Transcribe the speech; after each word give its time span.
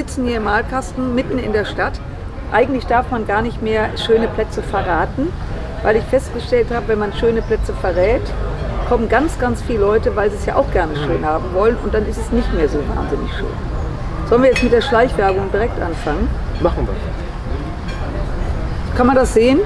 sitzen 0.00 0.24
hier 0.24 0.38
im 0.38 0.44
Malkasten 0.44 1.14
mitten 1.14 1.38
in 1.38 1.52
der 1.52 1.66
Stadt. 1.66 2.00
Eigentlich 2.52 2.86
darf 2.86 3.10
man 3.10 3.26
gar 3.26 3.42
nicht 3.42 3.60
mehr 3.60 3.90
schöne 3.98 4.28
Plätze 4.28 4.62
verraten, 4.62 5.28
weil 5.82 5.96
ich 5.96 6.04
festgestellt 6.04 6.68
habe, 6.70 6.88
wenn 6.88 6.98
man 6.98 7.12
schöne 7.12 7.42
Plätze 7.42 7.74
verrät, 7.74 8.22
kommen 8.88 9.10
ganz, 9.10 9.38
ganz 9.38 9.60
viele 9.60 9.80
Leute, 9.80 10.16
weil 10.16 10.30
sie 10.30 10.38
es 10.38 10.46
ja 10.46 10.56
auch 10.56 10.72
gerne 10.72 10.96
schön 10.96 11.22
haben 11.26 11.52
wollen 11.52 11.76
und 11.84 11.92
dann 11.92 12.06
ist 12.06 12.16
es 12.16 12.32
nicht 12.32 12.50
mehr 12.54 12.66
so 12.66 12.78
wahnsinnig 12.96 13.30
schön. 13.34 13.52
Sollen 14.30 14.42
wir 14.42 14.48
jetzt 14.48 14.62
mit 14.62 14.72
der 14.72 14.80
Schleichwerbung 14.80 15.52
direkt 15.52 15.78
anfangen? 15.78 16.30
Machen 16.62 16.88
wir. 16.88 16.94
Kann 18.96 19.06
man 19.06 19.16
das 19.16 19.34
sehen? 19.34 19.60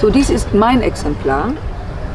So, 0.00 0.10
dies 0.10 0.30
ist 0.30 0.54
mein 0.54 0.80
Exemplar, 0.80 1.54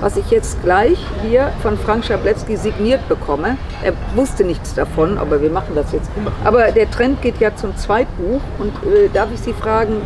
was 0.03 0.17
ich 0.17 0.29
jetzt 0.31 0.61
gleich 0.61 0.97
hier 1.21 1.53
von 1.61 1.77
Frank 1.77 2.03
Schabletzky 2.03 2.57
signiert 2.57 3.07
bekomme. 3.07 3.55
Er 3.81 3.93
wusste 4.15 4.43
nichts 4.43 4.73
davon, 4.73 5.17
aber 5.17 5.41
wir 5.41 5.49
machen 5.49 5.75
das 5.75 5.93
jetzt. 5.93 6.11
Aber 6.43 6.71
der 6.73 6.91
Trend 6.91 7.21
geht 7.21 7.39
ja 7.39 7.55
zum 7.55 7.75
Zweitbuch 7.77 8.41
und 8.59 8.73
äh, 8.83 9.07
darf 9.13 9.29
ich 9.33 9.39
Sie 9.39 9.53
fragen, 9.53 10.01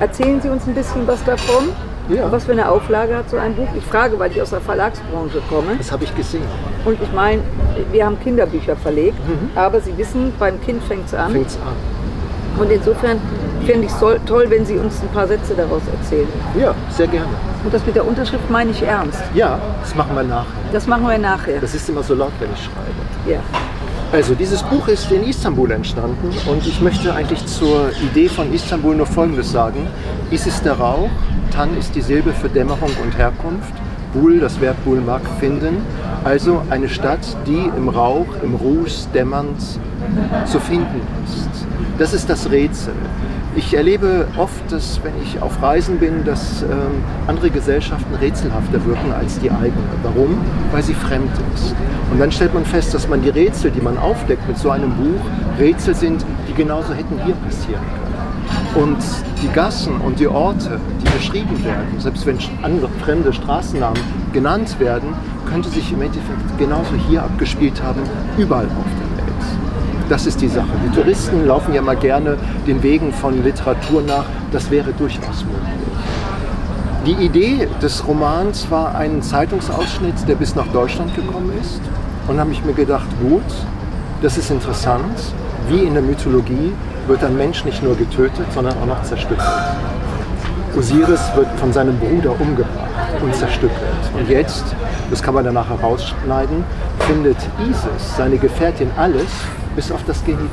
erzählen 0.00 0.40
Sie 0.40 0.48
uns 0.48 0.66
ein 0.66 0.74
bisschen 0.74 1.06
was 1.06 1.22
davon? 1.24 1.68
Ja. 2.08 2.32
Was 2.32 2.44
für 2.44 2.52
eine 2.52 2.66
Auflage 2.68 3.14
hat 3.14 3.28
so 3.28 3.36
ein 3.36 3.54
Buch? 3.54 3.68
Ich 3.76 3.84
frage, 3.84 4.18
weil 4.18 4.30
ich 4.30 4.40
aus 4.40 4.50
der 4.50 4.62
Verlagsbranche 4.62 5.42
komme. 5.50 5.76
Das 5.76 5.92
habe 5.92 6.04
ich 6.04 6.16
gesehen. 6.16 6.42
Und 6.86 7.00
ich 7.02 7.12
meine, 7.12 7.42
wir 7.92 8.06
haben 8.06 8.18
Kinderbücher 8.20 8.74
verlegt, 8.74 9.18
aber 9.54 9.80
Sie 9.80 9.96
wissen, 9.98 10.32
beim 10.38 10.60
Kind 10.62 10.82
fängt 10.82 11.06
es 11.06 11.14
an. 11.14 11.30
Fängt's 11.30 11.56
an. 11.56 12.01
Und 12.58 12.70
insofern 12.70 13.18
fände 13.66 13.86
ich 13.86 13.92
es 13.92 13.98
toll- 13.98 14.46
wenn 14.48 14.64
Sie 14.66 14.76
uns 14.76 15.00
ein 15.02 15.08
paar 15.08 15.26
Sätze 15.26 15.54
daraus 15.54 15.82
erzählen. 16.00 16.28
Ja, 16.58 16.74
sehr 16.90 17.06
gerne. 17.06 17.26
Und 17.64 17.72
das 17.72 17.84
mit 17.86 17.94
der 17.94 18.06
Unterschrift 18.06 18.50
meine 18.50 18.70
ich 18.70 18.82
ernst. 18.82 19.22
Ja, 19.34 19.58
das 19.80 19.94
machen 19.94 20.14
wir 20.16 20.24
nachher. 20.24 20.46
Das 20.72 20.86
machen 20.86 21.06
wir 21.06 21.18
nachher. 21.18 21.60
Das 21.60 21.74
ist 21.74 21.88
immer 21.88 22.02
so 22.02 22.14
laut, 22.14 22.32
wenn 22.40 22.50
ich 22.52 22.64
schreibe. 22.64 23.32
Ja. 23.32 23.40
Also 24.12 24.34
dieses 24.34 24.62
Buch 24.64 24.88
ist 24.88 25.10
in 25.10 25.24
Istanbul 25.24 25.70
entstanden 25.70 26.28
und 26.46 26.66
ich 26.66 26.82
möchte 26.82 27.14
eigentlich 27.14 27.46
zur 27.46 27.90
Idee 28.02 28.28
von 28.28 28.52
Istanbul 28.52 28.94
nur 28.94 29.06
Folgendes 29.06 29.50
sagen. 29.52 29.86
Is 30.30 30.46
ist 30.46 30.64
der 30.66 30.74
Rauch, 30.74 31.08
Tan 31.50 31.76
ist 31.78 31.94
die 31.94 32.02
Silbe 32.02 32.32
für 32.32 32.50
Dämmerung 32.50 32.90
und 33.02 33.16
Herkunft, 33.16 33.72
Bul, 34.12 34.38
das 34.40 34.60
Verb 34.60 34.76
Bulmak, 34.84 35.22
finden. 35.40 35.78
Also 36.24 36.60
eine 36.68 36.90
Stadt, 36.90 37.20
die 37.46 37.70
im 37.74 37.88
Rauch, 37.88 38.26
im 38.42 38.54
Ruß 38.54 39.08
dämmernd 39.14 39.58
zu 40.44 40.60
finden 40.60 41.00
ist. 41.24 41.48
Das 41.98 42.14
ist 42.14 42.28
das 42.28 42.50
Rätsel. 42.50 42.94
Ich 43.54 43.74
erlebe 43.74 44.26
oft, 44.38 44.72
dass 44.72 45.00
wenn 45.04 45.12
ich 45.22 45.42
auf 45.42 45.60
Reisen 45.62 45.98
bin, 45.98 46.24
dass 46.24 46.62
ähm, 46.62 46.70
andere 47.26 47.50
Gesellschaften 47.50 48.14
rätselhafter 48.14 48.84
wirken 48.86 49.12
als 49.12 49.38
die 49.38 49.50
eigene. 49.50 49.76
Warum? 50.02 50.38
Weil 50.70 50.82
sie 50.82 50.94
fremd 50.94 51.30
ist. 51.54 51.74
Und 52.10 52.18
dann 52.18 52.32
stellt 52.32 52.54
man 52.54 52.64
fest, 52.64 52.94
dass 52.94 53.08
man 53.08 53.20
die 53.22 53.28
Rätsel, 53.28 53.70
die 53.70 53.82
man 53.82 53.98
aufdeckt 53.98 54.46
mit 54.48 54.56
so 54.56 54.70
einem 54.70 54.90
Buch, 54.92 55.20
Rätsel 55.58 55.94
sind, 55.94 56.24
die 56.48 56.54
genauso 56.54 56.94
hätten 56.94 57.20
hier 57.24 57.34
passieren 57.34 57.82
können. 57.82 58.12
Und 58.74 58.98
die 59.42 59.48
Gassen 59.48 60.00
und 60.00 60.18
die 60.18 60.28
Orte, 60.28 60.80
die 61.04 61.10
beschrieben 61.10 61.62
werden, 61.62 61.98
selbst 61.98 62.24
wenn 62.24 62.38
andere 62.62 62.88
fremde 63.04 63.32
Straßennamen 63.32 64.00
genannt 64.32 64.80
werden, 64.80 65.10
könnte 65.50 65.68
sich 65.68 65.92
im 65.92 66.00
Endeffekt 66.00 66.58
genauso 66.58 66.94
hier 67.08 67.22
abgespielt 67.22 67.82
haben, 67.82 68.00
überall 68.38 68.64
auf 68.64 68.70
der 68.70 68.96
Welt. 68.96 69.01
Das 70.12 70.26
ist 70.26 70.42
die 70.42 70.48
Sache. 70.48 70.68
Die 70.84 70.94
Touristen 70.94 71.46
laufen 71.46 71.72
ja 71.72 71.80
mal 71.80 71.96
gerne 71.96 72.36
den 72.66 72.82
Wegen 72.82 73.14
von 73.14 73.42
Literatur 73.42 74.02
nach. 74.02 74.26
Das 74.52 74.70
wäre 74.70 74.92
durchaus 74.92 75.42
möglich. 75.42 75.72
Die 77.06 77.24
Idee 77.24 77.66
des 77.80 78.06
Romans 78.06 78.70
war 78.70 78.94
ein 78.94 79.22
Zeitungsausschnitt, 79.22 80.28
der 80.28 80.34
bis 80.34 80.54
nach 80.54 80.66
Deutschland 80.66 81.14
gekommen 81.14 81.50
ist. 81.58 81.80
Und 82.28 82.38
habe 82.38 82.52
ich 82.52 82.62
mir 82.62 82.74
gedacht, 82.74 83.06
gut, 83.22 83.40
das 84.20 84.36
ist 84.36 84.50
interessant. 84.50 85.18
Wie 85.70 85.82
in 85.82 85.94
der 85.94 86.02
Mythologie 86.02 86.74
wird 87.06 87.24
ein 87.24 87.38
Mensch 87.38 87.64
nicht 87.64 87.82
nur 87.82 87.96
getötet, 87.96 88.44
sondern 88.52 88.76
auch 88.82 88.86
noch 88.86 89.02
zerstückelt. 89.04 89.48
Osiris 90.76 91.34
wird 91.34 91.48
von 91.58 91.72
seinem 91.72 91.98
Bruder 91.98 92.38
umgebracht 92.38 93.22
und 93.22 93.34
zerstückelt. 93.34 93.80
Und 94.12 94.28
jetzt, 94.28 94.76
das 95.08 95.22
kann 95.22 95.32
man 95.32 95.44
danach 95.46 95.70
herausschneiden, 95.70 96.64
findet 96.98 97.38
Isis, 97.66 98.16
seine 98.18 98.36
Gefährtin, 98.36 98.90
alles 98.98 99.30
bis 99.74 99.90
auf 99.92 100.00
das 100.06 100.24
Genital. 100.24 100.48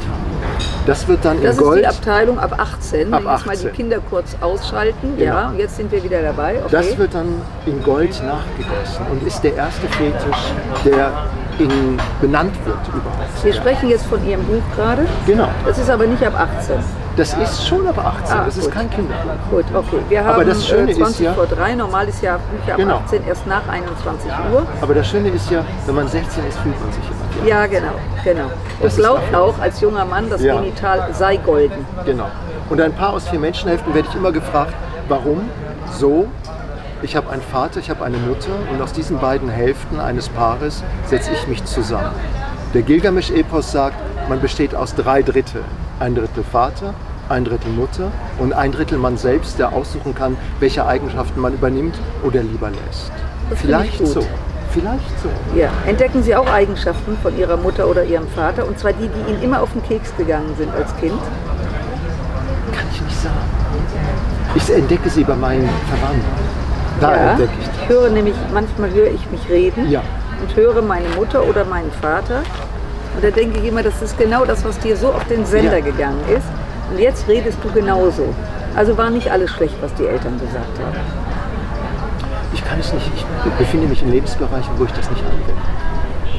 Das 0.86 1.08
wird 1.08 1.24
dann 1.24 1.36
Das 1.38 1.44
in 1.44 1.52
ist 1.52 1.58
Gold. 1.58 1.80
die 1.82 1.88
Abteilung 1.88 2.40
ab 2.40 2.56
18. 2.58 3.14
Ab 3.14 3.22
Wenn 3.24 3.32
jetzt 3.32 3.46
mal 3.46 3.54
die 3.56 3.68
18. 3.68 3.74
Kinder 3.74 3.98
kurz 4.10 4.36
ausschalten. 4.42 5.18
Genau. 5.18 5.34
Ja, 5.34 5.54
jetzt 5.58 5.76
sind 5.78 5.92
wir 5.92 6.04
wieder 6.04 6.22
dabei. 6.22 6.56
Okay. 6.60 6.68
Das 6.72 6.98
wird 6.98 7.14
dann 7.14 7.42
in 7.66 7.84
Gold 7.84 8.12
nachgegossen 8.24 9.06
und 9.12 9.26
ist 9.28 9.42
der 9.44 9.56
erste 9.56 9.88
Fetisch, 9.88 10.54
der 10.86 11.12
in, 11.60 12.00
benannt 12.22 12.54
wird 12.66 12.78
überhaupt. 12.88 13.44
wir 13.44 13.54
sprechen 13.54 13.90
jetzt 13.90 14.06
von 14.06 14.26
Ihrem 14.28 14.44
Buch 14.46 14.64
gerade. 14.76 15.06
Genau. 15.28 15.50
Das 15.66 15.78
ist 15.78 15.90
aber 15.90 16.06
nicht 16.08 16.24
ab 16.26 16.34
18. 16.58 16.76
Das 17.18 17.34
ist 17.34 17.68
schon 17.68 17.86
ab 17.86 17.98
18, 17.98 18.38
Ah, 18.38 18.46
das 18.46 18.56
ist 18.56 18.64
gut. 18.66 18.74
kein 18.74 18.90
Kinderbuch. 18.90 19.34
Gut, 19.52 19.66
okay. 19.74 19.98
Wir 20.08 20.24
haben 20.24 20.36
Aber 20.36 20.46
das 20.46 20.66
Schöne 20.66 20.88
äh, 20.88 20.92
ist 20.92 20.98
20 21.00 21.26
ja- 21.26 21.34
vor 21.34 21.48
3. 21.48 21.76
Normal 21.76 22.08
ist 22.08 22.22
ja 22.24 22.38
Bücher 22.50 22.74
ab 22.74 22.78
Genau. 22.78 22.96
18 23.06 23.28
erst 23.28 23.46
nach 23.46 23.68
21 23.68 24.32
Uhr. 24.54 24.66
Aber 24.82 24.94
das 24.94 25.08
Schöne 25.10 25.28
ist 25.30 25.52
ja, 25.52 25.66
wenn 25.86 25.96
man 25.96 26.08
16 26.08 26.46
ist, 26.48 26.58
fühlt 26.60 26.80
man 26.80 26.94
sich. 26.94 27.04
Ja, 27.46 27.66
genau, 27.68 27.94
genau. 28.24 28.52
Das 28.82 28.94
ist 28.94 29.00
glaubt 29.00 29.34
auch 29.34 29.60
als 29.60 29.82
junger 29.82 30.06
Mann, 30.06 30.30
das 30.30 30.42
Ja. 30.42 30.56
Genital 30.56 31.10
sei 31.14 31.38
golden. 31.38 31.86
Genau. 32.06 32.28
Und 32.70 32.82
ein 32.82 32.94
Paar 32.94 33.14
aus 33.14 33.28
vier 33.28 33.40
Menschenhälften 33.40 33.94
werde 33.94 34.08
ich 34.10 34.16
immer 34.16 34.32
gefragt, 34.32 34.74
warum 35.08 35.42
so? 35.92 36.28
Ich 37.02 37.16
habe 37.16 37.30
einen 37.32 37.42
Vater, 37.42 37.80
ich 37.80 37.90
habe 37.90 38.04
eine 38.04 38.18
Mutter 38.18 38.52
und 38.72 38.82
aus 38.82 38.92
diesen 38.92 39.20
beiden 39.20 39.50
Hälften 39.50 40.00
eines 40.00 40.28
Paares 40.30 40.84
setze 41.06 41.32
ich 41.32 41.48
mich 41.48 41.64
zusammen. 41.64 42.12
Der 42.74 42.82
Gilgamesch-Epos 42.82 43.72
sagt, 43.72 43.96
man 44.28 44.42
besteht 44.42 44.76
aus 44.76 44.94
drei 44.96 45.22
Drittel. 45.24 45.64
Ein 46.00 46.16
Drittel 46.16 46.44
Vater, 46.44 46.94
ein 47.30 47.46
Drittel 47.46 47.72
Mutter 47.72 48.12
und 48.38 48.54
ein 48.54 48.72
Drittel 48.72 48.98
man 48.98 49.18
selbst, 49.18 49.60
der 49.60 49.74
aussuchen 49.74 50.14
kann, 50.14 50.38
welche 50.60 50.86
Eigenschaften 50.86 51.40
man 51.40 51.54
übernimmt 51.54 51.96
oder 52.24 52.44
lieber 52.44 52.70
lässt. 52.70 53.12
Das 53.50 53.60
Vielleicht 53.60 54.06
so. 54.06 54.26
Vielleicht 54.72 55.20
so. 55.24 55.30
Ja. 55.60 55.70
Entdecken 55.88 56.22
Sie 56.24 56.36
auch 56.36 56.48
Eigenschaften 56.52 57.18
von 57.22 57.38
Ihrer 57.38 57.58
Mutter 57.58 57.88
oder 57.88 58.04
Ihrem 58.04 58.28
Vater? 58.28 58.68
Und 58.68 58.78
zwar 58.80 58.94
die, 58.94 59.08
die 59.10 59.32
Ihnen 59.32 59.42
immer 59.42 59.62
auf 59.62 59.72
den 59.74 59.84
Keks 59.84 60.16
gegangen 60.18 60.54
sind 60.58 60.72
als 60.76 60.96
Kind? 60.98 61.20
Kann 62.72 62.86
ich 62.94 63.02
nicht 63.02 63.22
sagen. 63.22 63.36
Ich 64.56 64.70
entdecke 64.74 65.10
sie 65.10 65.24
bei 65.24 65.36
meinen 65.36 65.70
Verwandten. 65.88 66.26
Da 67.02 67.16
ja. 67.16 67.32
entdecke 67.32 67.52
ich 67.62 67.84
Ich 67.84 67.90
höre 67.90 68.10
nämlich, 68.10 68.36
manchmal 68.54 68.92
höre 68.92 69.08
ich 69.08 69.30
mich 69.32 69.50
reden 69.50 69.90
Ja. 69.90 70.02
und 70.42 70.56
höre 70.56 70.82
meine 70.82 71.08
Mutter 71.16 71.44
oder 71.44 71.66
meinen 71.66 71.92
Vater. 72.02 72.42
Und 73.16 73.24
da 73.24 73.32
denke 73.32 73.60
ich 73.60 73.66
immer, 73.68 73.84
das 73.84 74.02
ist 74.02 74.18
genau 74.18 74.46
das, 74.46 74.64
was 74.64 74.78
dir 74.80 74.96
so 74.96 75.08
auf 75.10 75.24
den 75.26 75.46
Sender 75.46 75.78
Ja. 75.80 75.84
gegangen 75.86 76.22
ist. 76.30 76.46
Und 76.92 77.00
jetzt 77.00 77.28
redest 77.28 77.58
du 77.64 77.72
genauso. 77.72 78.34
Also 78.76 78.98
war 78.98 79.10
nicht 79.10 79.32
alles 79.32 79.50
schlecht, 79.52 79.76
was 79.82 79.94
die 79.96 80.06
Eltern 80.06 80.40
gesagt 80.40 80.78
haben. 80.80 81.29
Ich 82.60 82.66
kann 82.66 82.80
es 82.80 82.92
nicht. 82.94 83.10
Ich 83.16 83.52
befinde 83.54 83.88
mich 83.88 84.02
in 84.02 84.12
Lebensbereichen, 84.12 84.72
wo 84.78 84.84
ich 84.84 84.92
das 84.92 85.10
nicht 85.10 85.24
anwende. 85.24 85.54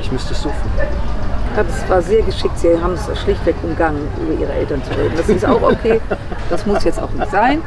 Ich 0.03 0.12
müsste 0.12 0.34
es 0.34 0.42
so 0.42 0.50
finden. 0.50 1.00
Das 1.56 1.88
war 1.88 2.03
sehr 2.03 2.22
geschickt. 2.22 2.58
Sie 2.58 2.78
haben 2.78 2.92
es 2.92 3.20
schlichtweg 3.20 3.56
umgangen, 3.62 4.06
über 4.20 4.38
ihre 4.38 4.53
Eltern 4.53 4.82
zu 4.84 4.91
reden. 4.91 5.14
Das 5.16 5.28
ist 5.30 5.47
auch 5.47 5.62
okay. 5.62 5.98
Das 6.50 6.66
muss 6.66 6.84
jetzt 6.84 7.00
auch 7.00 7.10
nicht 7.10 7.30
sein. 7.30 7.62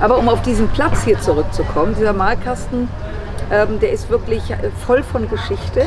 Aber 0.00 0.18
um 0.18 0.28
auf 0.28 0.42
diesen 0.42 0.68
Platz 0.68 1.04
hier 1.04 1.20
zurückzukommen, 1.20 1.94
dieser 1.96 2.12
Malkasten, 2.12 2.88
ähm, 3.52 3.78
der 3.78 3.92
ist 3.92 4.10
wirklich 4.10 4.50
äh, 4.50 4.56
voll 4.86 5.04
von 5.04 5.30
Geschichte. 5.30 5.86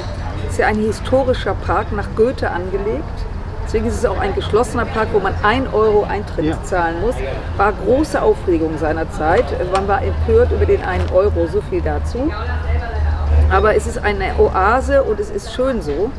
Ist 0.50 0.60
ja 0.60 0.68
ein 0.68 0.78
historischer 0.78 1.56
Park 1.56 1.92
nach 1.92 2.08
Goethe 2.16 2.50
angelegt. 2.50 3.04
Deswegen 3.72 3.88
ist 3.88 4.00
es 4.00 4.06
auch 4.06 4.20
ein 4.20 4.36
geschlossener 4.36 4.84
Park, 4.84 5.08
wo 5.14 5.20
man 5.20 5.34
1 5.44 5.72
Euro 5.74 6.04
Eintritt 6.04 6.44
Ja. 6.44 6.62
zahlen 6.62 7.00
muss. 7.00 7.16
War 7.56 7.72
große 7.72 8.22
Aufregung 8.22 8.78
seinerzeit. 8.78 9.46
Man 9.74 9.88
war 9.88 10.02
empört 10.04 10.52
über 10.52 10.66
den 10.66 10.84
1 10.84 11.10
Euro, 11.14 11.48
so 11.48 11.62
viel 11.70 11.80
dazu. 11.82 12.30
Aber 13.50 13.74
es 13.74 13.88
ist 13.88 14.04
eine 14.04 14.38
Oase 14.38 15.04
und 15.04 15.22
es 15.22 15.30
ist 15.30 15.54
schön 15.54 15.82
so. 15.82 16.12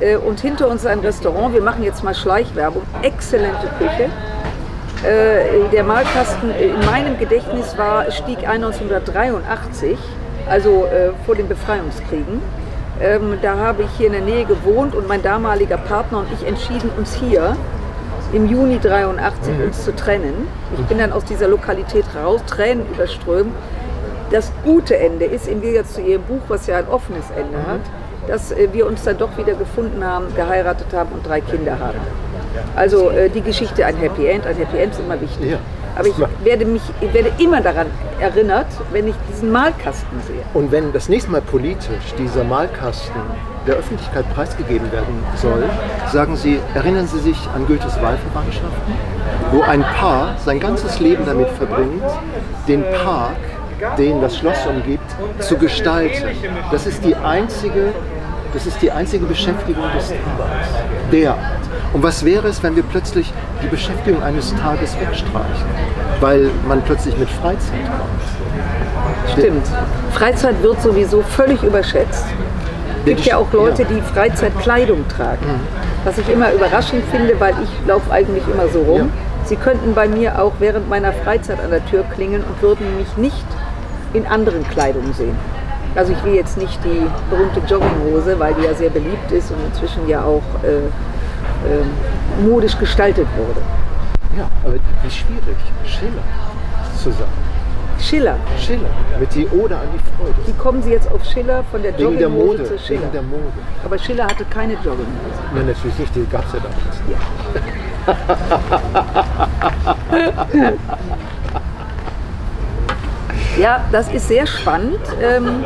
Äh, 0.00 0.16
Und 0.16 0.40
hinter 0.40 0.66
uns 0.68 0.80
ist 0.80 0.86
ein 0.86 1.00
Restaurant. 1.00 1.52
Wir 1.52 1.60
machen 1.60 1.82
jetzt 1.84 2.02
mal 2.02 2.14
Schleichwerbung. 2.14 2.80
Exzellente 3.02 3.68
Küche. 3.78 4.08
Äh, 5.06 5.68
Der 5.72 5.84
Malkasten 5.84 6.52
in 6.58 6.82
meinem 6.86 7.18
Gedächtnis 7.18 7.76
war, 7.76 8.10
stieg 8.12 8.38
ein 8.48 8.64
1983, 8.64 9.98
also 10.48 10.86
äh, 10.86 11.10
vor 11.26 11.34
den 11.34 11.48
Befreiungskriegen. 11.48 12.40
Ähm, 13.00 13.38
Da 13.42 13.56
habe 13.56 13.82
ich 13.82 13.88
hier 13.96 14.06
in 14.06 14.12
der 14.12 14.22
Nähe 14.22 14.44
gewohnt 14.44 14.94
und 14.94 15.08
mein 15.08 15.22
damaliger 15.22 15.76
Partner 15.76 16.18
und 16.20 16.28
ich 16.32 16.46
entschieden 16.46 16.90
uns 16.96 17.14
hier 17.14 17.56
im 18.32 18.48
Juni 18.48 18.78
83 18.80 19.52
uns 19.64 19.84
zu 19.84 19.94
trennen. 19.94 20.48
Ich 20.78 20.84
bin 20.86 20.98
dann 20.98 21.12
aus 21.12 21.24
dieser 21.24 21.48
Lokalität 21.48 22.04
raus, 22.16 22.40
Tränen 22.46 22.86
überströmt. 22.92 23.52
Das 24.30 24.50
gute 24.64 24.96
Ende 24.96 25.24
ist 25.24 25.46
im 25.46 25.60
Gegensatz 25.60 25.94
zu 25.94 26.00
Ihrem 26.00 26.22
Buch, 26.22 26.40
was 26.48 26.66
ja 26.66 26.78
ein 26.78 26.88
offenes 26.88 27.26
Ende 27.30 27.58
hat, 27.58 27.80
dass 28.28 28.52
äh, 28.52 28.68
wir 28.72 28.86
uns 28.86 29.04
dann 29.04 29.18
doch 29.18 29.36
wieder 29.36 29.54
gefunden 29.54 30.04
haben, 30.04 30.34
geheiratet 30.34 30.86
haben 30.92 31.10
und 31.12 31.26
drei 31.26 31.40
Kinder 31.40 31.78
haben. 31.78 31.98
Also 32.76 33.10
äh, 33.10 33.28
die 33.28 33.42
Geschichte 33.42 33.84
ein 33.84 33.96
Happy 33.96 34.26
End, 34.26 34.46
ein 34.46 34.56
Happy 34.56 34.78
End 34.78 34.92
ist 34.92 35.00
immer 35.00 35.20
wichtig. 35.20 35.52
Ja. 35.52 35.58
Aber 35.96 36.08
ich 36.08 36.14
werde 36.42 36.64
mich 36.64 36.82
ich 37.00 37.12
werde 37.12 37.32
immer 37.38 37.60
daran 37.60 37.86
erinnert, 38.20 38.66
wenn 38.92 39.08
ich 39.08 39.14
diesen 39.30 39.52
Malkasten 39.52 40.20
sehe. 40.26 40.42
Und 40.52 40.72
wenn 40.72 40.92
das 40.92 41.08
nächste 41.08 41.30
Mal 41.30 41.40
politisch 41.40 42.14
dieser 42.18 42.44
Malkasten 42.44 43.20
der 43.66 43.76
Öffentlichkeit 43.76 44.24
preisgegeben 44.34 44.90
werden 44.92 45.22
soll, 45.36 45.64
sagen 46.12 46.36
Sie, 46.36 46.60
erinnern 46.74 47.06
Sie 47.06 47.20
sich 47.20 47.36
an 47.54 47.66
Goethes 47.66 47.94
Wahlverwandtschaften, 48.00 48.94
wo 49.52 49.62
ein 49.62 49.82
Paar 49.82 50.36
sein 50.44 50.60
ganzes 50.60 51.00
Leben 51.00 51.24
damit 51.26 51.48
verbringt, 51.50 52.02
den 52.68 52.84
Park, 53.04 53.36
den 53.96 54.20
das 54.20 54.36
Schloss 54.36 54.66
umgibt, 54.66 55.10
zu 55.38 55.56
gestalten. 55.56 56.28
Das 56.70 56.86
ist 56.86 57.04
die 57.04 57.14
einzige, 57.14 57.92
das 58.52 58.66
ist 58.66 58.80
die 58.82 58.90
einzige 58.90 59.26
Beschäftigung 59.26 59.84
des 59.96 60.08
Tages. 60.08 60.68
Der. 61.12 61.36
Und 61.94 62.02
was 62.02 62.24
wäre 62.24 62.48
es, 62.48 62.60
wenn 62.64 62.74
wir 62.74 62.82
plötzlich 62.82 63.32
die 63.62 63.68
Beschäftigung 63.68 64.20
eines 64.20 64.52
Tages 64.56 64.98
wegstreichen, 64.98 65.64
weil 66.20 66.50
man 66.66 66.82
plötzlich 66.82 67.16
mit 67.16 67.30
Freizeit 67.30 67.84
kommt? 67.86 69.32
Stimmt. 69.32 69.66
Freizeit 70.12 70.60
wird 70.60 70.82
sowieso 70.82 71.22
völlig 71.22 71.62
überschätzt. 71.62 72.26
Es 72.98 73.04
gibt 73.04 73.20
ja 73.26 73.36
auch 73.36 73.52
Leute, 73.52 73.84
die 73.84 74.00
Freizeitkleidung 74.00 75.06
tragen. 75.08 75.46
Was 76.04 76.18
ich 76.18 76.28
immer 76.28 76.52
überraschend 76.52 77.04
finde, 77.12 77.38
weil 77.38 77.54
ich 77.62 77.86
laufe 77.86 78.10
eigentlich 78.10 78.42
immer 78.52 78.66
so 78.68 78.82
rum. 78.82 79.12
Sie 79.44 79.56
könnten 79.56 79.94
bei 79.94 80.08
mir 80.08 80.42
auch 80.42 80.54
während 80.58 80.88
meiner 80.88 81.12
Freizeit 81.12 81.60
an 81.62 81.70
der 81.70 81.84
Tür 81.86 82.04
klingeln 82.14 82.42
und 82.42 82.60
würden 82.60 82.96
mich 82.98 83.16
nicht 83.16 83.46
in 84.14 84.26
anderen 84.26 84.66
Kleidungen 84.68 85.12
sehen. 85.14 85.36
Also 85.94 86.12
ich 86.12 86.24
will 86.24 86.34
jetzt 86.34 86.58
nicht 86.58 86.80
die 86.84 87.06
berühmte 87.30 87.60
Jogginghose, 87.60 88.40
weil 88.40 88.54
die 88.54 88.64
ja 88.64 88.74
sehr 88.74 88.90
beliebt 88.90 89.30
ist 89.30 89.52
und 89.52 89.58
inzwischen 89.66 90.08
ja 90.08 90.24
auch 90.24 90.42
äh, 90.64 90.90
ähm, 91.66 91.90
modisch 92.48 92.78
gestaltet 92.78 93.26
wurde. 93.36 93.60
Ja, 94.36 94.48
aber 94.64 94.74
wie 94.74 95.10
schwierig, 95.10 95.56
Schiller 95.84 96.22
zu 96.96 97.10
sagen. 97.10 97.30
Schiller. 98.00 98.36
Schiller, 98.58 98.88
mit 99.20 99.32
die 99.34 99.46
Ode 99.48 99.76
an 99.76 99.86
die 99.94 99.98
Freude. 100.16 100.34
Wie 100.46 100.52
kommen 100.54 100.82
Sie 100.82 100.90
jetzt 100.90 101.10
auf 101.10 101.24
Schiller 101.24 101.62
von 101.70 101.82
der 101.82 101.92
Wegen 101.96 102.18
der 102.18 102.28
Jogginghose 102.28 102.58
Mode, 102.58 102.64
zu 102.64 102.78
Schiller? 102.78 103.02
wegen 103.02 103.12
der 103.12 103.22
Mode. 103.22 103.52
Aber 103.84 103.98
Schiller 103.98 104.26
hatte 104.26 104.44
keine 104.46 104.72
Jogginghose. 104.74 105.06
Nein, 105.54 105.66
natürlich 105.66 105.98
nicht, 105.98 106.14
die 106.14 106.26
gab 106.26 106.44
es 106.46 106.52
ja 106.54 106.60
damals 106.60 107.00
nicht. 107.06 107.18
Ja, 113.58 113.84
das 113.92 114.12
ist 114.12 114.28
sehr 114.28 114.46
spannend. 114.46 114.98
Ähm, 115.22 115.64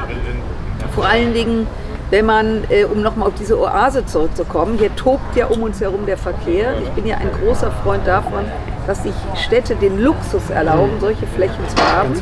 vor 0.94 1.06
allen 1.06 1.32
Dingen, 1.32 1.66
wenn 2.10 2.25
man, 2.26 2.64
äh, 2.70 2.84
um 2.84 3.02
nochmal 3.02 3.28
auf 3.28 3.34
diese 3.34 3.58
Oase 3.58 4.06
zurückzukommen, 4.06 4.78
hier 4.78 4.94
tobt 4.96 5.37
ja 5.37 5.46
um 5.46 5.62
uns 5.62 5.81
herum 5.81 6.06
der 6.06 6.16
Verkehr. 6.16 6.75
Ich 6.82 6.88
bin 6.90 7.06
ja 7.06 7.16
ein 7.16 7.31
großer 7.43 7.70
Freund 7.82 8.06
davon, 8.06 8.44
dass 8.87 9.02
sich 9.02 9.14
Städte 9.34 9.76
den 9.76 10.00
Luxus 10.00 10.49
erlauben, 10.49 10.93
solche 11.00 11.26
Flächen 11.26 11.69
zu 11.69 11.76
haben, 11.76 12.14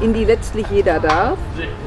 in 0.00 0.12
die 0.12 0.24
letztlich 0.24 0.66
jeder 0.70 0.98
darf 0.98 1.38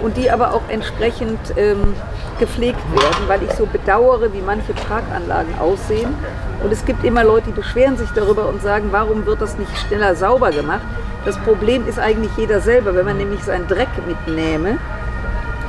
und 0.02 0.16
die 0.16 0.32
aber 0.32 0.54
auch 0.54 0.62
entsprechend 0.70 1.40
ähm, 1.58 1.94
gepflegt 2.40 2.80
werden, 2.94 3.28
weil 3.28 3.44
ich 3.44 3.52
so 3.52 3.66
bedauere, 3.66 4.32
wie 4.34 4.42
manche 4.42 4.74
Parkanlagen 4.74 5.60
aussehen. 5.60 6.16
Und 6.64 6.72
es 6.72 6.86
gibt 6.86 7.04
immer 7.04 7.24
Leute, 7.24 7.48
die 7.48 7.52
beschweren 7.52 7.98
sich 7.98 8.10
darüber 8.12 8.48
und 8.48 8.62
sagen, 8.62 8.88
warum 8.92 9.26
wird 9.26 9.42
das 9.42 9.58
nicht 9.58 9.78
schneller 9.78 10.16
sauber 10.16 10.52
gemacht? 10.52 10.82
Das 11.26 11.38
Problem 11.38 11.88
ist 11.88 12.00
eigentlich 12.00 12.32
jeder 12.38 12.62
selber. 12.62 12.96
Wenn 12.96 13.06
man 13.06 13.18
nämlich 13.18 13.44
seinen 13.44 13.68
Dreck 13.68 13.90
mitnehme, 14.08 14.78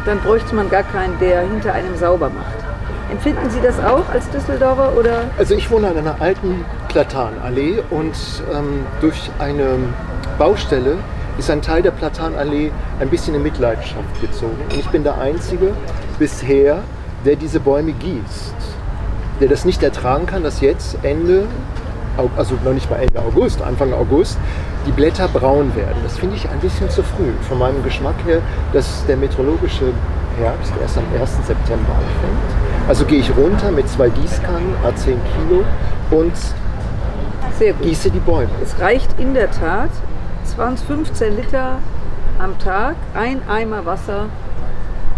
dann 0.05 0.21
bräuchte 0.21 0.55
man 0.55 0.69
gar 0.69 0.83
keinen, 0.83 1.19
der 1.19 1.43
hinter 1.43 1.73
einem 1.73 1.97
sauber 1.97 2.31
macht. 2.31 2.57
Empfinden 3.11 3.51
Sie 3.51 3.61
das 3.61 3.79
auch 3.79 4.09
als 4.09 4.29
Düsseldorfer 4.31 4.97
oder? 4.99 5.25
Also 5.39 5.55
ich 5.55 5.71
wohne 5.71 5.89
an 5.89 5.99
einer 5.99 6.21
alten 6.21 6.65
Platanallee 6.89 7.83
und 7.91 8.15
ähm, 8.53 8.87
durch 9.01 9.31
eine 9.39 9.77
Baustelle 10.39 10.97
ist 11.39 11.51
ein 11.51 11.63
Teil 11.63 11.83
der 11.83 11.91
Platanallee 11.91 12.71
ein 13.01 13.09
bisschen 13.09 13.35
in 13.35 13.43
Mitleidenschaft 13.43 14.21
gezogen. 14.21 14.57
Und 14.69 14.77
ich 14.77 14.89
bin 14.89 15.03
der 15.03 15.19
Einzige 15.19 15.73
bisher, 16.19 16.79
der 17.25 17.37
diese 17.37 17.61
Bäume 17.61 17.93
gießt. 17.93 18.55
Der 19.41 19.49
das 19.49 19.65
nicht 19.65 19.83
ertragen 19.83 20.27
kann, 20.27 20.43
dass 20.43 20.61
jetzt 20.61 20.99
Ende, 21.03 21.47
also 22.37 22.57
noch 22.65 22.73
nicht 22.73 22.91
mal 22.91 22.97
Ende 22.97 23.21
August, 23.21 23.63
Anfang 23.63 23.93
August, 23.93 24.39
die 24.87 24.93
Blätter 24.93 25.29
braun 25.29 25.75
werden. 25.77 25.97
Das 26.03 26.19
finde 26.19 26.37
ich 26.37 26.49
ein 26.49 26.59
bisschen 26.61 26.91
zu 26.91 27.03
früh. 27.03 27.33
Von 27.49 27.59
meinem 27.59 27.83
Geschmack 27.85 28.17
her, 28.27 28.41
dass 28.73 29.05
der 29.07 29.17
meteorologische 29.17 29.93
Herbst 30.39 30.73
erst 30.81 30.99
am 30.99 31.05
1. 31.21 31.31
September 31.47 31.93
anfängt. 31.93 32.89
Also 32.89 33.05
gehe 33.05 33.21
ich 33.21 33.37
runter 33.37 33.71
mit 33.71 33.89
zwei 33.89 34.09
Gießkannen, 34.09 34.75
A10 34.85 35.17
Kilo 35.37 35.65
und 36.11 36.33
gieße 37.83 38.11
die 38.11 38.19
Bäume. 38.19 38.51
Es 38.63 38.81
reicht 38.81 39.21
in 39.21 39.35
der 39.35 39.51
Tat, 39.51 39.91
es 40.45 40.59
waren 40.59 40.77
15 40.77 41.37
Liter 41.37 41.79
am 42.39 42.59
Tag, 42.59 42.97
ein 43.15 43.41
Eimer 43.49 43.85
Wasser 43.87 44.27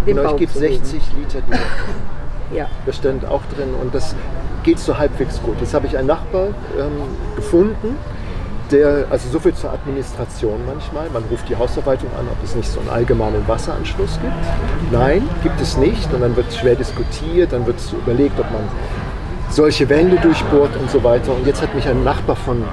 dem 0.06 0.16
Genau, 0.16 0.28
Baum 0.28 0.34
ich 0.34 0.40
gebe 0.40 0.52
zu 0.52 0.60
geben. 0.60 0.84
60 0.84 1.02
Liter 1.16 1.38
die. 1.40 1.52
Ja. 2.54 2.66
Das 2.84 2.96
stand 2.96 3.26
auch 3.26 3.40
drin 3.56 3.70
und 3.80 3.94
das 3.94 4.14
geht 4.62 4.78
so 4.78 4.96
halbwegs 4.98 5.42
gut. 5.42 5.56
Jetzt 5.60 5.74
habe 5.74 5.86
ich 5.86 5.96
einen 5.96 6.06
Nachbar 6.06 6.48
ähm, 6.78 6.92
gefunden, 7.34 7.96
der, 8.74 9.06
also 9.10 9.28
so 9.30 9.38
viel 9.38 9.54
zur 9.54 9.72
Administration 9.72 10.60
manchmal, 10.66 11.08
man 11.10 11.22
ruft 11.30 11.48
die 11.48 11.56
Hausverwaltung 11.56 12.10
an, 12.18 12.26
ob 12.30 12.42
es 12.42 12.54
nicht 12.54 12.68
so 12.68 12.80
einen 12.80 12.90
allgemeinen 12.90 13.46
Wasseranschluss 13.46 14.18
gibt. 14.20 14.92
Nein, 14.92 15.28
gibt 15.42 15.60
es 15.60 15.76
nicht 15.76 16.12
und 16.12 16.20
dann 16.20 16.36
wird 16.36 16.52
schwer 16.52 16.74
diskutiert, 16.74 17.52
dann 17.52 17.66
wird 17.66 17.76
überlegt, 17.92 18.38
ob 18.38 18.50
man 18.50 18.62
solche 19.50 19.88
Wände 19.88 20.16
durchbohrt 20.16 20.76
und 20.76 20.90
so 20.90 21.02
weiter. 21.04 21.32
Und 21.32 21.46
jetzt 21.46 21.62
hat 21.62 21.74
mich 21.74 21.86
ein 21.88 22.02
Nachbar 22.02 22.36
von 22.36 22.64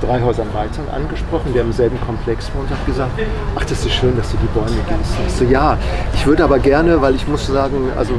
drei 0.00 0.20
Häusern 0.22 0.46
weiter 0.54 0.82
angesprochen, 0.94 1.52
der 1.52 1.62
im 1.62 1.72
selben 1.72 2.00
Komplex 2.02 2.50
wohnt, 2.54 2.70
hat 2.70 2.86
gesagt, 2.86 3.10
ach, 3.56 3.64
das 3.64 3.84
ist 3.84 3.92
schön, 3.92 4.16
dass 4.16 4.30
Sie 4.30 4.36
die 4.36 4.46
Bäume 4.58 4.68
gießen. 4.68 5.16
Ich 5.26 5.32
so, 5.32 5.44
ja, 5.44 5.76
ich 6.14 6.24
würde 6.24 6.44
aber 6.44 6.60
gerne, 6.60 7.02
weil 7.02 7.16
ich 7.16 7.26
muss 7.26 7.46
sagen, 7.46 7.90
also 7.96 8.12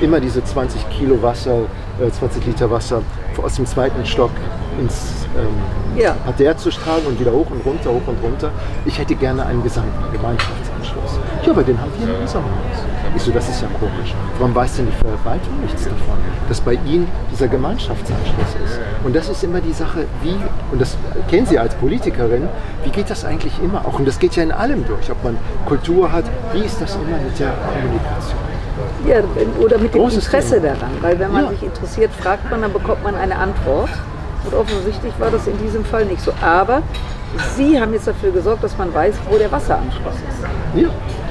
immer 0.00 0.18
diese 0.18 0.42
20 0.42 0.90
Kilo 0.90 1.22
Wasser, 1.22 1.60
äh, 2.00 2.10
20 2.10 2.46
Liter 2.46 2.70
Wasser 2.70 3.02
aus 3.40 3.54
dem 3.54 3.66
zweiten 3.66 4.04
Stock 4.04 4.32
ins 4.80 5.26
ähm, 5.38 6.00
Ja. 6.00 6.12
Parterre 6.24 6.56
zu 6.56 6.70
strahlen 6.70 7.04
und 7.06 7.20
wieder 7.20 7.32
hoch 7.32 7.46
und 7.50 7.64
runter, 7.64 7.90
hoch 7.90 8.06
und 8.06 8.22
runter. 8.22 8.50
Ich 8.84 8.98
hätte 8.98 9.14
gerne 9.14 9.44
einen 9.46 9.62
gesamten 9.62 10.12
Gemeinschaftsanschluss. 10.12 11.18
Ja, 11.44 11.52
aber 11.52 11.62
den 11.62 11.80
haben 11.80 11.90
wir 11.98 12.14
in 12.14 12.20
unserem 12.20 12.44
Haus. 12.44 12.78
Ich 13.16 13.22
so, 13.22 13.30
das 13.32 13.48
ist 13.48 13.60
ja 13.60 13.68
komisch. 13.78 14.14
Warum 14.38 14.54
weiß 14.54 14.76
denn 14.76 14.86
die 14.86 14.92
Verwaltung 14.92 15.60
nichts 15.62 15.82
davon, 15.84 16.16
dass 16.48 16.60
bei 16.60 16.74
Ihnen 16.86 17.08
dieser 17.32 17.48
Gemeinschaftsanschluss 17.48 18.54
ist? 18.64 18.80
Und 19.04 19.16
das 19.16 19.28
ist 19.28 19.42
immer 19.42 19.60
die 19.60 19.72
Sache, 19.72 20.06
wie, 20.22 20.36
und 20.70 20.80
das 20.80 20.96
kennen 21.28 21.44
Sie 21.46 21.58
als 21.58 21.74
Politikerin, 21.74 22.48
wie 22.84 22.90
geht 22.90 23.10
das 23.10 23.24
eigentlich 23.24 23.52
immer 23.62 23.84
auch? 23.84 23.98
Und 23.98 24.06
das 24.06 24.18
geht 24.20 24.36
ja 24.36 24.42
in 24.44 24.52
allem 24.52 24.86
durch, 24.86 25.10
ob 25.10 25.22
man 25.24 25.36
Kultur 25.66 26.12
hat, 26.12 26.24
wie 26.52 26.60
ist 26.60 26.80
das 26.80 26.94
immer 26.94 27.18
mit 27.18 27.38
der 27.38 27.50
Kommunikation? 27.50 28.38
Ja, 29.06 29.16
oder 29.60 29.78
mit 29.78 29.92
dem 29.92 30.00
Großes 30.02 30.26
Interesse 30.26 30.60
Thema. 30.60 30.74
daran. 30.74 30.90
Weil 31.00 31.18
wenn 31.18 31.32
man 31.32 31.44
Ja. 31.44 31.50
sich 31.50 31.62
interessiert, 31.64 32.10
fragt 32.14 32.48
man, 32.50 32.62
dann 32.62 32.72
bekommt 32.72 33.02
man 33.02 33.16
eine 33.16 33.36
Antwort. 33.36 33.90
Und 34.52 34.58
offensichtlich 34.58 35.12
war 35.18 35.30
das 35.30 35.46
in 35.46 35.56
diesem 35.58 35.84
Fall 35.84 36.04
nicht 36.06 36.20
so. 36.22 36.32
Aber 36.42 36.82
Sie 37.56 37.80
haben 37.80 37.92
jetzt 37.92 38.08
dafür 38.08 38.32
gesorgt, 38.32 38.64
dass 38.64 38.76
man 38.76 38.92
weiß, 38.92 39.14
wo 39.30 39.38
der 39.38 39.50
Wasseranschluss 39.52 40.14
ist. 40.14 40.82
Ja, 40.82 40.88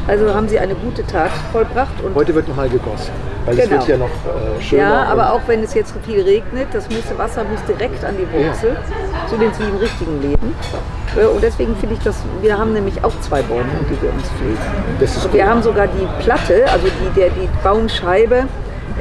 Also 0.07 0.33
haben 0.33 0.47
Sie 0.47 0.57
eine 0.57 0.73
gute 0.75 1.05
Tat 1.05 1.31
vollbracht. 1.51 1.91
Und 2.03 2.15
heute 2.15 2.33
wird 2.33 2.47
nochmal 2.47 2.69
gegossen, 2.69 3.11
weil 3.45 3.59
es 3.59 3.65
Genau. 3.65 3.79
wird 3.79 3.87
ja 3.89 3.97
noch 3.97 4.05
äh, 4.07 4.61
schöner. 4.61 4.81
ja, 4.83 5.03
aber 5.03 5.33
auch 5.33 5.41
wenn 5.47 5.61
es 5.61 5.73
jetzt 5.73 5.93
so 5.93 5.99
viel 6.05 6.21
regnet, 6.21 6.67
das 6.71 6.87
muss, 6.89 7.03
Wasser 7.17 7.43
muss 7.43 7.59
direkt 7.67 8.03
an 8.05 8.15
die 8.17 8.25
Wurzel, 8.31 8.77
so 9.27 9.37
sind 9.37 9.53
sie 9.55 9.63
im 9.63 9.75
richtigen 9.75 10.21
Leben. 10.21 10.55
Äh, 11.17 11.25
Und 11.25 11.43
deswegen 11.43 11.75
finde 11.75 11.95
ich 11.95 12.01
das, 12.03 12.15
wir 12.41 12.57
haben 12.57 12.71
nämlich 12.71 13.03
auch 13.03 13.11
zwei 13.19 13.41
Bäume, 13.41 13.65
die 13.89 14.01
wir 14.01 14.13
uns 14.13 14.23
pflegen. 14.29 14.57
Das 15.01 15.17
ist 15.17 15.25
Und 15.25 15.33
wir 15.33 15.41
gut. 15.43 15.49
haben 15.51 15.61
sogar 15.63 15.87
die 15.87 16.07
Platte, 16.23 16.63
also 16.71 16.87
die, 16.87 17.19
der, 17.19 17.29
die 17.31 17.49
Baumscheibe, 17.61 18.45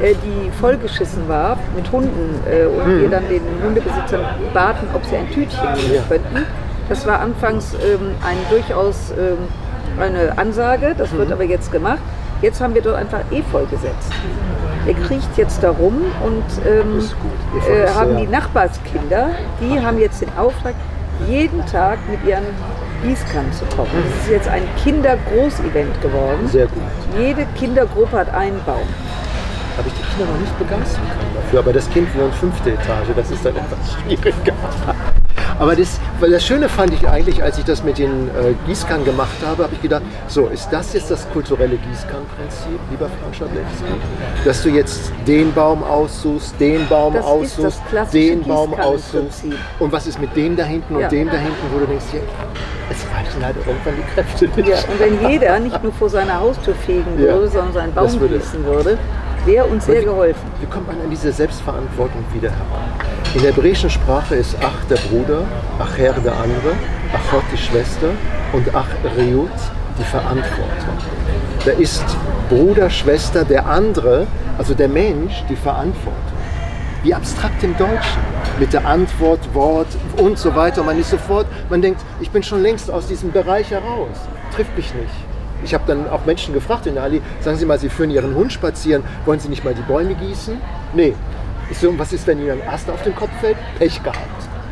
äh, 0.03 0.13
die 0.23 0.49
vollgeschissen 0.59 1.27
war 1.27 1.57
mit 1.75 1.91
Hunden 1.91 2.39
äh, 2.49 2.65
und 2.65 2.85
Hm. 2.85 3.01
wir 3.01 3.09
dann 3.09 3.27
den 3.27 3.41
Hundebesitzern 3.63 4.21
baten, 4.53 4.87
ob 4.93 5.05
sie 5.05 5.15
ein 5.17 5.27
Tütchen 5.31 5.59
nehmen 5.75 5.95
Ja. 5.95 6.01
könnten. 6.07 6.45
Das 6.87 7.05
war 7.05 7.19
anfangs 7.19 7.73
ähm, 7.75 8.11
ein 8.25 8.37
durchaus 8.49 9.11
ähm, 9.11 9.37
eine 9.99 10.37
Ansage, 10.37 10.95
das 10.97 11.11
Mhm. 11.11 11.17
wird 11.19 11.31
aber 11.31 11.43
jetzt 11.43 11.71
gemacht. 11.71 11.99
Jetzt 12.41 12.61
haben 12.61 12.73
wir 12.73 12.81
dort 12.81 12.95
einfach 12.95 13.19
Efeu 13.31 13.65
gesetzt. 13.65 14.11
Der 14.87 14.93
kriecht 14.93 15.37
jetzt 15.37 15.61
da 15.61 15.71
rum 15.71 16.01
und 16.25 16.43
ähm, 16.65 16.99
äh, 17.69 17.87
haben 17.89 18.15
die 18.17 18.27
Nachbarskinder, 18.27 19.31
die 19.59 19.79
haben 19.85 19.99
jetzt 19.99 20.21
den 20.21 20.29
Auftrag, 20.37 20.73
jeden 21.27 21.65
Tag 21.65 21.97
mit 22.09 22.23
ihren 22.25 22.45
Gießkannen 23.03 23.51
zu 23.51 23.65
kommen. 23.75 23.89
Das 23.93 24.23
ist 24.25 24.31
jetzt 24.31 24.47
ein 24.47 24.63
Kindergroßevent 24.81 26.01
geworden. 26.01 26.47
Sehr 26.47 26.67
gut. 26.67 26.81
Jede 27.19 27.45
Kindergruppe 27.57 28.17
hat 28.17 28.33
einen 28.33 28.61
Baum. 28.65 28.87
Kinder 30.19 30.33
noch 30.33 30.39
nicht 30.39 30.59
begeistern 30.59 31.01
können 31.07 31.31
dafür, 31.35 31.59
aber 31.59 31.73
das 31.73 31.89
Kind 31.91 32.07
wohnt 32.17 32.35
fünfte 32.35 32.71
Etage, 32.71 33.07
das 33.15 33.31
ist 33.31 33.45
dann 33.45 33.55
etwas 33.55 33.93
schwieriger. 33.93 34.53
Aber 35.57 35.75
das, 35.75 35.99
weil 36.19 36.31
das 36.31 36.45
Schöne 36.45 36.69
fand 36.69 36.93
ich 36.93 37.07
eigentlich, 37.07 37.43
als 37.43 37.57
ich 37.57 37.65
das 37.65 37.83
mit 37.83 37.97
den 37.97 38.29
äh, 38.29 38.53
Gießkannen 38.65 39.03
gemacht 39.05 39.35
habe, 39.45 39.63
habe 39.63 39.73
ich 39.73 39.81
gedacht, 39.81 40.03
so, 40.27 40.47
ist 40.47 40.69
das 40.71 40.93
jetzt 40.93 41.11
das 41.11 41.29
kulturelle 41.31 41.75
Gießkannenprinzip, 41.75 42.79
lieber 42.91 43.09
Frank 43.21 43.35
Schablewski? 43.35 43.83
Dass 44.45 44.63
du 44.63 44.69
jetzt 44.69 45.11
den 45.27 45.53
Baum 45.53 45.83
aussuchst, 45.83 46.55
den 46.59 46.87
Baum 46.87 47.13
Das 47.13 47.25
aussuchst, 47.25 47.81
den 48.13 48.43
Baum 48.43 48.73
aussuchst. 48.73 49.43
Und 49.79 49.91
was 49.91 50.07
ist 50.07 50.19
mit 50.19 50.33
dem 50.35 50.55
da 50.55 50.63
hinten 50.63 50.95
und 50.95 51.01
Ja. 51.01 51.07
dem 51.09 51.27
da 51.27 51.37
hinten, 51.37 51.73
wo 51.73 51.79
du 51.79 51.85
denkst, 51.87 52.05
ja, 52.13 52.19
es 52.89 53.05
reichen 53.13 53.45
halt 53.45 53.55
irgendwann 53.57 53.95
die 53.97 54.13
Kräfte 54.13 54.45
nicht. 54.47 54.69
Ja, 54.69 54.77
und 54.91 54.99
wenn 54.99 55.29
jeder 55.29 55.59
nicht 55.59 55.83
nur 55.83 55.91
vor 55.91 56.09
seiner 56.09 56.39
Haustür 56.39 56.73
fegen 56.73 57.05
Ja, 57.17 57.33
würde, 57.33 57.49
sondern 57.49 57.73
seinen 57.73 57.93
Baum 57.93 58.07
gießen 58.07 58.65
würde, 58.65 58.97
wäre 59.45 59.65
uns 59.65 59.85
sehr 59.85 60.01
wie- 60.01 60.05
geholfen. 60.05 60.41
Wie 60.59 60.65
kommt 60.67 60.87
man 60.87 60.99
an 61.01 61.09
diese 61.09 61.31
Selbstverantwortung 61.31 62.23
wieder 62.33 62.49
heran? 62.49 62.89
In 63.33 63.41
der 63.41 63.51
hebräischen 63.51 63.89
Sprache 63.89 64.35
ist 64.35 64.55
Ach 64.61 64.83
der 64.89 64.95
Bruder, 64.97 65.43
Acher 65.79 66.13
der 66.13 66.33
andere, 66.33 66.73
Achot 67.13 67.43
die 67.53 67.57
Schwester 67.57 68.09
und 68.53 68.67
Ach 68.73 68.87
Reut 69.17 69.49
die 69.97 70.03
Verantwortung. 70.03 70.97
Da 71.65 71.71
ist 71.71 72.03
Bruder, 72.49 72.89
Schwester, 72.89 73.43
der 73.43 73.65
andere, 73.67 74.25
also 74.57 74.73
der 74.73 74.87
Mensch, 74.87 75.43
die 75.49 75.55
Verantwortung. 75.55 76.15
Wie 77.03 77.13
abstrakt 77.13 77.63
im 77.63 77.77
Deutschen. 77.77 78.39
Mit 78.59 78.73
der 78.73 78.85
Antwort, 78.85 79.39
Wort 79.53 79.87
und 80.17 80.37
so 80.37 80.53
weiter. 80.55 80.81
Und 80.81 80.87
man 80.87 80.99
ist 80.99 81.11
sofort, 81.11 81.45
man 81.69 81.81
denkt, 81.81 82.01
ich 82.19 82.29
bin 82.31 82.43
schon 82.43 82.61
längst 82.61 82.89
aus 82.91 83.07
diesem 83.07 83.31
Bereich 83.31 83.71
heraus. 83.71 84.17
Trifft 84.53 84.75
mich 84.75 84.93
nicht. 84.93 85.13
Ich 85.63 85.73
habe 85.73 85.83
dann 85.87 86.09
auch 86.09 86.25
Menschen 86.25 86.53
gefragt 86.53 86.87
in 86.87 86.97
Ali, 86.97 87.21
sagen 87.41 87.57
Sie 87.57 87.65
mal, 87.65 87.79
Sie 87.79 87.89
führen 87.89 88.11
Ihren 88.11 88.35
Hund 88.35 88.51
spazieren, 88.53 89.03
wollen 89.25 89.39
Sie 89.39 89.49
nicht 89.49 89.63
mal 89.63 89.73
die 89.73 89.81
Bäume 89.81 90.15
gießen? 90.15 90.57
Nee. 90.93 91.13
Ich 91.69 91.77
so, 91.77 91.97
was 91.99 92.13
ist, 92.13 92.25
wenn 92.27 92.39
Ihnen 92.39 92.61
ein 92.61 92.67
Ast 92.67 92.89
auf 92.89 93.01
den 93.03 93.15
Kopf 93.15 93.29
fällt? 93.39 93.57
Pech 93.77 94.01
gehabt. 94.01 94.19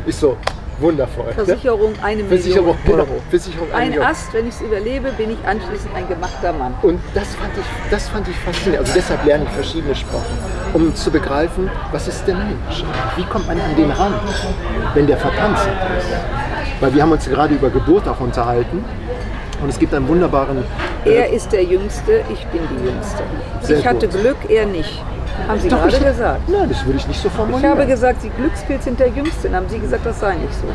Ich 0.06 0.16
so, 0.16 0.36
wundervoll. 0.80 1.26
ne? 1.26 1.32
Versicherung 1.34 1.92
eine 2.02 2.24
Versicherung, 2.24 2.76
Million 2.76 2.84
genau. 2.86 2.98
Euro. 2.98 3.22
Versicherung 3.30 3.68
eine 3.72 3.76
Ein 3.76 3.88
Million. 3.90 4.06
Ast, 4.06 4.32
wenn 4.32 4.48
ich 4.48 4.54
es 4.54 4.60
überlebe, 4.60 5.12
bin 5.12 5.30
ich 5.30 5.46
anschließend 5.46 5.94
ein 5.94 6.08
gemachter 6.08 6.52
Mann. 6.52 6.74
Und 6.82 7.00
das 7.14 7.34
fand 7.34 7.52
ich, 7.56 7.90
das 7.90 8.08
fand 8.08 8.26
ich 8.28 8.36
faszinierend. 8.36 8.86
Also 8.88 8.98
deshalb 8.98 9.24
lerne 9.24 9.44
ich 9.44 9.50
verschiedene 9.50 9.94
Sprachen, 9.94 10.38
um 10.74 10.94
zu 10.94 11.10
begreifen, 11.10 11.70
was 11.92 12.08
ist 12.08 12.26
der 12.26 12.36
Mensch? 12.36 12.84
Wie 13.16 13.24
kommt 13.24 13.46
man 13.46 13.60
an 13.60 13.76
den 13.76 13.90
ran, 13.90 14.14
wenn 14.94 15.06
der 15.06 15.18
verpanzert 15.18 15.68
ist? 15.98 16.08
Weil 16.80 16.94
wir 16.94 17.02
haben 17.02 17.12
uns 17.12 17.28
gerade 17.28 17.54
über 17.54 17.70
Geburt 17.70 18.06
auch 18.08 18.20
unterhalten 18.20 18.84
und 19.62 19.68
es 19.68 19.78
gibt 19.78 19.92
einen 19.94 20.06
wunderbaren 20.08 20.64
Er 21.04 21.30
ist 21.30 21.52
der 21.52 21.64
Jüngste, 21.64 22.22
ich 22.32 22.46
bin 22.48 22.60
die 22.70 22.84
Jüngste. 22.88 23.22
Sehr 23.62 23.78
ich 23.78 23.86
hatte 23.86 24.08
gut. 24.08 24.20
Glück, 24.20 24.36
er 24.48 24.66
nicht. 24.66 25.02
Haben 25.46 25.60
Sie 25.60 25.68
Doch, 25.68 25.82
gerade 25.82 25.96
ich- 25.96 26.04
gesagt. 26.04 26.48
Nein, 26.48 26.68
das 26.68 26.84
würde 26.84 26.98
ich 26.98 27.06
nicht 27.08 27.20
so 27.20 27.28
Ich 27.28 27.34
formulieren. 27.34 27.70
habe 27.70 27.86
gesagt, 27.86 28.22
Sie 28.22 28.30
Glückspilz 28.30 28.84
sind 28.84 28.98
der 28.98 29.08
Jüngste. 29.08 29.48
Dann 29.48 29.56
haben 29.56 29.68
Sie 29.68 29.78
gesagt, 29.78 30.04
das 30.04 30.18
sei 30.20 30.34
nicht 30.34 30.54
so. 30.54 30.66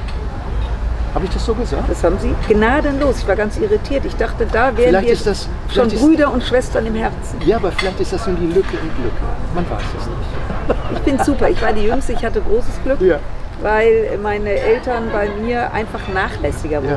Habe 1.14 1.26
ich 1.26 1.32
das 1.32 1.46
so 1.46 1.54
gesagt? 1.54 1.84
Das 1.90 2.04
haben 2.04 2.18
Sie 2.20 2.34
gnadenlos. 2.52 3.20
Ich 3.20 3.28
war 3.28 3.36
ganz 3.36 3.58
irritiert. 3.58 4.04
Ich 4.06 4.16
dachte, 4.16 4.48
da 4.52 4.76
wären 4.76 4.90
Vielleicht 4.90 5.26
wir 5.26 5.32
das- 5.32 5.48
schon 5.72 5.88
ist- 5.88 6.02
Brüder 6.02 6.34
und 6.34 6.44
Schwestern 6.44 6.86
im 6.88 6.96
Herzen. 6.96 7.40
Ja, 7.46 7.58
aber 7.58 7.72
vielleicht 7.72 8.00
ist 8.00 8.14
das 8.14 8.26
nur 8.26 8.36
die 8.38 8.48
Lücke 8.48 8.78
im 8.82 8.90
Glücke. 8.96 9.24
Man 9.54 9.70
weiß 9.70 9.82
es 10.00 10.08
nicht. 10.08 10.80
Ich 10.94 11.00
bin 11.02 11.20
super. 11.24 11.50
Ich 11.50 11.62
war 11.62 11.72
die 11.74 11.84
Jüngste. 11.84 12.14
Ich 12.14 12.26
hatte 12.26 12.42
großes 12.42 12.82
Glück, 12.84 13.00
Ja. 13.02 13.18
weil 13.62 14.18
meine 14.24 14.50
Eltern 14.50 15.04
bei 15.12 15.30
mir 15.44 15.72
einfach 15.72 16.00
nachlässiger 16.14 16.82
Ja. 16.82 16.96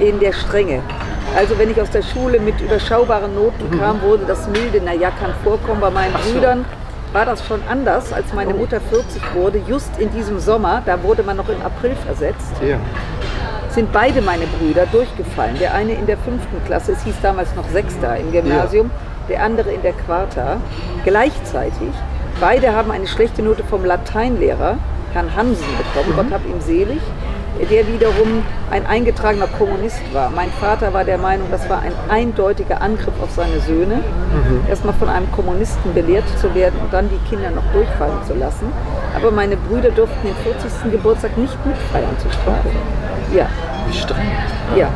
In 0.00 0.18
der 0.20 0.32
Strenge. 0.32 0.80
Also 1.36 1.58
wenn 1.58 1.70
ich 1.70 1.80
aus 1.80 1.90
der 1.90 2.02
Schule 2.02 2.40
mit 2.40 2.60
überschaubaren 2.60 3.34
Noten 3.34 3.78
kam, 3.78 4.00
wurde 4.02 4.24
das 4.26 4.48
milde, 4.48 4.80
naja, 4.80 5.10
kann 5.20 5.32
vorkommen. 5.44 5.80
Bei 5.80 5.90
meinen 5.90 6.12
Mhm. 6.12 6.18
So. 6.24 6.32
Brüdern 6.32 6.64
war 7.12 7.24
das 7.26 7.46
schon 7.46 7.60
anders, 7.70 8.12
als 8.12 8.32
meine 8.34 8.54
Mutter 8.54 8.80
40 8.80 9.22
wurde. 9.34 9.60
Just 9.66 9.90
in 9.98 10.10
diesem 10.12 10.38
Sommer, 10.38 10.82
da 10.84 11.02
wurde 11.02 11.22
man 11.22 11.36
noch 11.36 11.48
im 11.48 11.60
April 11.62 11.94
versetzt, 12.06 12.52
Ja. 12.66 12.76
sind 13.70 13.92
beide 13.92 14.20
meine 14.22 14.44
Brüder 14.46 14.86
durchgefallen. 14.86 15.56
Der 15.58 15.74
eine 15.74 15.92
in 15.92 16.06
der 16.06 16.16
fünften 16.18 16.62
Klasse, 16.66 16.92
es 16.92 17.02
hieß 17.04 17.14
damals 17.22 17.54
noch 17.54 17.68
Sechster 17.68 18.16
im 18.16 18.32
Gymnasium, 18.32 18.90
der 19.28 19.42
andere 19.42 19.70
in 19.72 19.82
der 19.82 19.92
Quarta. 19.92 20.56
Gleichzeitig. 21.04 21.92
Beide 22.40 22.74
haben 22.74 22.90
eine 22.90 23.06
schlechte 23.06 23.42
Note 23.42 23.64
vom 23.64 23.84
Lateinlehrer, 23.84 24.76
Herrn 25.12 25.34
Hansen, 25.34 25.64
bekommen, 25.76 26.14
Gott 26.16 26.30
hab 26.32 26.44
ihm 26.46 26.60
selig, 26.60 27.00
der 27.66 27.86
wiederum 27.88 28.42
ein 28.70 28.86
eingetragener 28.86 29.46
Kommunist 29.46 30.00
war. 30.12 30.30
Mein 30.30 30.50
Vater 30.60 30.92
war 30.92 31.04
der 31.04 31.18
Meinung, 31.18 31.48
das 31.50 31.68
war 31.68 31.80
ein 31.80 31.92
eindeutiger 32.08 32.80
Angriff 32.80 33.14
auf 33.22 33.30
seine 33.34 33.60
Söhne, 33.60 34.00
erstmal 34.68 34.94
von 34.94 35.08
einem 35.08 35.30
Kommunisten 35.32 35.92
belehrt 35.94 36.24
zu 36.40 36.54
werden 36.54 36.78
und 36.80 36.92
dann 36.92 37.08
die 37.08 37.18
Kinder 37.28 37.50
noch 37.50 37.64
durchfallen 37.72 38.22
zu 38.26 38.34
lassen. 38.34 38.72
Aber 39.16 39.30
meine 39.30 39.56
Brüder 39.56 39.90
durften 39.90 40.26
den 40.26 40.34
40. 40.36 40.92
Geburtstag 40.92 41.36
nicht 41.36 41.56
mitfeiern 41.66 42.16
zu 42.18 42.28
Strafe. 42.30 42.68
Ja, 43.34 43.46
Wie 43.90 43.96
streng. 43.96 44.26
ja. 44.76 44.88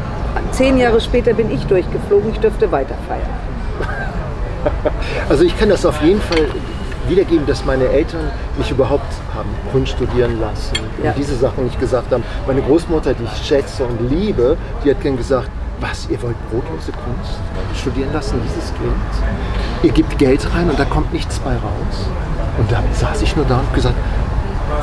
Zehn 0.52 0.78
Jahre 0.78 1.00
später 1.00 1.35
bin 1.35 1.50
ich 1.50 1.66
durchgeflogen, 1.66 2.31
ich 2.33 2.40
dürfte 2.40 2.71
weiter 2.73 2.95
feiern. 3.09 4.73
Also 5.28 5.45
ich 5.45 5.59
kann 5.59 5.69
das 5.69 5.85
auf 5.85 6.00
jeden 6.02 6.21
Fall 6.21 6.47
wiedergeben, 7.09 7.47
dass 7.47 7.65
meine 7.65 7.87
Eltern 7.89 8.31
mich 8.59 8.71
überhaupt 8.71 9.13
haben 9.35 9.49
Kunst 9.73 9.93
studieren 9.93 10.41
lassen 10.41 10.75
Ja. 11.03 11.11
und 11.11 11.19
diese 11.19 11.37
Sachen 11.37 11.65
nicht 11.65 11.79
gesagt 11.81 12.13
haben. 12.13 12.23
Meine 12.47 12.63
Großmutter, 12.63 13.15
die 13.15 13.25
ich 13.25 13.47
schätze 13.47 13.85
und 13.85 14.11
liebe, 14.11 14.57
die 14.85 14.91
hat 14.91 15.01
gern 15.01 15.17
gesagt, 15.17 15.49
was, 15.81 16.09
ihr 16.11 16.23
wollt 16.23 16.37
brotlose 16.51 16.93
Kunst 16.93 17.41
studieren 17.81 18.13
lassen, 18.13 18.41
dieses 18.47 18.73
Kind? 18.75 18.93
Ihr 19.83 19.91
gebt 19.91 20.17
Geld 20.19 20.47
rein 20.55 20.71
und 20.71 20.79
da 20.79 20.85
kommt 20.85 21.13
nichts 21.13 21.39
bei 21.41 21.51
raus. 21.51 22.07
Und 22.59 22.71
da 22.71 22.83
saß 22.93 23.23
ich 23.23 23.35
nur 23.35 23.45
da 23.47 23.59
und 23.59 23.75
gesagt, 23.75 23.97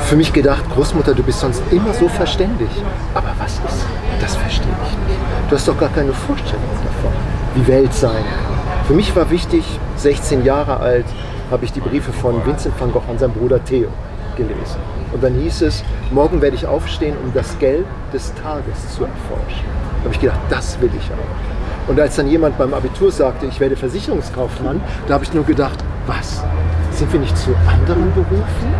für 0.00 0.16
mich 0.16 0.32
gedacht, 0.32 0.62
Großmutter, 0.74 1.14
du 1.14 1.22
bist 1.22 1.40
sonst 1.40 1.62
immer 1.70 1.92
so 1.94 2.08
verständig. 2.08 2.68
Aber 3.14 3.28
was 3.38 3.52
ist? 3.54 3.84
Das 4.20 4.36
verstehe 4.36 4.66
ich 4.84 5.08
nicht. 5.08 5.20
Du 5.48 5.56
hast 5.56 5.66
doch 5.66 5.78
gar 5.78 5.88
keine 5.88 6.12
Vorstellung 6.12 6.62
davon, 6.84 7.12
wie 7.54 7.66
Welt 7.66 7.94
sein 7.94 8.12
kann. 8.22 8.84
Für 8.86 8.92
mich 8.92 9.14
war 9.16 9.30
wichtig, 9.30 9.64
16 9.96 10.44
Jahre 10.44 10.78
alt, 10.78 11.06
habe 11.50 11.64
ich 11.64 11.72
die 11.72 11.80
Briefe 11.80 12.12
von 12.12 12.44
Vincent 12.46 12.78
van 12.80 12.92
Gogh 12.92 13.08
an 13.10 13.18
seinen 13.18 13.32
Bruder 13.32 13.62
Theo 13.64 13.88
gelesen. 14.36 14.78
Und 15.12 15.22
dann 15.22 15.34
hieß 15.34 15.62
es, 15.62 15.82
morgen 16.12 16.40
werde 16.40 16.56
ich 16.56 16.66
aufstehen, 16.66 17.16
um 17.24 17.32
das 17.34 17.58
Gelb 17.58 17.86
des 18.12 18.32
Tages 18.34 18.94
zu 18.94 19.04
erforschen. 19.04 19.66
Da 19.98 20.04
habe 20.04 20.14
ich 20.14 20.20
gedacht, 20.20 20.40
das 20.48 20.80
will 20.80 20.90
ich 20.96 21.10
auch. 21.10 21.88
Und 21.90 21.98
als 21.98 22.16
dann 22.16 22.28
jemand 22.28 22.56
beim 22.56 22.72
Abitur 22.72 23.10
sagte, 23.10 23.46
ich 23.46 23.58
werde 23.58 23.76
Versicherungskaufmann, 23.76 24.80
da 25.08 25.14
habe 25.14 25.24
ich 25.24 25.34
nur 25.34 25.44
gedacht, 25.44 25.78
was? 26.06 26.44
Sind 26.92 27.12
wir 27.12 27.20
nicht 27.20 27.36
zu 27.36 27.50
anderen 27.66 28.12
Berufen? 28.14 28.74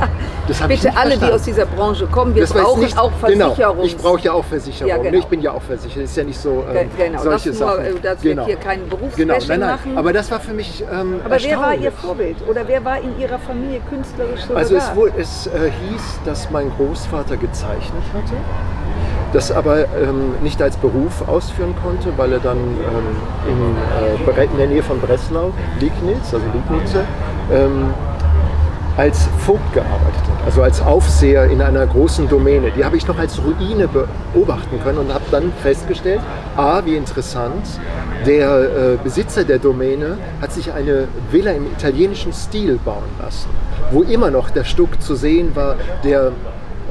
Bitte 0.68 0.96
alle, 0.96 1.10
die 1.10 1.16
verstanden. 1.18 1.34
aus 1.34 1.42
dieser 1.42 1.66
Branche 1.66 2.06
kommen, 2.06 2.34
wir 2.34 2.42
Das 2.42 2.52
brauchen 2.52 2.80
nicht- 2.80 2.98
auch 2.98 3.12
Versicherung. 3.12 3.54
Genau, 3.56 3.82
ich 3.84 3.96
brauche 3.96 4.20
ja 4.20 4.32
auch 4.32 4.44
Versicherung. 4.44 4.88
Ja, 4.88 4.96
genau. 4.98 5.18
Ich 5.18 5.26
bin 5.26 5.40
ja 5.42 5.52
auch 5.52 5.62
versichert. 5.62 6.02
Ist 6.04 6.16
ja 6.16 6.24
nicht 6.24 6.40
so 6.40 6.64
ähm, 6.74 6.90
genau, 6.96 7.22
solche 7.22 7.50
das 7.50 7.60
nur, 7.60 7.68
Sachen. 7.68 7.84
äh, 7.84 8.00
dass 8.02 8.22
wir 8.22 8.44
hier 8.44 8.56
keinen 8.56 8.88
Berufsbashing 8.88 9.28
genau, 9.28 9.38
nein, 9.46 9.60
nein. 9.60 9.70
machen. 9.70 9.98
Aber 9.98 10.12
das 10.12 10.30
war 10.30 10.40
für 10.40 10.52
mich 10.52 10.82
ähm, 10.92 11.20
Aber 11.24 11.36
wer 11.40 11.58
war. 11.58 11.74
Ihr 11.74 11.92
Vorbild? 11.92 12.36
Oder 12.48 12.66
wer 12.66 12.84
war 12.84 12.98
in 13.00 13.18
Ihrer 13.18 13.38
Familie 13.38 13.80
künstlerisch 13.88 14.40
so 14.48 14.54
Also 14.54 14.76
es, 14.76 14.94
wohl, 14.96 15.12
es 15.16 15.46
äh, 15.46 15.70
hieß, 15.90 16.02
dass 16.24 16.50
mein 16.50 16.70
Großvater 16.76 17.36
gezeichnet 17.36 18.02
hatte, 18.12 18.34
das 19.32 19.52
aber 19.52 19.80
ähm, 19.80 20.34
nicht 20.42 20.60
als 20.60 20.76
Beruf 20.76 21.28
ausführen 21.28 21.74
konnte, 21.82 22.12
weil 22.16 22.32
er 22.32 22.40
dann 22.40 22.58
ähm, 22.58 23.16
in, 23.48 24.34
äh, 24.36 24.44
in 24.44 24.56
der 24.58 24.66
Nähe 24.66 24.82
von 24.82 25.00
Breslau, 25.00 25.52
Liegnitz, 25.78 26.34
also 26.34 26.44
Liegnitze, 26.52 27.04
ähm, 27.52 27.94
als 28.96 29.28
Vogt 29.38 29.72
gearbeitet 29.72 30.22
hat, 30.22 30.44
also 30.46 30.62
als 30.62 30.80
Aufseher 30.82 31.44
in 31.44 31.62
einer 31.62 31.86
großen 31.86 32.28
Domäne. 32.28 32.70
Die 32.76 32.84
habe 32.84 32.96
ich 32.96 33.06
noch 33.06 33.18
als 33.18 33.40
Ruine 33.42 33.88
beobachten 33.88 34.80
können 34.82 34.98
und 34.98 35.14
habe 35.14 35.24
dann 35.30 35.52
festgestellt, 35.62 36.20
a, 36.56 36.84
wie 36.84 36.96
interessant, 36.96 37.66
der 38.26 38.60
äh, 38.60 38.96
Besitzer 39.02 39.44
der 39.44 39.58
Domäne 39.58 40.18
hat 40.40 40.52
sich 40.52 40.72
eine 40.72 41.08
Villa 41.30 41.52
im 41.52 41.66
italienischen 41.66 42.32
Stil 42.32 42.78
bauen 42.84 43.04
lassen, 43.20 43.48
wo 43.90 44.02
immer 44.02 44.30
noch 44.30 44.50
der 44.50 44.64
Stuck 44.64 45.00
zu 45.00 45.14
sehen 45.14 45.54
war, 45.54 45.76
der 46.04 46.32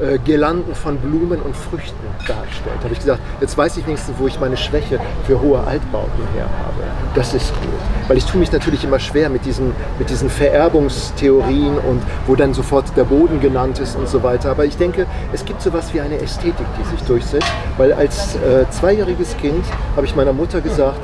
äh, 0.00 0.18
Girlanden 0.18 0.74
von 0.74 0.96
Blumen 0.96 1.40
und 1.40 1.54
Früchten 1.54 1.96
darstellt. 2.26 2.76
Da 2.78 2.84
habe 2.84 2.92
ich 2.92 3.00
gesagt, 3.00 3.20
jetzt 3.40 3.56
weiß 3.56 3.76
ich 3.76 3.86
wenigstens, 3.86 4.16
wo 4.18 4.26
ich 4.26 4.40
meine 4.40 4.56
Schwäche 4.56 4.98
für 5.26 5.40
hohe 5.40 5.60
Altbauten 5.60 6.24
her 6.34 6.48
habe. 6.64 6.82
Das 7.14 7.34
ist 7.34 7.52
gut. 7.60 7.99
Weil 8.10 8.18
ich 8.18 8.24
tue 8.24 8.40
mich 8.40 8.50
natürlich 8.50 8.82
immer 8.82 8.98
schwer 8.98 9.28
mit 9.30 9.44
diesen, 9.44 9.70
mit 10.00 10.10
diesen 10.10 10.28
Vererbungstheorien 10.28 11.78
und 11.78 12.02
wo 12.26 12.34
dann 12.34 12.52
sofort 12.54 12.96
der 12.96 13.04
Boden 13.04 13.38
genannt 13.38 13.78
ist 13.78 13.94
und 13.94 14.08
so 14.08 14.24
weiter. 14.24 14.50
Aber 14.50 14.64
ich 14.64 14.76
denke, 14.76 15.06
es 15.32 15.44
gibt 15.44 15.62
sowas 15.62 15.94
wie 15.94 16.00
eine 16.00 16.18
Ästhetik, 16.20 16.66
die 16.76 16.88
sich 16.90 17.00
durchsetzt. 17.06 17.46
Weil 17.76 17.92
als 17.92 18.34
äh, 18.34 18.68
zweijähriges 18.68 19.36
Kind 19.36 19.64
habe 19.94 20.06
ich 20.06 20.16
meiner 20.16 20.32
Mutter 20.32 20.60
gesagt, 20.60 20.98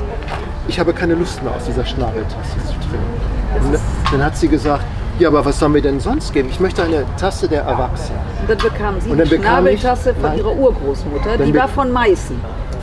ich 0.67 0.81
habe 0.81 0.91
keine 0.91 1.13
Lust 1.15 1.41
mehr 1.43 1.53
aus 1.55 1.63
dieser 1.63 1.85
Schnabeltasse 1.85 2.57
zu 2.65 2.73
trinken. 2.73 3.71
Und 3.71 3.79
dann 4.11 4.25
hat 4.25 4.35
sie 4.35 4.49
gesagt, 4.49 4.83
ja, 5.17 5.29
aber 5.29 5.45
was 5.45 5.59
sollen 5.59 5.75
wir 5.75 5.81
denn 5.81 6.01
sonst 6.01 6.33
geben? 6.33 6.49
Ich 6.51 6.59
möchte 6.59 6.83
eine 6.83 7.05
Tasse 7.15 7.47
der 7.47 7.61
Erwachsenen. 7.61 8.19
Und 8.41 8.49
dann 8.49 8.57
bekamen 8.57 8.99
Sie 8.99 9.09
die 9.11 9.15
bekam 9.15 9.65
ich- 9.67 9.79
Schnabeltasse 9.79 10.13
von 10.13 10.23
Nein. 10.23 10.39
Ihrer 10.39 10.53
Urgroßmutter, 10.53 11.37
die 11.37 11.55
war 11.55 11.69
von 11.69 11.89
Meißen. 11.89 12.37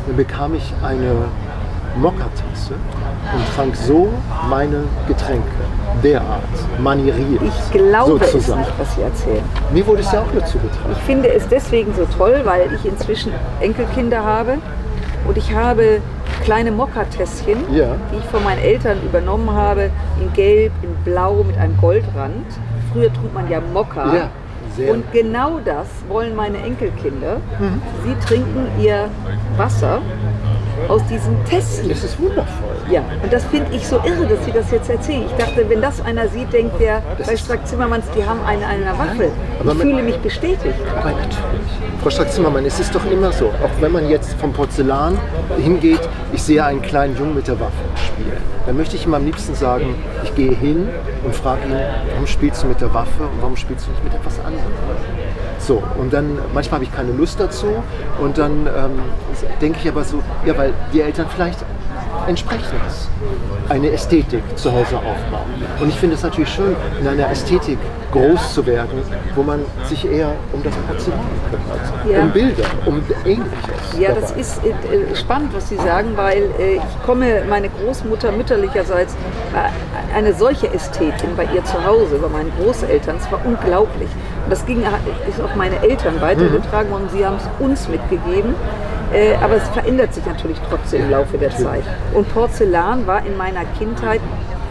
Dann 0.06 0.16
bekam 0.16 0.54
ich 0.54 0.72
eine 0.82 1.12
Mokka-Tasse 1.96 2.74
und 2.74 3.54
trank 3.56 3.76
so 3.76 4.08
meine 4.48 4.82
Getränke. 5.06 5.48
derart 6.02 6.42
manieriert. 6.82 7.40
Ich 7.42 7.70
glaube 7.72 8.18
es 8.24 8.32
sozusagen. 8.32 8.60
nicht, 8.60 8.72
was 8.78 8.94
Sie 8.96 9.02
erzählen. 9.02 9.44
Mir 9.72 9.86
wurde 9.86 10.00
es 10.02 10.10
ja 10.12 10.20
auch 10.20 10.32
nur 10.32 10.44
zugetragen. 10.44 10.90
Ich 10.92 10.98
finde 10.98 11.32
es 11.32 11.46
deswegen 11.48 11.94
so 11.94 12.04
toll, 12.18 12.40
weil 12.44 12.72
ich 12.74 12.84
inzwischen 12.84 13.32
Enkelkinder 13.60 14.22
habe 14.24 14.58
und 15.26 15.36
ich 15.38 15.54
habe 15.54 16.00
kleine 16.42 16.72
Mokkatässchen, 16.72 17.58
Ja. 17.72 17.94
die 18.12 18.18
ich 18.18 18.24
von 18.24 18.42
meinen 18.44 18.58
Eltern 18.60 18.98
übernommen 19.02 19.50
habe, 19.52 19.90
in 20.20 20.32
Gelb, 20.34 20.72
in 20.82 20.94
Blau 21.04 21.44
mit 21.44 21.56
einem 21.56 21.76
Goldrand. 21.78 22.44
Früher 22.92 23.10
trug 23.12 23.32
man 23.32 23.48
ja 23.48 23.60
Mokka. 23.72 24.14
Ja, 24.14 24.28
sehr. 24.76 24.92
Und 24.92 25.10
genau 25.12 25.60
das 25.64 25.86
wollen 26.08 26.34
meine 26.36 26.58
Enkelkinder. 26.58 27.36
Sie 28.04 28.14
trinken 28.26 28.66
ihr 28.80 29.08
Wasser 29.56 30.00
aus 30.88 31.02
diesen 31.06 31.42
Tässchen. 31.44 31.90
Es 31.90 32.04
ist 32.04 32.18
wundervoll. 32.20 32.76
Ja, 32.90 33.02
und 33.22 33.32
das 33.32 33.44
finde 33.44 33.74
ich 33.74 33.86
so 33.86 33.96
irre, 34.04 34.26
dass 34.26 34.44
Sie 34.44 34.52
das 34.52 34.70
jetzt 34.70 34.90
erzählen. 34.90 35.24
Ich 35.26 35.44
dachte, 35.44 35.68
wenn 35.68 35.80
das 35.80 36.00
einer 36.00 36.28
sieht, 36.28 36.52
denkt 36.52 36.80
der, 36.80 37.02
Das 37.18 37.26
bei 37.26 37.36
Strack-Zimmermanns, 37.36 38.04
die 38.16 38.24
haben 38.24 38.40
eine 38.44 38.66
an 38.66 38.82
einer 38.82 38.98
Waffel. 38.98 39.30
Aber 39.60 39.72
Ich 39.72 39.78
fühle 39.78 40.02
mich 40.02 40.18
bestätigt. 40.18 40.74
Aber 40.98 41.10
natürlich. 41.10 41.34
Frau 42.02 42.10
Strack-Zimmermann, 42.10 42.66
es 42.66 42.78
ist 42.80 42.94
doch 42.94 43.04
immer 43.10 43.32
so, 43.32 43.46
auch 43.46 43.80
wenn 43.80 43.92
man 43.92 44.08
jetzt 44.08 44.34
vom 44.34 44.52
Porzellan 44.52 45.18
hingeht, 45.56 46.00
ich 46.32 46.42
sehe 46.42 46.64
einen 46.64 46.82
kleinen 46.82 47.16
Jungen 47.16 47.34
mit 47.34 47.48
der 47.48 47.58
Waffe 47.60 47.72
spielen. 47.96 48.42
Dann 48.66 48.76
möchte 48.76 48.96
ich 48.96 49.06
ihm 49.06 49.14
am 49.14 49.24
liebsten 49.24 49.54
sagen, 49.54 49.94
ich 50.22 50.34
gehe 50.34 50.54
hin 50.54 50.88
und 51.24 51.34
frage 51.34 51.66
ihn, 51.66 51.76
warum 52.10 52.26
spielst 52.26 52.62
du 52.62 52.66
mit 52.66 52.80
der 52.80 52.92
Waffe 52.92 53.22
und 53.22 53.40
warum 53.40 53.56
spielst 53.56 53.86
du 53.86 53.90
nicht 53.90 54.04
mit 54.04 54.14
etwas 54.14 54.38
anderem? 54.40 54.72
So, 55.66 55.82
und 55.98 56.12
dann, 56.12 56.38
manchmal 56.52 56.80
habe 56.80 56.84
ich 56.84 56.92
keine 56.92 57.12
Lust 57.12 57.40
dazu 57.40 57.66
und 58.20 58.36
dann 58.36 58.66
ähm, 58.66 58.98
denke 59.62 59.78
ich 59.82 59.88
aber 59.88 60.04
so, 60.04 60.22
ja, 60.44 60.56
weil 60.58 60.74
die 60.92 61.00
Eltern 61.00 61.26
vielleicht 61.34 61.64
entsprechend 62.28 62.72
eine 63.68 63.90
Ästhetik 63.90 64.42
zu 64.56 64.70
Hause 64.72 64.96
aufbauen. 64.96 65.46
Und 65.80 65.88
ich 65.88 65.96
finde 65.96 66.16
es 66.16 66.22
natürlich 66.22 66.48
schön, 66.50 66.76
in 67.00 67.06
einer 67.08 67.30
Ästhetik 67.30 67.78
groß 68.12 68.54
zu 68.54 68.66
werden, 68.66 69.02
wo 69.34 69.42
man 69.42 69.60
sich 69.84 70.04
eher 70.08 70.32
um 70.52 70.62
das 70.62 70.74
Porzellan 70.86 71.18
kümmert, 71.50 72.10
Ja. 72.12 72.22
um 72.22 72.30
Bilder, 72.30 72.64
um 72.86 73.02
Ähnliches. 73.24 73.98
Ja, 73.98 74.12
das 74.12 74.28
dabei. 74.28 74.40
ist 74.40 74.60
äh, 74.64 75.16
spannend, 75.16 75.54
was 75.54 75.68
Sie 75.68 75.76
sagen, 75.76 76.10
weil 76.16 76.44
äh, 76.58 76.76
ich 76.76 77.02
komme, 77.04 77.42
meine 77.48 77.68
Großmutter 77.70 78.30
mütterlicherseits 78.32 79.16
war 79.52 79.70
eine 80.14 80.32
solche 80.34 80.72
Ästhetin 80.72 81.30
bei 81.36 81.44
ihr 81.54 81.64
zu 81.64 81.84
Hause, 81.84 82.18
bei 82.18 82.28
meinen 82.28 82.52
Großeltern. 82.62 83.16
Es 83.16 83.30
war 83.32 83.40
unglaublich. 83.44 84.08
Und 84.44 84.50
das 84.52 84.64
ging, 84.66 84.82
ist 85.28 85.40
auf 85.40 85.54
meine 85.56 85.82
Eltern 85.82 86.20
weitergetragen 86.20 86.92
und 86.92 87.10
sie 87.10 87.24
haben 87.26 87.36
es 87.36 87.48
uns 87.58 87.88
mitgegeben. 87.88 88.54
Äh, 89.14 89.34
aber 89.42 89.56
es 89.56 89.68
verändert 89.68 90.12
sich 90.12 90.26
natürlich 90.26 90.58
trotzdem 90.68 91.02
im 91.04 91.10
Laufe 91.10 91.38
der 91.38 91.50
Zeit. 91.50 91.84
Und 92.12 92.32
Porzellan 92.34 93.06
war 93.06 93.24
in 93.24 93.36
meiner 93.36 93.64
Kindheit, 93.78 94.20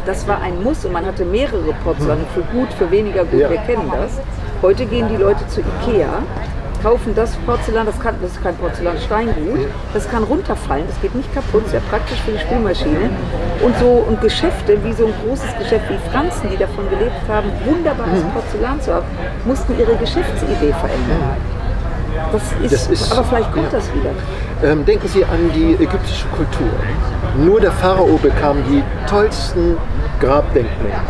das 0.05 0.27
war 0.27 0.41
ein 0.41 0.61
Muss 0.61 0.83
und 0.85 0.91
man 0.91 1.05
hatte 1.05 1.23
mehrere 1.23 1.73
Porzellan, 1.83 2.19
für 2.33 2.41
gut, 2.41 2.71
für 2.73 2.91
weniger 2.91 3.23
gut, 3.23 3.39
Ja. 3.39 3.49
wir 3.49 3.57
kennen 3.59 3.89
das. 3.91 4.19
Heute 4.61 4.85
gehen 4.85 5.07
die 5.09 5.15
Leute 5.17 5.47
zu 5.47 5.61
Ikea 5.61 6.21
kaufen 6.83 7.15
das 7.15 7.33
Porzellan, 7.45 7.85
das, 7.85 7.97
kann, 8.01 8.15
das 8.21 8.31
ist 8.31 8.43
kein 8.43 8.55
Porzellansteingut, 8.55 9.67
das 9.93 10.09
kann 10.11 10.21
runterfallen, 10.23 10.83
das 10.85 10.99
geht 11.01 11.15
nicht 11.15 11.33
kaputt, 11.33 11.65
sehr 11.69 11.79
praktisch 11.89 12.19
für 12.25 12.31
die 12.33 12.39
Spülmaschine. 12.39 13.09
Und 13.61 13.77
so 13.79 14.03
und 14.05 14.19
Geschäfte, 14.19 14.83
wie 14.83 14.91
so 14.91 15.05
ein 15.05 15.13
großes 15.25 15.57
Geschäft 15.57 15.85
wie 15.89 16.11
Franzen, 16.11 16.49
die 16.51 16.57
davon 16.57 16.89
gelebt 16.89 17.15
haben, 17.29 17.49
wunderbares 17.65 18.21
Mhm. 18.21 18.31
Porzellan 18.31 18.81
zu 18.81 18.93
haben, 18.93 19.05
mussten 19.45 19.79
ihre 19.79 19.95
Geschäftsidee 19.95 20.73
verändern. 20.73 21.37
Das 22.31 22.41
ist, 22.63 22.73
Das 22.73 22.87
ist- 22.89 23.11
aber 23.11 23.23
vielleicht 23.23 23.51
kommt 23.51 23.71
ja. 23.71 23.77
das 23.79 23.93
wieder. 23.93 24.11
Ähm, 24.63 24.85
denken 24.85 25.07
Sie 25.07 25.23
an 25.25 25.51
die 25.53 25.73
ägyptische 25.83 26.27
Kultur. 26.27 26.67
Nur 27.37 27.59
der 27.59 27.71
Pharao 27.71 28.17
bekam 28.21 28.57
die 28.69 28.83
tollsten 29.09 29.77
Grabdenkmäler. 30.19 31.01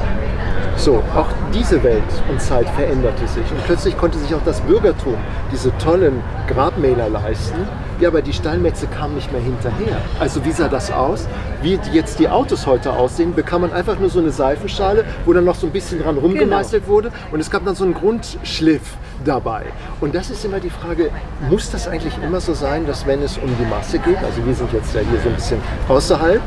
So, 0.76 1.04
auch 1.16 1.28
diese 1.54 1.84
Welt 1.84 2.02
und 2.30 2.42
Zeit 2.42 2.68
veränderte 2.70 3.28
sich. 3.28 3.44
Und 3.52 3.64
plötzlich 3.66 3.96
konnte 3.96 4.18
sich 4.18 4.34
auch 4.34 4.42
das 4.44 4.60
Bürgertum 4.62 5.16
diese 5.52 5.72
tollen 5.78 6.22
Grabmäler 6.48 7.10
leisten. 7.10 7.68
Ja, 8.00 8.10
aber 8.10 8.22
die 8.24 8.34
Steinmetze 8.34 8.88
kamen 8.88 9.14
nicht 9.16 9.32
mehr 9.32 9.40
hinterher. 9.42 9.98
Also 10.20 10.44
wie 10.44 10.52
sah 10.52 10.68
das 10.68 10.92
aus? 10.92 11.28
Wie 11.62 11.80
jetzt 11.94 12.18
die 12.20 12.28
Autos 12.28 12.66
heute 12.66 12.92
aussehen, 12.92 13.36
bekam 13.36 13.62
man 13.62 13.72
einfach 13.72 14.00
nur 14.00 14.10
so 14.10 14.20
eine 14.20 14.32
Seifenschale, 14.32 15.06
wo 15.26 15.32
dann 15.34 15.46
noch 15.46 15.56
so 15.56 15.68
ein 15.68 15.72
bisschen 15.72 16.02
dran 16.02 16.18
rumgemeißelt 16.18 16.88
wurde. 16.88 17.12
Und 17.32 17.40
es 17.40 17.52
gab 17.52 17.64
dann 17.66 17.76
so 17.76 17.84
einen 17.84 17.94
Grundschliff 17.94 18.82
dabei. 19.24 19.64
Und 20.02 20.16
das 20.16 20.30
ist 20.30 20.44
immer 20.46 20.60
die 20.60 20.70
Frage, 20.70 21.10
muss 21.50 21.72
das 21.72 21.88
eigentlich 21.88 22.14
immer 22.24 22.40
so 22.40 22.54
sein, 22.54 22.86
dass 22.86 23.06
wenn 23.06 23.22
es 23.22 23.38
um 23.38 23.50
die 23.58 23.66
Masse 23.66 24.00
geht, 24.00 24.18
also 24.24 24.46
wir 24.46 24.54
sind 24.54 24.72
jetzt 24.74 24.94
ja 24.94 25.02
hier 25.02 25.20
so 25.22 25.30
ein 25.30 25.36
bisschen 25.36 25.62
außerhalb, 25.88 26.42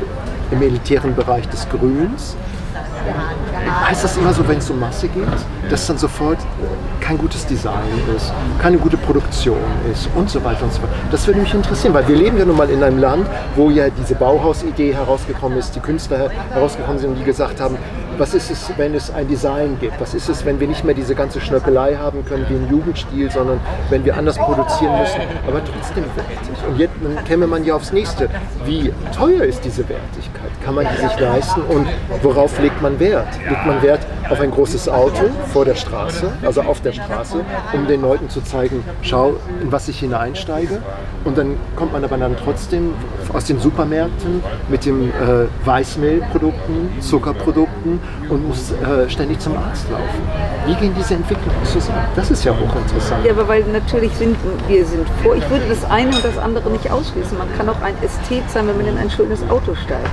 im 0.51 0.61
elitären 0.61 1.13
Bereich 1.15 1.47
des 1.49 1.67
Grüns, 1.69 2.37
heißt 3.85 4.03
das 4.03 4.17
immer 4.17 4.33
so, 4.33 4.47
wenn 4.47 4.57
es 4.57 4.69
um 4.69 4.79
Masse 4.79 5.07
geht, 5.07 5.27
dass 5.69 5.87
dann 5.87 5.97
sofort 5.97 6.37
kein 6.99 7.17
gutes 7.17 7.45
Design 7.45 7.87
ist, 8.15 8.31
keine 8.61 8.77
gute 8.77 8.97
Produktion 8.97 9.57
ist 9.91 10.09
und 10.15 10.29
so 10.29 10.43
weiter 10.43 10.63
und 10.63 10.73
so 10.73 10.81
fort. 10.81 10.91
Das 11.11 11.25
würde 11.27 11.39
mich 11.39 11.53
interessieren, 11.53 11.93
weil 11.93 12.07
wir 12.07 12.15
leben 12.15 12.37
ja 12.37 12.45
nun 12.45 12.57
mal 12.57 12.69
in 12.69 12.83
einem 12.83 12.99
Land, 12.99 13.27
wo 13.55 13.69
ja 13.69 13.89
diese 13.89 14.15
Bauhausidee 14.15 14.93
herausgekommen 14.93 15.57
ist, 15.57 15.75
die 15.75 15.79
Künstler 15.79 16.29
herausgekommen 16.53 16.99
sind 16.99 17.11
und 17.11 17.15
die 17.19 17.23
gesagt 17.23 17.59
haben, 17.59 17.77
was 18.17 18.33
ist 18.33 18.51
es, 18.51 18.71
wenn 18.77 18.95
es 18.95 19.11
ein 19.11 19.27
Design 19.27 19.77
gibt? 19.79 19.99
Was 19.99 20.13
ist 20.13 20.29
es, 20.29 20.45
wenn 20.45 20.59
wir 20.59 20.67
nicht 20.67 20.83
mehr 20.83 20.95
diese 20.95 21.15
ganze 21.15 21.39
Schnörkelei 21.39 21.95
haben 21.95 22.25
können 22.25 22.45
wie 22.49 22.55
im 22.55 22.69
Jugendstil, 22.69 23.29
sondern 23.31 23.59
wenn 23.89 24.03
wir 24.05 24.15
anders 24.15 24.37
produzieren 24.37 24.99
müssen, 24.99 25.21
aber 25.47 25.61
trotzdem 25.63 26.03
wertig. 26.15 26.67
Und 26.67 26.77
jetzt 26.79 26.93
dann 27.01 27.23
käme 27.25 27.47
man 27.47 27.63
ja 27.65 27.75
aufs 27.75 27.91
nächste. 27.91 28.29
Wie 28.65 28.91
teuer 29.15 29.43
ist 29.43 29.63
diese 29.63 29.87
Wertigkeit? 29.87 30.51
Kann 30.63 30.75
man 30.75 30.85
die 30.93 31.01
sich 31.01 31.19
leisten 31.19 31.61
und 31.61 31.87
worauf 32.21 32.59
legt 32.59 32.81
man 32.81 32.99
Wert? 32.99 33.27
Legt 33.47 33.65
man 33.65 33.81
Wert 33.81 34.05
auf 34.29 34.39
ein 34.39 34.51
großes 34.51 34.89
Auto 34.89 35.29
vor 35.53 35.65
der 35.65 35.75
Straße, 35.75 36.31
also 36.43 36.61
auf 36.61 36.81
der 36.81 36.93
Straße, 36.93 37.39
um 37.73 37.87
den 37.87 38.01
Leuten 38.01 38.29
zu 38.29 38.41
zeigen, 38.41 38.83
schau, 39.01 39.35
in 39.61 39.71
was 39.71 39.87
ich 39.87 39.99
hineinsteige? 39.99 40.81
Und 41.23 41.37
dann 41.37 41.55
kommt 41.75 41.93
man 41.93 42.03
aber 42.03 42.17
dann 42.17 42.35
trotzdem 42.43 42.93
aus 43.33 43.45
den 43.45 43.59
Supermärkten 43.59 44.43
mit 44.69 44.85
den 44.85 45.09
äh, 45.09 45.45
Weißmehlprodukten, 45.65 47.01
Zuckerprodukten 47.01 47.99
und 48.29 48.47
muss 48.47 48.71
äh, 48.71 49.09
ständig 49.09 49.39
zum 49.39 49.57
Arzt 49.57 49.89
laufen. 49.89 50.21
Wie 50.65 50.75
gehen 50.75 50.93
diese 50.97 51.15
Entwicklungen 51.15 51.63
zusammen? 51.65 52.05
Das 52.15 52.29
ist 52.29 52.43
ja 52.43 52.51
hochinteressant. 52.51 53.25
Ja, 53.25 53.31
aber 53.31 53.47
weil 53.47 53.63
natürlich 53.63 54.13
sind 54.13 54.35
wir 54.67 54.85
sind 54.85 55.07
vor. 55.23 55.35
Ich 55.35 55.49
würde 55.49 55.65
das 55.69 55.85
eine 55.85 56.09
und 56.09 56.23
das 56.23 56.37
andere 56.37 56.69
nicht 56.69 56.91
ausschließen. 56.91 57.37
Man 57.37 57.47
kann 57.57 57.69
auch 57.69 57.81
ein 57.81 57.95
Ästhet 58.01 58.49
sein, 58.49 58.67
wenn 58.67 58.77
man 58.77 58.87
in 58.87 58.97
ein 58.97 59.09
schönes 59.09 59.41
Auto 59.49 59.75
steigt. 59.75 60.07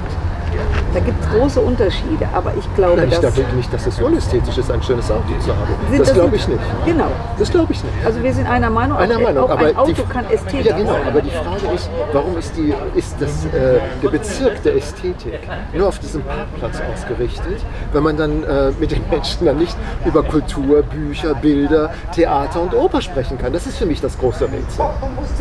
Da 0.92 1.00
gibt 1.00 1.22
es 1.24 1.30
große 1.30 1.60
Unterschiede, 1.60 2.28
aber 2.32 2.52
ich 2.56 2.74
glaube, 2.76 2.96
Nein, 2.98 3.08
ich 3.08 3.18
dass... 3.18 3.34
glaube 3.34 3.56
nicht, 3.56 3.72
dass 3.72 3.86
es 3.86 4.00
unästhetisch 4.00 4.58
ist, 4.58 4.70
ein 4.70 4.82
schönes 4.82 5.10
Auto 5.10 5.22
zu 5.40 5.50
haben. 5.50 5.74
Das 5.90 6.08
das- 6.08 6.14
glaube 6.14 6.36
ich 6.36 6.46
nicht. 6.48 6.60
Genau. 6.86 7.06
Das 7.38 7.50
glaube 7.50 7.72
ich 7.72 7.82
nicht. 7.82 7.94
Also 8.06 8.22
wir 8.22 8.32
sind 8.32 8.46
einer 8.48 8.70
Meinung, 8.70 8.96
Einer 8.98 9.16
auch, 9.16 9.20
Meinung, 9.20 9.44
auch 9.44 9.50
aber 9.50 9.66
ein 9.66 9.76
Auto 9.76 9.92
die, 9.92 10.02
kann 10.02 10.24
ästhetisch 10.30 10.66
Ja, 10.66 10.76
genau, 10.76 10.92
sein. 10.92 11.08
aber 11.08 11.20
die 11.22 11.30
Frage 11.30 11.74
ist, 11.74 11.90
warum 12.12 12.38
ist, 12.38 12.56
die, 12.56 12.72
ist 12.94 13.16
das, 13.20 13.44
äh, 13.46 13.80
der 14.02 14.08
Bezirk 14.08 14.62
der 14.62 14.76
Ästhetik 14.76 15.40
nur 15.72 15.88
auf 15.88 15.98
diesem 15.98 16.22
Parkplatz 16.22 16.80
ausgerichtet, 16.92 17.60
wenn 17.92 18.02
man 18.02 18.16
dann 18.16 18.44
äh, 18.44 18.70
mit 18.78 18.92
den 18.92 19.02
Menschen 19.10 19.46
dann 19.46 19.58
nicht 19.58 19.76
über 20.04 20.22
Kultur, 20.22 20.82
Bücher, 20.82 21.34
Bilder, 21.34 21.90
Theater 22.14 22.62
und 22.62 22.74
Oper 22.74 23.00
sprechen 23.02 23.36
kann? 23.38 23.52
Das 23.52 23.66
ist 23.66 23.78
für 23.78 23.86
mich 23.86 24.00
das 24.00 24.16
große 24.18 24.44
Rätsel. 24.44 24.84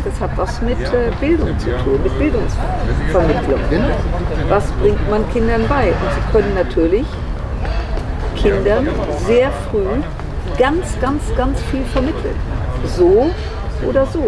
Das 0.04 0.19
hat 0.19 0.32
was 0.36 0.62
mit 0.62 0.80
äh, 0.80 1.12
Bildung 1.19 1.58
zu 1.60 1.67
tun, 1.84 1.99
mit 2.04 2.17
Bildungsvermittlung. 2.17 3.60
Genau. 3.69 3.86
Was 4.49 4.65
bringt 4.82 4.99
man 5.10 5.30
Kindern 5.32 5.66
bei? 5.68 5.88
Und 5.88 6.13
sie 6.13 6.32
können 6.32 6.54
natürlich 6.54 7.06
Kindern 8.36 8.88
sehr 9.26 9.52
früh 9.70 9.86
ganz, 10.58 11.00
ganz, 11.00 11.22
ganz 11.36 11.62
viel 11.72 11.84
vermitteln. 11.86 12.36
So 12.86 13.30
oder 13.88 14.06
so. 14.06 14.24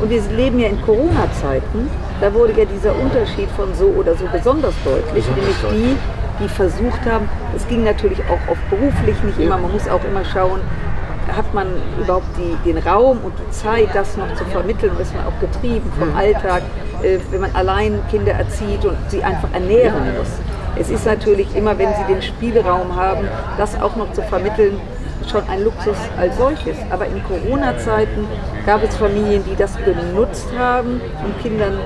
Und 0.00 0.10
wir 0.10 0.22
leben 0.36 0.58
ja 0.58 0.68
in 0.68 0.80
Corona-Zeiten, 0.82 1.88
da 2.20 2.32
wurde 2.32 2.52
ja 2.56 2.64
dieser 2.64 2.94
Unterschied 2.96 3.48
von 3.50 3.74
so 3.74 3.86
oder 3.86 4.14
so 4.14 4.24
besonders 4.32 4.74
deutlich, 4.84 5.24
nämlich 5.36 5.56
die, 5.72 5.96
die 6.42 6.48
versucht 6.48 7.04
haben, 7.06 7.28
es 7.54 7.66
ging 7.68 7.84
natürlich 7.84 8.18
auch 8.30 8.50
auf 8.50 8.58
beruflich 8.70 9.22
nicht 9.22 9.38
immer, 9.38 9.58
man 9.58 9.72
muss 9.72 9.88
auch 9.88 10.04
immer 10.04 10.24
schauen, 10.24 10.60
hat 11.36 11.52
man 11.54 11.68
überhaupt 12.00 12.26
die, 12.36 12.56
den 12.70 12.78
Raum 12.78 13.18
und 13.22 13.32
die 13.38 13.50
Zeit, 13.50 13.88
das 13.94 14.16
noch 14.16 14.34
zu 14.34 14.44
vermitteln, 14.46 14.92
ist 15.00 15.14
man 15.14 15.26
auch 15.26 15.40
getrieben 15.40 15.90
vom 15.98 16.16
Alltag, 16.16 16.62
äh, 17.02 17.18
wenn 17.30 17.40
man 17.40 17.54
allein 17.54 18.00
Kinder 18.10 18.32
erzieht 18.32 18.84
und 18.84 18.96
sie 19.08 19.22
einfach 19.22 19.48
ernähren 19.52 20.16
muss. 20.16 20.28
Es 20.78 20.90
ist 20.90 21.04
natürlich 21.06 21.54
immer, 21.56 21.76
wenn 21.78 21.88
sie 21.94 22.12
den 22.12 22.22
Spielraum 22.22 22.94
haben, 22.94 23.28
das 23.58 23.80
auch 23.80 23.96
noch 23.96 24.12
zu 24.12 24.22
vermitteln, 24.22 24.80
schon 25.30 25.42
ein 25.48 25.64
Luxus 25.64 25.96
als 26.18 26.36
solches. 26.36 26.76
Aber 26.90 27.06
in 27.06 27.22
Corona-Zeiten 27.24 28.26
gab 28.66 28.82
es 28.82 28.96
Familien, 28.96 29.44
die 29.44 29.56
das 29.56 29.76
genutzt 29.84 30.48
haben, 30.58 31.00
um 31.24 31.42
Kindern 31.42 31.78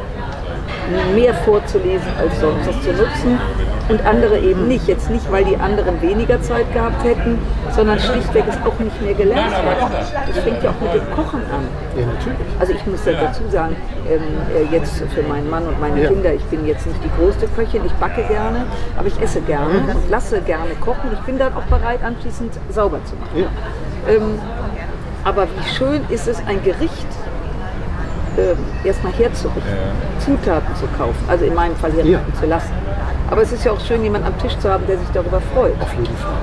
mehr 1.15 1.35
vorzulesen 1.35 2.09
als 2.19 2.39
sonst, 2.41 2.67
das 2.67 2.83
zu 2.83 2.93
nutzen 2.93 3.39
und 3.89 4.05
andere 4.07 4.39
eben 4.39 4.67
nicht. 4.69 4.87
Jetzt 4.89 5.11
nicht, 5.11 5.31
weil 5.31 5.45
die 5.45 5.57
anderen 5.57 6.01
weniger 6.01 6.41
Zeit 6.43 6.73
gehabt 6.73 7.05
hätten, 7.05 7.39
sondern 7.71 7.99
schlichtweg 7.99 8.45
es 8.49 8.57
auch 8.67 8.79
nicht 8.79 9.01
mehr 9.03 9.15
gelernt 9.15 9.55
haben. 9.55 9.93
Das 10.27 10.39
fängt 10.45 10.63
ja 10.63 10.71
auch 10.71 10.81
mit 10.81 10.95
dem 10.95 11.11
Kochen 11.15 11.41
an. 11.41 11.65
Ja, 11.99 12.07
natürlich. 12.07 12.39
Also 12.59 12.73
ich 12.73 12.87
muss 12.87 13.05
ja 13.05 13.13
dazu 13.13 13.43
sagen, 13.51 13.77
ähm, 14.11 14.21
äh, 14.55 14.75
jetzt 14.75 15.03
für 15.15 15.23
meinen 15.23 15.49
Mann 15.51 15.67
und 15.67 15.81
meine 15.81 16.03
Ja. 16.03 16.09
Kinder, 16.09 16.33
ich 16.33 16.45
bin 16.45 16.67
jetzt 16.67 16.87
nicht 16.87 17.01
die 17.05 17.11
größte 17.19 17.47
Köchin, 17.49 17.83
ich 17.85 17.93
backe 17.95 18.23
gerne, 18.25 18.67
aber 18.97 19.07
ich 19.09 19.21
esse 19.21 19.41
gerne 19.43 19.75
Mhm. 19.81 19.89
und 19.97 20.11
lasse 20.11 20.41
gerne 20.41 20.71
kochen. 20.81 21.11
Ich 21.13 21.21
bin 21.21 21.39
dann 21.39 21.53
auch 21.55 21.63
bereit, 21.65 22.01
anschließend 22.03 22.53
sauber 22.71 22.99
zu 23.05 23.15
machen. 23.17 23.37
Ja. 23.37 24.13
Ähm, 24.15 24.39
aber 25.25 25.45
wie 25.45 25.75
schön 25.75 26.01
ist 26.11 26.27
es, 26.29 26.39
ein 26.47 26.63
Gericht 26.63 27.07
ähm, 28.37 28.59
erstmal 28.83 29.13
herzurichten, 29.13 29.63
Zutaten 30.19 30.75
zu 30.75 30.87
kaufen, 30.99 31.17
also 31.29 31.45
in 31.45 31.55
meinem 31.55 31.77
Fall 31.77 31.93
herrichten 31.93 32.13
Ja. 32.13 32.41
zu 32.41 32.47
lassen. 32.47 32.73
Aber 33.31 33.43
es 33.43 33.53
ist 33.53 33.65
ja 33.65 33.73
auch 33.73 33.81
schön, 33.81 34.03
jemanden 34.03 34.27
am 34.27 34.39
Tisch 34.39 34.57
zu 34.59 34.71
haben, 34.71 34.87
der 34.87 34.99
sich 34.99 35.09
darüber 35.13 35.41
freut. 35.41 35.81
Auf 35.81 35.93
jeden 35.95 36.17
Fall. 36.17 36.35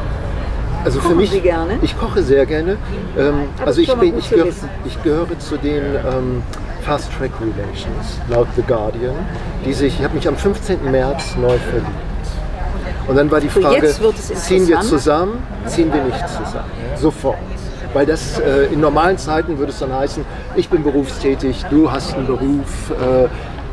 Also 0.84 1.00
für 1.00 1.10
Kochen 1.10 1.18
mich, 1.18 1.30
Sie 1.30 1.42
gerne? 1.42 1.78
ich 1.82 1.98
koche 1.98 2.24
sehr 2.24 2.46
gerne. 2.46 2.78
Ähm, 3.18 3.34
also 3.64 3.82
ich, 3.82 3.94
bin, 3.94 4.18
ich, 4.18 4.30
gehöre, 4.30 4.48
ich 4.86 5.04
gehöre 5.04 5.40
zu 5.40 5.58
den 5.58 5.84
ähm, 5.84 6.44
Fast 6.82 7.12
Track 7.14 7.32
Relations, 7.40 8.20
laut 8.30 8.48
The 8.56 8.64
Guardian, 8.64 9.14
die 9.64 9.74
sich, 9.74 10.00
ich 10.00 10.04
habe 10.04 10.16
mich 10.16 10.28
am 10.28 10.36
15. 10.36 10.90
März 10.90 11.36
neu 11.40 11.58
verliebt. 11.58 11.88
Und 13.08 13.16
dann 13.16 13.30
war 13.30 13.40
die 13.40 13.50
Frage, 13.50 13.94
ziehen 14.36 14.68
wir 14.68 14.82
zusammen, 14.82 15.44
ziehen 15.68 15.94
wir 15.94 16.04
nicht 16.04 16.28
zusammen. 16.30 16.72
Sofort. 16.96 17.38
Weil 17.94 18.06
das 18.06 18.40
äh, 18.40 18.66
in 18.74 18.80
normalen 18.80 19.18
Zeiten 19.18 19.60
würde 19.60 19.72
es 19.72 19.80
dann 19.80 19.94
heißen, 19.94 20.24
ich 20.56 20.70
bin 20.70 20.82
berufstätig, 20.82 21.66
du 21.70 21.92
hast 21.92 22.16
einen 22.16 22.26
Beruf. 22.26 22.92
Äh, 22.92 23.28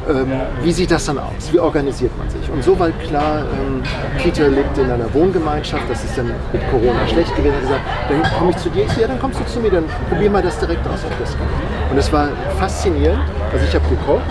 ähm, 0.08 0.32
wie 0.62 0.72
sieht 0.72 0.90
das 0.90 1.06
dann 1.06 1.18
aus? 1.18 1.52
Wie 1.52 1.58
organisiert 1.58 2.16
man 2.18 2.28
sich? 2.30 2.50
Und 2.50 2.62
so 2.64 2.78
war 2.78 2.90
klar, 2.90 3.40
ähm, 3.52 3.82
Peter 4.22 4.48
lebt 4.48 4.76
in 4.78 4.90
einer 4.90 5.12
Wohngemeinschaft, 5.12 5.84
das 5.88 6.04
ist 6.04 6.16
dann 6.16 6.26
mit 6.52 6.62
Corona 6.70 7.06
schlecht 7.06 7.34
gewesen. 7.36 7.52
Er 7.52 7.56
hat 7.56 7.60
gesagt, 7.62 7.82
dann 8.08 8.38
komme 8.38 8.50
ich 8.50 8.56
zu 8.56 8.70
dir, 8.70 8.84
ich 8.84 8.92
so, 8.92 9.00
ja, 9.00 9.06
dann 9.08 9.18
kommst 9.18 9.40
du 9.40 9.44
zu 9.46 9.60
mir, 9.60 9.70
dann 9.70 9.84
probier 10.08 10.30
mal 10.30 10.42
das 10.42 10.58
direkt 10.58 10.86
aus, 10.86 11.04
ob 11.04 11.18
das 11.18 11.30
geht. 11.30 11.90
Und 11.90 11.98
es 11.98 12.12
war 12.12 12.28
faszinierend. 12.58 13.20
Also 13.52 13.64
ich 13.66 13.74
habe 13.74 13.88
gekocht, 13.88 14.22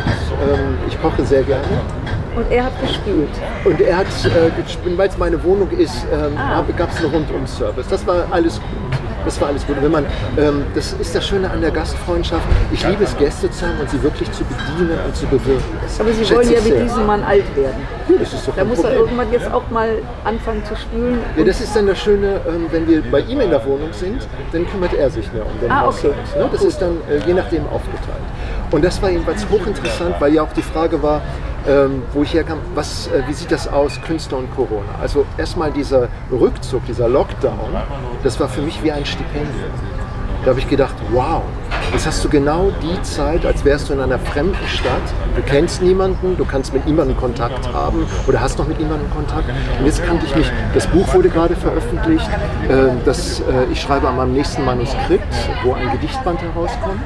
ähm, 0.41 0.77
ich 0.87 1.01
koche 1.01 1.23
sehr 1.25 1.43
gerne. 1.43 1.63
Und 2.35 2.51
er 2.51 2.65
hat 2.65 2.81
gespült. 2.81 3.29
Und 3.65 3.81
er 3.81 3.97
hat, 3.97 4.05
äh, 4.25 4.97
weil 4.97 5.07
es 5.09 5.17
meine 5.17 5.43
Wohnung 5.43 5.71
ist, 5.71 6.05
ähm, 6.13 6.37
Ah. 6.37 6.63
gab 6.77 6.91
es 6.91 6.97
einen 6.97 7.11
Rundum-Service. 7.11 7.87
Das 7.87 8.05
war 8.05 8.27
alles 8.29 8.55
gut. 8.55 8.86
Das 9.25 9.39
war 9.41 9.49
alles 9.49 9.65
gut. 9.65 9.77
Und 9.77 9.83
wenn 9.83 9.91
man, 9.91 10.05
ähm, 10.37 10.63
das 10.73 10.93
ist 10.93 11.13
das 11.13 11.27
Schöne 11.27 11.49
an 11.49 11.61
der 11.61 11.71
Gastfreundschaft. 11.71 12.43
Ich 12.71 12.87
liebe 12.87 13.03
es, 13.03 13.17
Gäste 13.17 13.49
zu 13.51 13.65
haben 13.65 13.79
und 13.79 13.89
sie 13.89 14.01
wirklich 14.01 14.31
zu 14.31 14.43
bedienen 14.45 14.97
und 15.05 15.15
zu 15.15 15.25
bewirten. 15.25 15.63
Das 15.81 15.99
Aber 15.99 16.11
Sie 16.11 16.33
wollen 16.33 16.51
ja 16.51 16.59
sehr. 16.61 16.81
diesem 16.83 17.05
Mann 17.05 17.23
alt 17.23 17.43
werden. 17.55 17.81
Das 18.19 18.33
ist 18.33 18.47
doch 18.47 18.55
Da 18.55 18.63
muss 18.63 18.79
er 18.79 18.93
irgendwann 18.93 19.31
jetzt 19.31 19.51
auch 19.51 19.69
mal 19.69 19.89
anfangen 20.23 20.63
zu 20.65 20.75
spülen. 20.75 21.19
Ja, 21.35 21.43
das 21.43 21.61
ist 21.61 21.75
dann 21.75 21.87
das 21.87 21.99
Schöne, 21.99 22.39
ähm, 22.47 22.67
wenn 22.71 22.87
wir 22.87 23.01
bei 23.11 23.19
ihm 23.21 23.41
in 23.41 23.49
der 23.49 23.63
Wohnung 23.65 23.91
sind, 23.91 24.25
dann 24.51 24.65
kümmert 24.69 24.93
er 24.93 25.09
sich 25.09 25.31
mehr 25.33 25.45
um 25.45 25.59
den 25.61 25.69
Ah, 25.71 25.87
okay. 25.87 26.11
Ne? 26.37 26.49
Das 26.51 26.63
ist 26.63 26.81
dann 26.81 26.97
äh, 27.09 27.17
je 27.25 27.33
nachdem 27.33 27.65
aufgeteilt. 27.67 28.23
Und 28.71 28.83
das 28.83 29.01
war 29.01 29.09
jedenfalls 29.09 29.45
hochinteressant, 29.49 30.15
weil 30.19 30.33
ja 30.33 30.43
auch 30.43 30.53
die 30.55 30.61
Frage 30.61 31.01
war, 31.01 31.21
ähm, 31.67 32.01
wo 32.13 32.23
ich 32.23 32.33
herkam, 32.33 32.59
was, 32.75 33.07
äh, 33.07 33.23
wie 33.27 33.33
sieht 33.33 33.51
das 33.51 33.67
aus, 33.67 33.99
Künstler 34.01 34.39
und 34.39 34.55
Corona? 34.55 34.89
Also 35.01 35.25
erstmal 35.37 35.71
dieser 35.71 36.07
Rückzug, 36.31 36.85
dieser 36.85 37.09
Lockdown, 37.09 37.75
das 38.23 38.39
war 38.39 38.47
für 38.47 38.61
mich 38.61 38.81
wie 38.83 38.91
ein 38.91 39.05
Stipendium. 39.05 39.71
Da 40.43 40.51
habe 40.51 40.61
ich 40.61 40.69
gedacht, 40.69 40.95
wow, 41.11 41.41
jetzt 41.91 42.07
hast 42.07 42.23
du 42.23 42.29
genau 42.29 42.71
die 42.81 43.01
Zeit, 43.01 43.45
als 43.45 43.65
wärst 43.65 43.89
du 43.89 43.93
in 43.93 43.99
einer 43.99 44.17
fremden 44.17 44.65
Stadt. 44.67 45.01
Du 45.35 45.41
kennst 45.41 45.81
niemanden, 45.81 46.37
du 46.37 46.45
kannst 46.45 46.73
mit 46.73 46.85
niemandem 46.85 47.17
Kontakt 47.17 47.73
haben 47.73 48.05
oder 48.27 48.39
hast 48.39 48.57
noch 48.57 48.67
mit 48.67 48.79
niemandem 48.79 49.09
Kontakt. 49.11 49.49
Und 49.79 49.85
jetzt 49.85 50.05
kannte 50.05 50.25
ich 50.25 50.35
mich, 50.35 50.49
das 50.73 50.87
Buch 50.87 51.13
wurde 51.13 51.27
gerade 51.27 51.55
veröffentlicht, 51.55 52.29
äh, 52.69 52.91
das, 53.03 53.41
äh, 53.41 53.43
ich 53.71 53.81
schreibe 53.81 54.07
an 54.07 54.15
meinem 54.15 54.33
nächsten 54.33 54.63
Manuskript, 54.63 55.33
wo 55.63 55.73
ein 55.73 55.91
Gedichtband 55.91 56.41
herauskommt. 56.41 57.03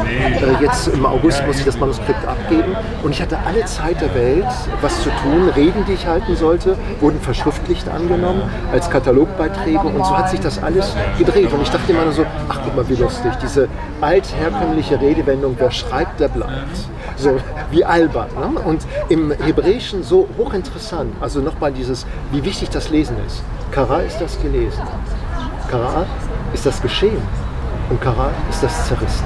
Äh, 0.00 0.62
jetzt 0.62 0.88
im 0.88 1.06
August 1.06 1.46
muss 1.46 1.58
ich 1.58 1.64
das 1.64 1.78
Manuskript 1.78 2.26
abgeben 2.26 2.76
und 3.02 3.12
ich 3.12 3.22
hatte 3.22 3.38
alle 3.46 3.64
Zeit 3.64 4.00
der 4.00 4.14
Welt, 4.14 4.46
was 4.80 5.02
zu 5.02 5.10
tun. 5.22 5.48
Reden, 5.54 5.84
die 5.86 5.92
ich 5.92 6.06
halten 6.06 6.36
sollte, 6.36 6.76
wurden 7.00 7.20
verschriftlicht 7.20 7.88
angenommen 7.88 8.42
als 8.72 8.90
Katalogbeiträge 8.90 9.80
und 9.80 10.04
so 10.04 10.16
hat 10.16 10.30
sich 10.30 10.40
das 10.40 10.62
alles 10.62 10.94
gedreht. 11.18 11.52
Und 11.52 11.62
ich 11.62 11.70
dachte 11.70 11.92
immer 11.92 12.10
so, 12.12 12.24
ach 12.48 12.60
guck 12.64 12.76
mal, 12.76 12.88
wie 12.88 12.96
lustig, 12.96 13.32
diese 13.42 13.68
altherkömmliche 14.00 15.00
Redewendung, 15.00 15.56
wer 15.58 15.70
schreibt, 15.70 16.20
der 16.20 16.28
bleibt. 16.28 16.76
So 17.16 17.36
wie 17.70 17.84
albern. 17.84 18.28
Ne? 18.38 18.60
Und 18.60 18.82
im 19.08 19.30
Hebräischen 19.32 20.02
so 20.02 20.28
hochinteressant. 20.36 21.14
Also 21.20 21.40
nochmal 21.40 21.72
dieses, 21.72 22.06
wie 22.32 22.44
wichtig 22.44 22.70
das 22.70 22.90
Lesen 22.90 23.16
ist. 23.26 23.42
Kara 23.70 24.00
ist 24.00 24.20
das 24.20 24.40
gelesen. 24.40 24.82
Kara 25.70 26.06
ist 26.52 26.66
das 26.66 26.80
geschehen. 26.82 27.22
Und 27.90 28.00
Kara 28.00 28.30
ist 28.48 28.62
das 28.62 28.88
zerrissen. 28.88 29.24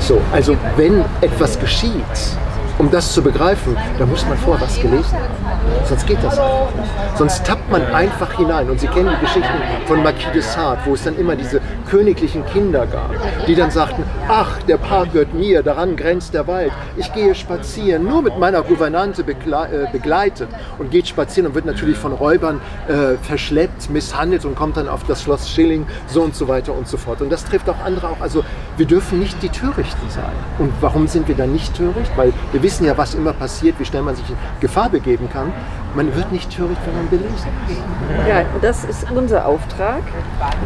So, 0.00 0.20
also 0.32 0.56
wenn 0.76 1.04
etwas 1.20 1.58
geschieht, 1.58 2.38
um 2.78 2.90
das 2.90 3.12
zu 3.12 3.22
begreifen, 3.22 3.76
dann 3.98 4.08
muss 4.08 4.24
man 4.26 4.38
vorher 4.38 4.66
was 4.66 4.80
gelesen 4.80 5.12
haben. 5.12 5.48
Sonst 5.86 6.06
geht 6.06 6.22
das 6.22 6.38
einfach 6.38 6.74
nicht. 6.74 7.18
Sonst 7.18 7.44
tappt 7.44 7.70
man 7.70 7.84
einfach 7.86 8.32
hinein. 8.34 8.70
Und 8.70 8.78
Sie 8.78 8.86
kennen 8.86 9.10
die 9.16 9.24
Geschichten 9.24 9.58
von 9.86 10.02
Marquis 10.02 10.32
de 10.32 10.40
Sade, 10.42 10.80
wo 10.84 10.94
es 10.94 11.02
dann 11.02 11.16
immer 11.16 11.34
diese 11.34 11.60
königlichen 11.90 12.44
Kinder 12.46 12.86
gab, 12.86 13.10
die 13.46 13.54
dann 13.54 13.70
sagten, 13.70 14.04
ach, 14.28 14.62
der 14.62 14.76
Park 14.76 15.12
gehört 15.12 15.34
mir, 15.34 15.62
daran 15.62 15.96
grenzt 15.96 16.34
der 16.34 16.46
Wald. 16.46 16.72
Ich 16.96 17.12
gehe 17.12 17.34
spazieren, 17.34 18.04
nur 18.04 18.22
mit 18.22 18.38
meiner 18.38 18.62
Gouvernante 18.62 19.22
äh, 19.22 19.90
begleitet 19.90 20.48
und 20.78 20.90
geht 20.90 21.08
spazieren 21.08 21.48
und 21.48 21.54
wird 21.54 21.66
natürlich 21.66 21.96
von 21.96 22.12
Räubern 22.12 22.60
äh, 22.86 23.16
verschleppt, 23.22 23.90
misshandelt 23.90 24.44
und 24.44 24.54
kommt 24.54 24.76
dann 24.76 24.88
auf 24.88 25.04
das 25.04 25.22
Schloss 25.22 25.50
Schilling, 25.50 25.86
so 26.06 26.22
und 26.22 26.34
so 26.34 26.46
weiter 26.48 26.74
und 26.74 26.86
so 26.86 26.96
fort. 26.96 27.20
Und 27.20 27.30
das 27.30 27.44
trifft 27.44 27.68
auch 27.68 27.80
andere 27.84 28.08
auch. 28.08 28.20
Also 28.20 28.44
wir 28.76 28.86
dürfen 28.86 29.18
nicht 29.18 29.42
die 29.42 29.48
Törichten 29.48 30.08
sein. 30.10 30.24
Und 30.58 30.72
warum 30.80 31.08
sind 31.08 31.26
wir 31.26 31.34
dann 31.34 31.52
nicht 31.52 31.74
töricht? 31.76 32.12
Weil 32.16 32.32
wir 32.52 32.62
wissen 32.68 32.84
ja, 32.84 32.98
was 32.98 33.14
immer 33.14 33.32
passiert, 33.32 33.76
wie 33.78 33.84
schnell 33.86 34.02
man 34.02 34.14
sich 34.14 34.28
in 34.28 34.36
Gefahr 34.60 34.90
begeben 34.90 35.30
kann. 35.32 35.50
Man 35.94 36.14
wird 36.14 36.30
nicht 36.30 36.54
töricht, 36.54 36.82
wenn 36.84 36.96
man 36.96 37.08
belesen 37.08 37.48
ist. 37.66 38.28
Ja, 38.28 38.40
und 38.54 38.62
das 38.62 38.84
ist 38.84 39.10
unser 39.10 39.46
Auftrag. 39.46 40.02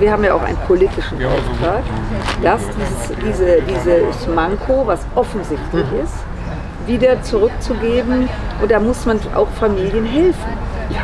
Wir 0.01 0.11
haben 0.11 0.25
ja 0.25 0.35
auch 0.35 0.43
einen 0.43 0.57
politischen 0.67 1.19
Auftrag, 1.25 1.85
dass 2.43 2.61
dieses, 2.77 3.17
diese, 3.25 3.62
dieses 3.62 4.27
Manko, 4.35 4.85
was 4.85 5.07
offensichtlich 5.15 5.87
ist, 6.03 6.15
wieder 6.88 7.23
zurückzugeben. 7.23 8.29
Und 8.61 8.69
da 8.69 8.81
muss 8.81 9.07
man 9.07 9.21
auch 9.37 9.49
Familien 9.61 10.05
helfen. 10.05 10.53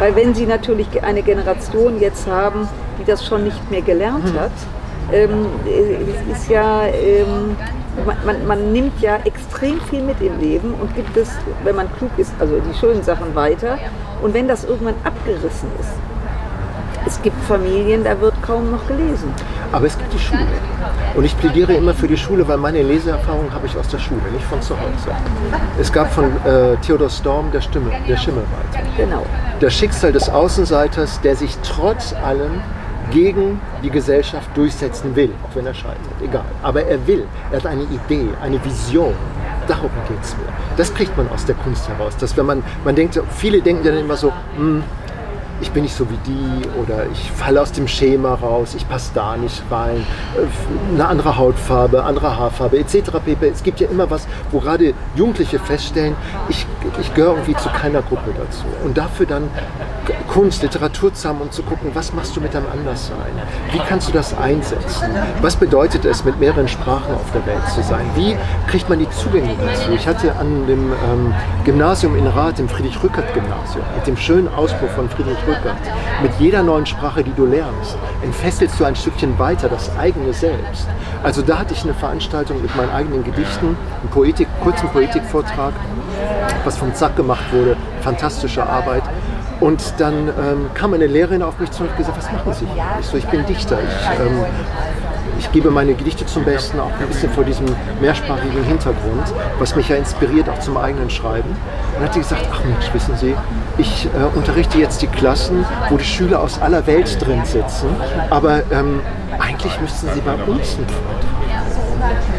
Weil 0.01 0.17
wenn 0.17 0.35
sie 0.35 0.47
natürlich 0.47 0.89
eine 1.05 1.23
Generation 1.23 2.01
jetzt 2.01 2.27
haben, 2.27 2.69
die 2.99 3.05
das 3.05 3.25
schon 3.25 3.45
nicht 3.45 3.71
mehr 3.71 3.83
gelernt 3.83 4.37
hat, 4.37 4.51
ähm, 5.13 5.47
es 5.67 6.37
ist 6.37 6.51
ja, 6.51 6.85
ähm, 6.87 7.57
man, 8.07 8.17
man, 8.25 8.47
man 8.47 8.73
nimmt 8.73 9.01
ja 9.01 9.17
extrem 9.25 9.81
viel 9.83 10.03
mit 10.03 10.21
im 10.21 10.39
Leben 10.41 10.75
und 10.75 10.95
gibt 10.95 11.17
es, 11.17 11.31
wenn 11.65 11.77
man 11.77 11.93
klug 11.97 12.11
ist, 12.17 12.33
also 12.39 12.61
die 12.61 12.79
schönen 12.79 13.03
Sachen 13.03 13.35
weiter. 13.35 13.79
Und 14.23 14.35
wenn 14.35 14.49
das 14.49 14.65
irgendwann 14.65 14.95
abgerissen 15.05 15.69
ist, 15.81 15.93
es 17.07 17.23
gibt 17.23 17.43
Familien, 17.45 18.05
da 18.05 18.21
wird 18.21 18.35
kaum 18.43 18.71
noch 18.71 18.87
gelesen. 18.87 19.33
Aber 19.73 19.87
es 19.87 19.97
gibt 19.97 20.13
die 20.13 20.19
Schule. 20.19 20.47
Und 21.15 21.25
ich 21.25 21.37
plädiere 21.39 21.73
immer 21.75 21.95
für 21.95 22.09
die 22.09 22.17
Schule, 22.17 22.47
weil 22.47 22.59
meine 22.59 22.83
Leseerfahrung 22.83 23.53
habe 23.53 23.67
ich 23.67 23.77
aus 23.77 23.89
der 23.89 23.99
Schule, 23.99 24.21
nicht 24.33 24.45
von 24.45 24.61
zu 24.61 24.75
Hause. 24.75 25.11
Es 25.81 25.93
gab 25.93 26.13
von 26.13 26.25
äh, 26.25 26.77
Theodor 26.85 27.09
Storm 27.09 27.51
der, 27.51 27.61
Stimme, 27.61 27.91
der 28.07 28.17
Schimmelreiter. 28.17 28.81
Genau. 28.97 29.25
Das 29.61 29.75
Schicksal 29.75 30.13
des 30.13 30.29
Außenseiters, 30.29 31.21
der 31.21 31.37
sich 31.37 31.57
trotz 31.63 32.15
allem 32.15 32.61
gegen 33.11 33.61
die 33.83 33.91
Gesellschaft 33.91 34.49
durchsetzen 34.57 35.15
will, 35.15 35.31
auch 35.45 35.55
wenn 35.55 35.67
er 35.67 35.75
scheitert, 35.75 35.99
egal. 36.23 36.45
Aber 36.63 36.83
er 36.85 37.07
will, 37.07 37.27
er 37.51 37.59
hat 37.59 37.67
eine 37.67 37.83
Idee, 37.83 38.29
eine 38.43 38.63
Vision. 38.65 39.15
Darum 39.67 39.91
geht 40.09 40.23
es 40.23 40.37
mir. 40.37 40.45
Das 40.77 40.95
kriegt 40.95 41.17
man 41.17 41.29
aus 41.29 41.45
der 41.45 41.55
Kunst 41.57 41.89
heraus. 41.89 42.17
Dass 42.17 42.37
wenn 42.37 42.47
man, 42.47 42.63
man 42.85 42.95
denkt, 42.95 43.21
viele 43.37 43.61
denken 43.61 43.85
dann 43.85 43.99
immer 43.99 44.17
so, 44.17 44.33
hm, 44.57 44.83
ich 45.61 45.71
bin 45.73 45.83
nicht 45.83 45.95
so 45.95 46.09
wie 46.11 46.19
die 46.27 46.69
oder 46.81 47.07
ich 47.11 47.31
falle 47.33 47.61
aus 47.61 47.73
dem 47.73 47.89
Schema 47.89 48.35
raus, 48.35 48.75
ich 48.77 48.89
passe 48.89 49.11
da 49.15 49.37
nicht 49.37 49.63
rein, 49.71 50.07
eine 50.95 51.07
andere 51.07 51.37
Hautfarbe, 51.37 52.03
andere 52.05 52.37
Haarfarbe 52.37 52.79
etc. 52.79 53.11
pp. 53.25 53.49
Es 53.49 53.63
gibt 53.63 53.81
ja 53.81 53.89
immer 53.89 54.11
was, 54.11 54.27
wo 54.51 54.61
gerade 54.61 54.95
Jugendliche 55.15 55.59
feststellen, 55.59 56.15
ich, 56.49 56.67
ich 57.01 57.15
gehöre 57.15 57.33
irgendwie 57.33 57.57
zu 57.57 57.69
keiner 57.71 58.03
Gruppe 58.03 58.33
dazu. 58.37 58.65
Und 58.85 58.97
dafür 58.97 59.27
dann 59.27 59.51
Kunst, 60.29 60.63
Literatur 60.63 61.13
zu 61.13 61.29
haben 61.29 61.41
und 61.41 61.53
zu 61.53 61.63
gucken, 61.63 61.91
was 61.95 62.13
machst 62.13 62.37
du 62.37 62.41
mit 62.41 62.55
deinem 62.55 62.67
Anderssein? 62.71 63.17
Wie 63.73 63.79
kannst 63.79 64.09
du 64.09 64.13
das 64.13 64.37
einsetzen? 64.37 65.09
Was 65.43 65.57
bedeutet 65.57 66.05
es, 66.05 66.25
mit 66.25 66.39
mehreren 66.39 66.69
Sprachen 66.69 67.15
auf 67.15 67.31
der 67.33 67.45
Welt 67.47 67.67
zu 67.75 67.83
sein? 67.83 68.07
Wie 68.15 68.37
kriegt 68.71 68.89
man 68.89 68.99
die 68.99 69.11
Zugänge 69.11 69.55
dazu? 69.61 69.91
Ich 69.93 70.07
hatte 70.07 70.35
an 70.37 70.67
dem 70.67 70.93
ähm, 70.93 71.35
Gymnasium 71.65 72.17
in 72.17 72.27
Rath, 72.27 72.59
dem 72.59 72.69
Friedrich-Rückert-Gymnasium, 72.69 73.85
mit 73.97 74.07
dem 74.07 74.17
schönen 74.17 74.49
Ausbruch 74.49 74.91
von 74.91 75.09
Friedrich 75.09 75.39
Rückert. 75.49 75.77
Mit 76.23 76.33
jeder 76.39 76.63
neuen 76.63 76.87
Sprache, 76.87 77.25
die 77.25 77.33
du 77.33 77.47
lernst, 77.47 77.97
entfesselst 78.23 78.79
du 78.79 78.85
ein 78.85 78.95
Stückchen 78.95 79.39
weiter 79.39 79.69
das 79.69 79.91
eigene 79.97 80.33
Selbst. 80.33 80.87
Also 81.23 81.43
da 81.43 81.59
hatte 81.59 81.75
ich 81.75 81.83
eine 81.85 81.95
Veranstaltung 81.95 82.63
mit 82.63 82.75
meinen 82.77 82.91
eigenen 82.91 83.25
Gedichten, 83.25 83.77
einen 84.01 84.11
Poetik, 84.11 84.49
kurzen 84.63 84.89
Poetikvortrag, 84.91 85.73
was 86.65 86.77
vom 86.77 86.95
Zack 86.95 87.17
gemacht 87.17 87.53
wurde. 87.53 87.77
Fantastische 88.03 88.65
Arbeit. 88.65 89.03
Und 89.61 89.95
dann 89.99 90.29
ähm, 90.29 90.71
kam 90.75 90.95
eine 90.95 91.07
Lehrerin 91.07 91.43
auf 91.43 91.59
mich 91.59 91.71
zu 91.73 91.83
und 91.83 91.91
hat 91.91 91.97
gesagt, 91.97 92.17
was 92.17 92.31
machen 92.31 92.53
Sie? 92.53 92.67
Ich 93.01 93.07
so, 93.07 93.17
ich 93.17 93.27
bin 93.27 93.45
Dichter. 93.45 93.79
Ich, 93.81 94.21
ähm, 94.21 94.45
ich 95.39 95.51
gebe 95.53 95.71
meine 95.71 95.95
Gedichte 95.95 96.27
zum 96.27 96.45
Besten, 96.45 96.81
auch 96.81 96.91
ein 97.01 97.07
bisschen 97.09 97.31
vor 97.31 97.45
diesem 97.45 97.67
mehrsprachigen 98.01 98.65
Hintergrund, 98.65 99.23
was 99.59 99.75
mich 99.77 99.89
ja 99.89 99.97
inspiriert, 99.97 100.49
auch 100.49 100.59
zum 100.61 100.77
eigenen 100.77 101.09
Schreiben. 101.11 101.49
Und 101.51 101.57
dann 101.97 102.05
hat 102.05 102.15
sie 102.15 102.21
gesagt, 102.21 102.47
ach 102.53 102.63
Mensch, 102.65 102.93
wissen 102.93 103.17
Sie, 103.17 103.35
ich 103.79 104.07
äh, 104.07 104.37
unterrichte 104.37 104.79
jetzt 104.79 105.01
die 105.03 105.07
Klassen, 105.07 105.65
wo 105.91 105.97
die 105.97 106.05
Schüler 106.05 106.41
aus 106.41 106.61
aller 106.61 106.87
Welt 106.87 107.19
drin 107.25 107.45
sitzen, 107.45 107.89
aber 108.31 108.63
ähm, 108.73 109.01
eigentlich 109.39 109.81
müssten 109.81 110.09
Sie 110.15 110.21
bei 110.21 110.35
uns 110.35 110.77
einen 110.77 110.87
Vortrag 110.89 111.29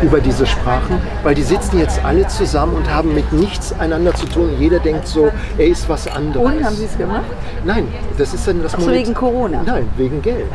über 0.01 0.21
diese 0.21 0.45
Sprachen, 0.45 1.01
weil 1.23 1.35
die 1.35 1.41
sitzen 1.43 1.79
jetzt 1.79 2.03
alle 2.05 2.25
zusammen 2.27 2.75
und 2.75 2.89
haben 2.93 3.13
mit 3.13 3.33
nichts 3.33 3.77
einander 3.77 4.13
zu 4.13 4.25
tun. 4.25 4.51
Jeder 4.57 4.79
denkt 4.79 5.05
so, 5.07 5.29
er 5.57 5.67
ist 5.67 5.89
was 5.89 6.07
anderes. 6.07 6.45
Und 6.45 6.63
haben 6.63 6.75
Sie 6.75 6.85
es 6.85 6.97
gemacht? 6.97 7.23
Nein, 7.65 7.87
das 8.17 8.33
ist 8.33 8.47
dann 8.47 8.63
das 8.63 8.73
Ach 8.75 8.79
so, 8.79 8.85
Monet- 8.85 9.01
wegen 9.01 9.13
Corona? 9.13 9.61
Nein, 9.65 9.89
wegen 9.97 10.21
Geld. 10.21 10.45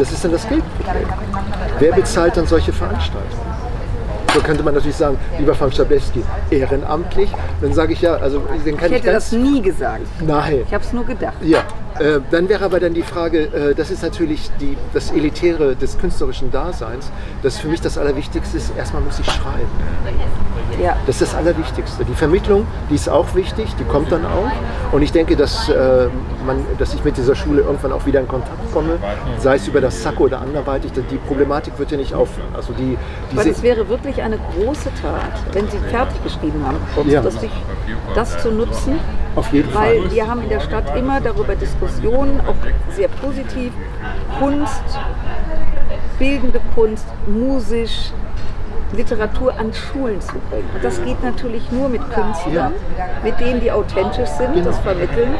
Das 0.00 0.10
ist 0.12 0.24
dann 0.24 0.32
das 0.32 0.48
Geldproblem. 0.48 1.06
Wer 1.78 1.92
bezahlt 1.92 2.34
dann 2.34 2.46
solche 2.46 2.72
Veranstaltungen? 2.72 3.50
So 4.32 4.40
könnte 4.40 4.62
man 4.62 4.72
natürlich 4.72 4.96
sagen, 4.96 5.18
lieber 5.38 5.54
Frank 5.54 5.74
Schablewski, 5.74 6.22
ehrenamtlich. 6.50 7.30
Dann 7.60 7.74
sage 7.74 7.92
ich 7.92 8.00
ja, 8.00 8.14
also 8.14 8.38
den 8.64 8.78
kann 8.78 8.86
Ich 8.86 8.98
ich, 8.98 9.02
hätte 9.02 9.12
das 9.12 9.32
nie 9.32 9.60
gesagt. 9.60 10.06
Nein. 10.26 10.62
Ich 10.66 10.72
habe 10.72 10.82
es 10.82 10.92
nur 10.94 11.04
gedacht. 11.04 11.34
Ja, 11.42 11.64
äh, 11.98 12.20
dann 12.30 12.48
wäre 12.48 12.64
aber 12.64 12.80
dann 12.80 12.94
die 12.94 13.02
Frage, 13.02 13.40
äh, 13.40 13.74
das 13.74 13.90
ist 13.90 14.02
natürlich 14.02 14.50
die, 14.58 14.78
das 14.94 15.10
Elitäre 15.10 15.76
des 15.76 15.98
künstlerischen 15.98 16.50
Daseins, 16.50 17.10
das 17.42 17.58
für 17.58 17.68
mich 17.68 17.82
das 17.82 17.98
Allerwichtigste 17.98 18.56
ist, 18.56 18.72
erstmal 18.78 19.02
muss 19.02 19.18
ich 19.18 19.26
schreiben. 19.26 19.68
Ja. 20.82 20.96
Das 21.06 21.20
ist 21.20 21.32
das 21.32 21.34
Allerwichtigste. 21.38 22.04
Die 22.04 22.14
Vermittlung, 22.14 22.66
die 22.88 22.94
ist 22.94 23.08
auch 23.08 23.34
wichtig, 23.34 23.74
die 23.78 23.84
kommt 23.84 24.10
dann 24.12 24.24
auch. 24.24 24.50
Und 24.92 25.02
ich 25.02 25.12
denke, 25.12 25.36
dass, 25.36 25.68
äh, 25.68 26.08
man, 26.46 26.64
dass 26.78 26.94
ich 26.94 27.04
mit 27.04 27.16
dieser 27.16 27.34
Schule 27.34 27.62
irgendwann 27.62 27.92
auch 27.92 28.06
wieder 28.06 28.20
in 28.20 28.28
Kontakt 28.28 28.72
komme, 28.72 28.98
sei 29.38 29.56
es 29.56 29.68
über 29.68 29.80
das 29.80 30.02
Sacco 30.02 30.24
oder 30.24 30.40
anderweitig. 30.40 30.92
Die 31.10 31.16
Problematik 31.16 31.78
wird 31.78 31.90
ja 31.90 31.96
nicht 31.98 32.14
aufhören. 32.14 32.48
Also 32.54 32.72
die, 32.72 32.96
Weil 33.32 33.44
diese, 33.44 33.56
es 33.56 33.62
wäre 33.62 33.88
wirklich 33.88 34.22
eine 34.22 34.38
große 34.54 34.90
Tat, 35.02 35.32
wenn 35.52 35.68
Sie 35.68 35.78
fertig 35.90 36.22
geschrieben 36.24 36.64
haben, 36.66 36.78
Ja. 37.08 37.20
kurzfristig, 37.20 37.50
das 38.14 38.38
zu 38.42 38.50
nutzen. 38.50 38.98
auf 39.36 39.52
jeden 39.52 39.70
Fall. 39.70 39.96
Weil 40.02 40.10
wir 40.10 40.26
haben 40.26 40.42
in 40.42 40.48
der 40.48 40.60
Stadt 40.60 40.96
immer 40.96 41.20
darüber 41.20 41.54
Diskussionen, 41.54 42.40
auch 42.46 42.54
sehr 42.96 43.08
positiv, 43.08 43.72
Kunst, 44.38 44.82
bildende 46.18 46.60
Kunst, 46.74 47.06
musisch, 47.26 48.12
Literatur 48.92 49.52
an 49.58 49.72
Schulen 49.72 50.20
zu 50.20 50.34
bringen. 50.50 50.68
Und 50.74 50.82
das 50.82 51.02
geht 51.04 51.22
natürlich 51.22 51.70
nur 51.70 51.88
mit 51.88 52.02
Künstlern, 52.10 52.72
mit 53.22 53.38
denen, 53.38 53.60
die 53.60 53.70
authentisch 53.70 54.28
sind, 54.30 54.64
das 54.64 54.78
vermitteln. 54.80 55.34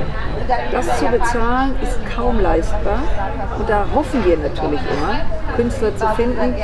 Das 0.73 0.99
zu 0.99 1.07
bezahlen 1.07 1.75
ist 1.83 1.99
kaum 2.15 2.41
leistbar. 2.41 3.03
Und 3.59 3.69
da 3.69 3.87
hoffen 3.95 4.25
wir 4.25 4.37
natürlich 4.37 4.81
immer, 4.81 5.21
Künstler 5.57 5.97
zu 5.97 6.07
finden, 6.15 6.55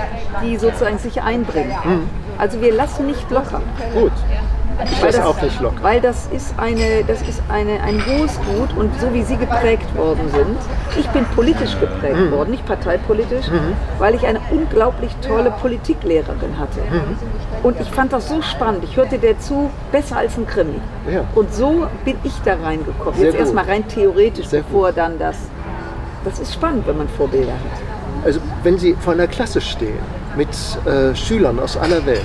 die 0.43 0.57
sozusagen 0.57 0.99
sich 0.99 1.21
einbringen. 1.23 2.09
Also 2.39 2.61
wir 2.61 2.73
lassen 2.73 3.07
nicht 3.07 3.31
locker. 3.31 3.63
Gut. 3.95 4.13
Ich 4.85 4.99
Weil 5.01 5.07
lasse 5.07 5.19
das, 5.19 5.27
auch 5.27 5.41
nicht 5.43 5.61
locker. 5.61 5.83
Weil 5.83 6.01
das 6.01 6.27
ist, 6.27 6.55
eine, 6.59 7.03
das 7.07 7.23
ist 7.23 7.43
eine, 7.49 7.81
ein 7.83 8.03
hohes 8.07 8.39
Gut 8.41 8.77
und 8.77 8.91
so 9.01 9.13
wie 9.15 9.23
Sie 9.23 9.37
geprägt 9.37 9.95
worden 9.97 10.29
sind, 10.33 10.57
ich 10.99 11.07
bin 11.09 11.25
politisch 11.35 11.79
geprägt 11.81 12.17
Mhm. 12.17 12.31
worden, 12.33 12.51
nicht 12.51 12.67
parteipolitisch, 12.67 13.47
weil 13.99 14.15
ich 14.15 14.27
eine 14.27 14.41
unglaublich 14.51 15.15
tolle 15.27 15.51
Politiklehrerin 15.51 16.59
hatte. 16.59 16.81
Mhm. 16.91 17.17
Und 17.63 17.81
ich 17.81 17.91
fand 17.91 18.13
das 18.13 18.29
so 18.29 18.43
spannend. 18.43 18.85
Ich 18.85 18.97
hörte 18.97 19.19
der 19.19 19.39
zu 19.41 19.71
besser 19.93 20.19
als 20.19 20.37
ein 20.37 20.47
Krimi. 20.47 20.81
Ja. 21.11 21.25
Und 21.35 21.55
so 21.55 21.87
bin 22.05 22.17
ich 22.23 22.35
da 22.45 22.55
reingekommen. 22.63 23.15
Sehr 23.15 23.25
Jetzt 23.27 23.33
gut. 23.35 23.41
erstmal 23.41 23.65
rein 23.65 23.89
theoretisch, 23.89 24.47
Sehr 24.47 24.63
bevor 24.63 24.93
dann 24.93 25.19
das. 25.19 25.37
Das 26.25 26.39
ist 26.39 26.53
spannend, 26.53 26.87
wenn 26.87 26.99
man 26.99 27.09
Vorbilder 27.09 27.53
hat. 27.53 28.25
Also 28.27 28.41
wenn 28.63 28.77
Sie 28.79 28.95
vor 29.01 29.13
einer 29.15 29.27
Klasse 29.29 29.61
stehen 29.61 29.99
mit 30.37 30.49
äh, 30.87 31.15
Schülern 31.15 31.59
aus 31.59 31.77
aller 31.77 32.05
Welt. 32.07 32.23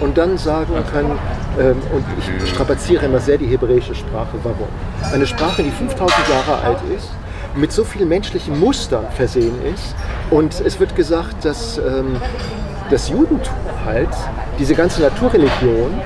Und 0.00 0.16
dann 0.16 0.38
sagen 0.38 0.74
können, 0.92 1.18
ähm, 1.58 1.76
und 1.92 2.04
ich 2.18 2.50
strapaziere 2.50 3.06
immer 3.06 3.18
sehr 3.18 3.36
die 3.36 3.46
hebräische 3.46 3.94
Sprache, 3.94 4.36
warum? 4.42 4.68
Eine 5.12 5.26
Sprache, 5.26 5.62
die 5.62 5.70
5000 5.70 6.28
Jahre 6.28 6.62
alt 6.62 6.78
ist, 6.96 7.10
mit 7.56 7.72
so 7.72 7.84
vielen 7.84 8.08
menschlichen 8.08 8.58
Mustern 8.58 9.06
versehen 9.10 9.54
ist. 9.74 9.94
Und 10.30 10.60
es 10.60 10.78
wird 10.78 10.94
gesagt, 10.94 11.44
dass 11.44 11.78
ähm, 11.78 12.16
das 12.90 13.08
Judentum 13.08 13.54
halt 13.84 14.08
diese 14.58 14.74
ganze 14.74 15.02
Naturreligion 15.02 16.00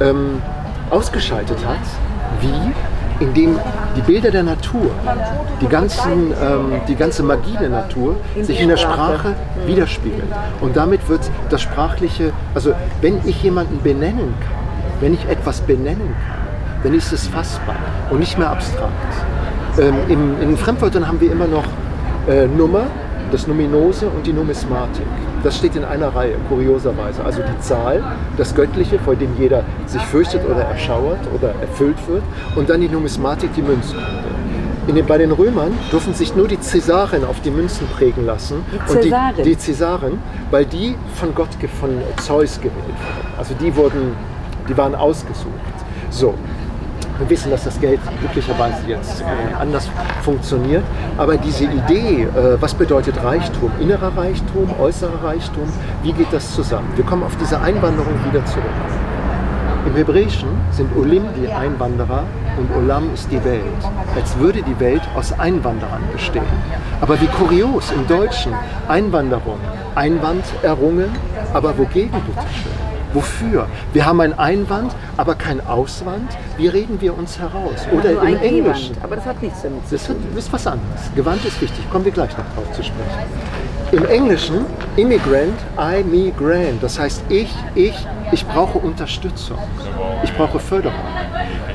ähm, 0.00 0.42
ausgeschaltet 0.90 1.58
hat, 1.64 1.78
wie 2.40 2.72
indem 3.20 3.58
die 3.96 4.00
Bilder 4.00 4.30
der 4.30 4.42
Natur, 4.42 4.90
die, 5.60 5.68
ganzen, 5.68 6.32
ähm, 6.42 6.80
die 6.88 6.96
ganze 6.96 7.22
Magie 7.22 7.56
der 7.60 7.68
Natur 7.68 8.16
In 8.34 8.44
sich 8.44 8.60
in 8.60 8.68
der 8.68 8.76
Sprache. 8.76 9.34
Widerspiegeln. 9.66 10.32
Und 10.60 10.76
damit 10.76 11.08
wird 11.08 11.20
das 11.50 11.62
Sprachliche, 11.62 12.32
also 12.54 12.72
wenn 13.00 13.20
ich 13.26 13.42
jemanden 13.42 13.82
benennen 13.82 14.34
kann, 14.40 15.00
wenn 15.00 15.14
ich 15.14 15.28
etwas 15.28 15.60
benennen 15.60 16.14
kann, 16.26 16.82
dann 16.82 16.94
ist 16.94 17.12
es 17.12 17.26
fassbar 17.28 17.76
und 18.10 18.20
nicht 18.20 18.38
mehr 18.38 18.50
abstrakt. 18.50 18.92
Ähm, 19.78 19.94
in, 20.08 20.40
in 20.42 20.56
Fremdwörtern 20.56 21.06
haben 21.06 21.20
wir 21.20 21.30
immer 21.30 21.46
noch 21.46 21.64
äh, 22.26 22.46
Nummer, 22.46 22.86
das 23.30 23.46
Numinose 23.46 24.08
und 24.08 24.26
die 24.26 24.32
Numismatik. 24.32 25.06
Das 25.42 25.56
steht 25.56 25.74
in 25.74 25.84
einer 25.84 26.14
Reihe, 26.14 26.34
kurioserweise. 26.48 27.24
Also 27.24 27.40
die 27.42 27.60
Zahl, 27.60 28.02
das 28.36 28.54
Göttliche, 28.54 28.98
vor 28.98 29.16
dem 29.16 29.36
jeder 29.38 29.64
sich 29.86 30.02
fürchtet 30.02 30.44
oder 30.44 30.62
erschauert 30.62 31.20
oder 31.34 31.54
erfüllt 31.60 31.96
wird. 32.08 32.22
Und 32.56 32.68
dann 32.68 32.80
die 32.80 32.88
Numismatik, 32.88 33.54
die 33.54 33.62
Münzkunde. 33.62 34.06
In 34.86 34.94
den, 34.96 35.06
bei 35.06 35.18
den 35.18 35.30
Römern 35.30 35.72
durften 35.90 36.14
sich 36.14 36.34
nur 36.34 36.48
die 36.48 36.58
Cäsaren 36.60 37.24
auf 37.24 37.40
die 37.40 37.50
Münzen 37.50 37.86
prägen 37.88 38.26
lassen. 38.26 38.64
Die 38.72 38.92
Und 38.92 39.02
Cäsaren? 39.02 39.36
die, 39.36 39.42
die 39.42 39.56
Cäsaren, 39.58 40.18
weil 40.50 40.66
die 40.66 40.94
von 41.14 41.34
Gott, 41.34 41.48
von 41.78 41.90
Zeus 42.16 42.58
gewählt 42.58 42.74
wurden. 42.74 43.38
Also 43.38 43.54
die 43.54 43.74
wurden, 43.76 44.14
die 44.68 44.76
waren 44.76 44.94
ausgesucht. 44.94 45.46
So, 46.10 46.34
wir 47.20 47.30
wissen, 47.30 47.50
dass 47.50 47.64
das 47.64 47.78
Geld 47.80 48.00
glücklicherweise 48.18 48.86
jetzt 48.86 49.20
äh, 49.20 49.24
anders 49.58 49.88
funktioniert. 50.22 50.82
Aber 51.18 51.36
diese 51.36 51.64
Idee, 51.64 52.22
äh, 52.22 52.60
was 52.60 52.74
bedeutet 52.74 53.22
Reichtum, 53.22 53.70
innerer 53.78 54.16
Reichtum, 54.16 54.68
äußerer 54.80 55.22
Reichtum, 55.22 55.68
wie 56.02 56.12
geht 56.12 56.32
das 56.32 56.54
zusammen? 56.54 56.88
Wir 56.96 57.04
kommen 57.04 57.22
auf 57.22 57.36
diese 57.36 57.60
Einwanderung 57.60 58.14
wieder 58.28 58.44
zurück. 58.46 58.64
Im 59.86 59.96
Hebräischen 59.96 60.48
sind 60.70 60.94
Olim 60.96 61.24
die 61.42 61.50
Einwanderer 61.50 62.24
und 62.58 62.70
Olam 62.76 63.12
ist 63.14 63.30
die 63.30 63.42
Welt. 63.44 63.62
Als 64.14 64.38
würde 64.38 64.62
die 64.62 64.78
Welt 64.78 65.02
aus 65.14 65.38
Einwanderern 65.38 66.02
bestehen. 66.12 66.44
Aber 67.00 67.20
wie 67.20 67.26
kurios 67.26 67.90
im 67.90 68.06
Deutschen 68.06 68.52
Einwanderung, 68.88 69.58
Einwand 69.94 70.44
errungen, 70.62 71.10
aber 71.54 71.76
wogegen 71.78 72.20
bitte 72.26 72.46
schön? 72.48 72.79
Wofür? 73.12 73.66
Wir 73.92 74.06
haben 74.06 74.20
einen 74.20 74.38
Einwand, 74.38 74.94
aber 75.16 75.34
kein 75.34 75.66
Auswand. 75.66 76.30
Wie 76.56 76.68
reden 76.68 77.00
wir 77.00 77.16
uns 77.16 77.38
heraus? 77.38 77.86
Oder 77.92 78.10
Also 78.10 78.20
im 78.20 78.26
ein 78.26 78.42
Englischen. 78.42 78.94
Gewand, 78.94 79.04
aber 79.04 79.16
das 79.16 79.26
hat 79.26 79.42
nichts 79.42 79.62
damit 79.62 79.88
zu 79.88 79.96
hat, 79.96 80.16
das 80.34 80.44
ist 80.44 80.52
was 80.52 80.66
anderes. 80.66 81.00
Gewand 81.14 81.44
ist 81.44 81.60
wichtig, 81.60 81.90
kommen 81.90 82.04
wir 82.04 82.12
gleich 82.12 82.30
noch 82.30 82.44
drauf 82.54 82.72
zu 82.72 82.82
sprechen. 82.82 83.00
Im 83.92 84.04
Englischen, 84.06 84.66
Immigrant, 84.96 85.58
I, 85.76 86.04
me, 86.04 86.30
grant. 86.30 86.80
Das 86.80 86.98
heißt, 86.98 87.24
ich, 87.28 87.52
ich, 87.74 87.94
ich 88.30 88.46
brauche 88.46 88.78
Unterstützung. 88.78 89.58
Ich 90.22 90.32
brauche 90.36 90.60
Förderung. 90.60 90.94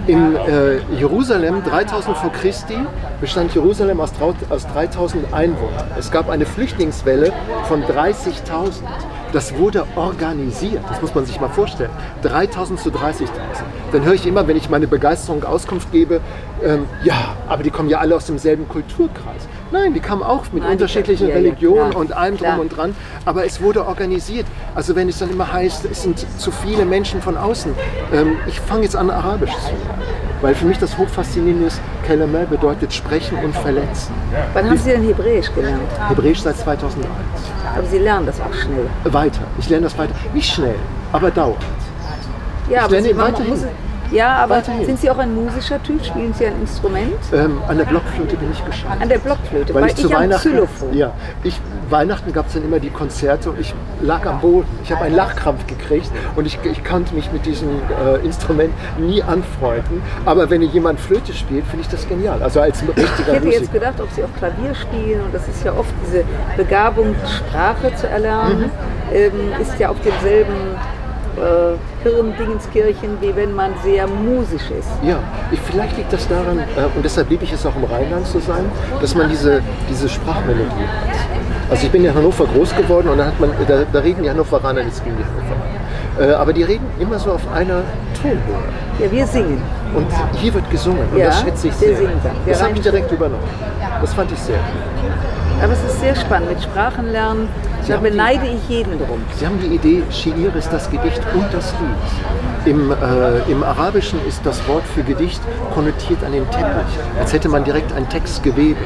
In 0.08 0.36
äh, 0.36 0.78
Jerusalem, 0.98 1.63
3000 1.63 2.15
vor 2.15 2.32
Christi, 2.32 2.78
bestand 3.19 3.54
Jerusalem 3.54 4.00
aus, 4.00 4.12
aus 4.50 4.67
3000 4.67 5.34
Einwohnern. 5.34 5.88
Es 5.98 6.10
gab 6.10 6.30
eine 6.30 6.45
Flüchtlingswelle 6.45 7.34
von 7.67 7.84
30.000. 7.84 8.84
Das 9.33 9.57
wurde 9.57 9.85
organisiert, 9.95 10.81
das 10.89 11.01
muss 11.01 11.13
man 11.13 11.25
sich 11.25 11.39
mal 11.39 11.49
vorstellen. 11.49 11.89
3000 12.21 12.79
zu 12.79 12.89
30.000. 12.89 13.27
Dann 13.91 14.03
höre 14.03 14.13
ich 14.13 14.25
immer, 14.25 14.47
wenn 14.47 14.57
ich 14.57 14.69
meine 14.69 14.88
Begeisterung 14.88 15.43
Auskunft 15.43 15.91
gebe, 15.91 16.21
ähm, 16.63 16.85
ja, 17.03 17.35
aber 17.47 17.63
die 17.63 17.69
kommen 17.69 17.89
ja 17.89 17.99
alle 17.99 18.15
aus 18.15 18.25
demselben 18.25 18.67
Kulturkreis. 18.67 19.47
Nein, 19.71 19.93
die 19.93 19.99
kamen 19.99 20.23
auch 20.23 20.45
mit 20.51 20.63
Nein, 20.63 20.73
unterschiedlichen 20.73 21.27
ja, 21.27 21.35
ja, 21.35 21.41
Religionen 21.41 21.89
klar, 21.89 22.01
und 22.01 22.13
allem 22.13 22.38
drum 22.38 22.47
klar. 22.47 22.59
und 22.59 22.69
dran. 22.69 22.95
Aber 23.25 23.45
es 23.45 23.61
wurde 23.61 23.85
organisiert. 23.85 24.45
Also 24.73 24.95
wenn 24.95 25.09
es 25.09 25.19
dann 25.19 25.29
immer 25.29 25.51
heißt, 25.51 25.85
es 25.85 26.03
sind 26.03 26.25
zu 26.39 26.51
viele 26.51 26.85
Menschen 26.85 27.21
von 27.21 27.35
außen. 27.35 27.73
Ähm, 28.13 28.38
ich 28.47 28.59
fange 28.59 28.83
jetzt 28.83 28.95
an, 28.95 29.09
Arabisch 29.09 29.51
zu 29.51 29.71
lernen. 29.71 30.24
Weil 30.45 30.53
für 30.53 30.67
mich 30.67 30.77
das 30.77 30.95
hochfaszinierende 30.95 31.65
ist, 31.65 31.81
Kelemel 32.05 32.45
bedeutet 32.45 32.93
sprechen 32.93 33.36
und 33.43 33.55
verletzen. 33.55 34.13
Wann 34.53 34.69
haben 34.69 34.77
Sie 34.77 34.91
denn 34.91 35.01
Hebräisch 35.01 35.51
gelernt? 35.51 35.81
Hebräisch 36.08 36.41
seit 36.41 36.55
2001. 36.55 37.08
Aber 37.75 37.88
Sie 37.88 37.97
lernen 37.97 38.27
das 38.27 38.39
auch 38.39 38.53
schnell. 38.53 38.86
Weiter. 39.05 39.41
Ich 39.58 39.67
lerne 39.69 39.86
das 39.86 39.97
weiter. 39.97 40.13
Nicht 40.36 40.53
schnell, 40.53 40.75
aber 41.12 41.31
dauernd. 41.31 41.58
Ja, 42.69 42.84
aber 42.84 42.91
lerne 42.91 43.08
Sie, 43.08 43.17
weiterhin. 43.17 43.53
Ja, 44.11 44.35
aber 44.37 44.57
Weiterhin. 44.57 44.85
sind 44.85 44.99
Sie 44.99 45.09
auch 45.09 45.17
ein 45.17 45.33
musischer 45.33 45.81
Typ? 45.83 46.03
Spielen 46.05 46.33
Sie 46.33 46.45
ein 46.45 46.59
Instrument? 46.61 47.13
Ähm, 47.33 47.59
an 47.67 47.77
der 47.77 47.85
Blockflöte 47.85 48.35
bin 48.37 48.51
ich 48.51 48.63
gescheitert. 48.63 49.01
An 49.01 49.09
der 49.09 49.17
Blockflöte, 49.17 49.73
Weil 49.73 49.81
weil, 49.83 49.89
ich 49.89 49.95
zu 49.95 50.09
Weihnachten, 50.11 50.49
Xylophon. 50.51 50.93
ja, 50.93 51.11
ich, 51.43 51.59
Weihnachten 51.89 52.31
gab 52.33 52.47
es 52.47 52.53
dann 52.53 52.63
immer 52.63 52.79
die 52.79 52.89
Konzerte 52.91 53.49
und 53.49 53.59
ich 53.59 53.73
lag 54.01 54.25
am 54.25 54.39
Boden. 54.41 54.67
Ich 54.83 54.91
habe 54.91 55.05
einen 55.05 55.15
Lachkrampf 55.15 55.65
gekriegt 55.67 56.09
und 56.35 56.45
ich, 56.45 56.59
ich 56.63 56.83
konnte 56.83 57.13
mich 57.15 57.31
mit 57.31 57.45
diesem 57.45 57.69
äh, 57.69 58.23
Instrument 58.25 58.73
nie 58.99 59.21
anfreunden. 59.23 60.01
Aber 60.25 60.49
wenn 60.49 60.61
jemand 60.61 60.99
Flöte 60.99 61.33
spielt, 61.33 61.65
finde 61.65 61.81
ich 61.83 61.89
das 61.89 62.07
genial. 62.07 62.41
Also 62.43 62.61
als 62.61 62.81
Ich 62.81 62.87
richtiger 62.89 63.33
hätte 63.33 63.47
jetzt 63.47 63.59
Musiker. 63.59 63.73
gedacht, 63.73 64.01
ob 64.01 64.09
Sie 64.11 64.23
auch 64.23 64.33
Klavier 64.37 64.73
spielen 64.75 65.21
und 65.25 65.33
das 65.33 65.47
ist 65.47 65.63
ja 65.63 65.73
oft 65.73 65.93
diese 66.05 66.23
Begabung, 66.57 67.15
Sprache 67.27 67.93
zu 67.95 68.07
erlernen, 68.07 68.35
Mhm. 68.65 68.71
ähm, 69.13 69.31
ist 69.61 69.77
ja 69.79 69.89
auf 69.89 69.97
demselben 70.01 70.53
äh, 71.38 72.04
Hirndingenskirchen, 72.04 73.17
wie 73.21 73.36
wenn 73.36 73.54
man 73.54 73.71
sehr 73.84 74.08
musisch 74.08 74.69
ist. 74.78 74.89
Ja, 75.04 75.17
ich, 75.52 75.60
vielleicht 75.60 75.98
liegt 75.98 76.12
das 76.13 76.28
daran, 76.28 76.60
äh, 76.60 76.63
und 76.95 77.04
deshalb 77.04 77.30
liebe 77.30 77.43
ich 77.43 77.54
es 77.54 77.65
auch 77.65 77.76
im 77.76 77.84
Rheinland 77.86 78.26
zu 78.28 78.39
sein, 78.39 78.65
dass 79.02 79.15
man 79.15 79.30
diese, 79.30 79.62
diese 79.89 80.08
Sprachmelodie 80.10 80.63
hat. 80.63 81.69
Also 81.69 81.86
ich 81.88 81.91
bin 81.91 82.06
in 82.06 82.13
Hannover 82.13 82.45
groß 82.45 82.76
geworden 82.76 83.10
und 83.10 83.17
da, 83.17 83.26
hat 83.26 83.39
man, 83.39 83.50
da, 83.67 83.84
da 83.91 84.00
reden 84.00 84.21
die 84.24 84.30
Hannoveraner 84.30 84.84
nichts 84.84 85.04
gegen 85.04 85.17
die 85.17 85.24
Hannoveraner. 85.24 85.76
Äh, 86.32 86.34
aber 86.36 86.54
die 86.54 86.63
reden 86.63 86.86
immer 87.00 87.17
so 87.19 87.32
auf 87.32 87.41
einer 87.54 87.82
Tonhöhe. 88.21 88.38
Ja, 89.00 89.12
wir 89.12 89.28
singen. 89.28 89.62
Und 89.93 90.08
hier 90.39 90.54
wird 90.54 90.69
gesungen 90.69 91.06
und 91.12 91.17
Ja, 91.17 91.28
das 91.28 91.41
schätze 91.41 91.67
ich 91.67 91.82
wir 91.82 91.88
sehr. 91.89 91.98
singen 91.98 92.19
dann. 92.24 92.34
Wir 92.45 92.54
Das 92.54 92.63
habe 92.63 92.74
ich 92.76 92.82
direkt 92.82 93.12
übernommen. 93.12 93.43
Das 94.00 94.13
fand 94.13 94.32
ich 94.32 94.39
sehr 94.39 94.58
gut. 94.58 95.13
Aber 95.63 95.73
es 95.73 95.83
ist 95.83 95.99
sehr 95.99 96.15
spannend 96.15 96.49
mit 96.49 96.61
Sprachenlernen. 96.63 97.47
Sie 97.81 97.89
Da 97.89 97.97
haben 97.97 98.03
die- 98.03 98.09
beneide 98.11 98.45
ich 98.47 98.69
jeden 98.69 98.97
drum. 98.97 99.21
Sie 99.37 99.45
haben 99.45 99.59
die 99.59 99.67
Idee, 99.75 100.03
Shi'ir 100.11 100.53
ist 100.55 100.71
das 100.71 100.89
Gedicht 100.89 101.21
und 101.33 101.45
das 101.51 101.73
Lied. 101.73 102.73
Im, 102.73 102.91
äh, 102.91 103.51
Im 103.51 103.63
Arabischen 103.63 104.19
ist 104.27 104.43
das 104.45 104.67
Wort 104.67 104.83
für 104.95 105.03
Gedicht 105.03 105.39
konnotiert 105.73 106.23
an 106.23 106.31
den 106.31 106.49
Teppich, 106.49 106.97
als 107.19 107.31
hätte 107.31 107.47
man 107.47 107.63
direkt 107.63 107.93
ein 107.93 108.07
Textgewebe. 108.09 108.79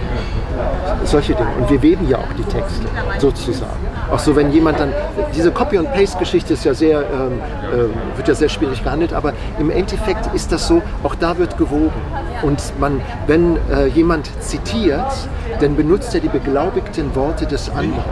Solche 1.05 1.33
Dinge. 1.33 1.49
Und 1.59 1.69
wir 1.69 1.81
weben 1.81 2.07
ja 2.09 2.17
auch 2.17 2.33
die 2.37 2.43
Texte, 2.43 2.85
sozusagen. 3.19 3.71
Auch 4.11 4.19
so, 4.19 4.35
wenn 4.35 4.51
jemand 4.51 4.79
dann, 4.79 4.91
diese 5.33 5.51
Copy- 5.51 5.77
und 5.77 5.91
Paste-Geschichte 5.93 6.53
ist 6.53 6.65
ja 6.65 6.73
sehr, 6.73 6.99
ähm, 6.99 7.39
ähm, 7.73 7.93
wird 8.17 8.27
ja 8.27 8.35
sehr 8.35 8.49
schwierig 8.49 8.83
gehandelt, 8.83 9.13
aber 9.13 9.31
im 9.59 9.69
Endeffekt 9.69 10.33
ist 10.35 10.51
das 10.51 10.67
so, 10.67 10.81
auch 11.03 11.15
da 11.15 11.37
wird 11.37 11.57
gewoben. 11.57 11.93
Und 12.41 12.61
man, 12.79 13.01
wenn 13.27 13.57
äh, 13.71 13.87
jemand 13.87 14.29
zitiert, 14.41 15.11
dann 15.59 15.75
benutzt 15.75 16.13
er 16.15 16.21
die 16.21 16.29
beglaubigten 16.29 17.13
Worte 17.15 17.45
des 17.45 17.69
anderen. 17.69 18.03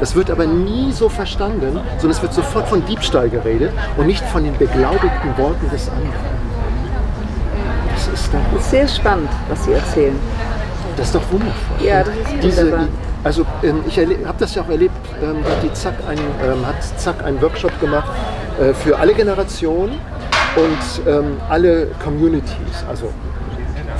Das 0.00 0.14
wird 0.14 0.30
aber 0.30 0.46
nie 0.46 0.92
so 0.92 1.08
verstanden, 1.08 1.80
sondern 1.98 2.10
es 2.10 2.22
wird 2.22 2.34
sofort 2.34 2.68
von 2.68 2.84
Diebstahl 2.84 3.30
geredet 3.30 3.72
und 3.96 4.06
nicht 4.06 4.24
von 4.24 4.44
den 4.44 4.56
beglaubigten 4.58 5.36
Worten 5.38 5.70
des 5.70 5.88
anderen. 5.88 6.36
Das 7.94 8.08
ist 8.08 8.30
doch, 8.32 8.60
sehr 8.60 8.86
spannend, 8.88 9.30
was 9.48 9.64
Sie 9.64 9.72
erzählen. 9.72 10.16
das 10.96 11.06
ist 11.06 11.14
doch 11.14 11.22
wundervoll. 11.30 11.86
Ja, 11.86 12.02
das 12.02 12.14
ist 12.14 12.42
Diese, 12.42 12.64
wunderbar. 12.64 12.88
also 13.24 13.46
ähm, 13.62 13.80
ich 13.86 13.98
habe 13.98 14.38
das 14.38 14.54
ja 14.54 14.62
auch 14.62 14.68
erlebt, 14.68 14.94
ähm, 15.22 15.38
Zack 15.72 15.94
einen, 16.06 16.20
ähm, 16.44 16.66
hat 16.66 16.76
Zack 16.98 17.24
einen 17.24 17.40
Workshop 17.40 17.78
gemacht 17.80 18.10
äh, 18.60 18.74
für 18.74 18.98
alle 18.98 19.14
Generationen 19.14 19.98
und 20.56 21.08
ähm, 21.10 21.38
alle 21.48 21.88
Communities, 22.04 22.84
also 22.88 23.10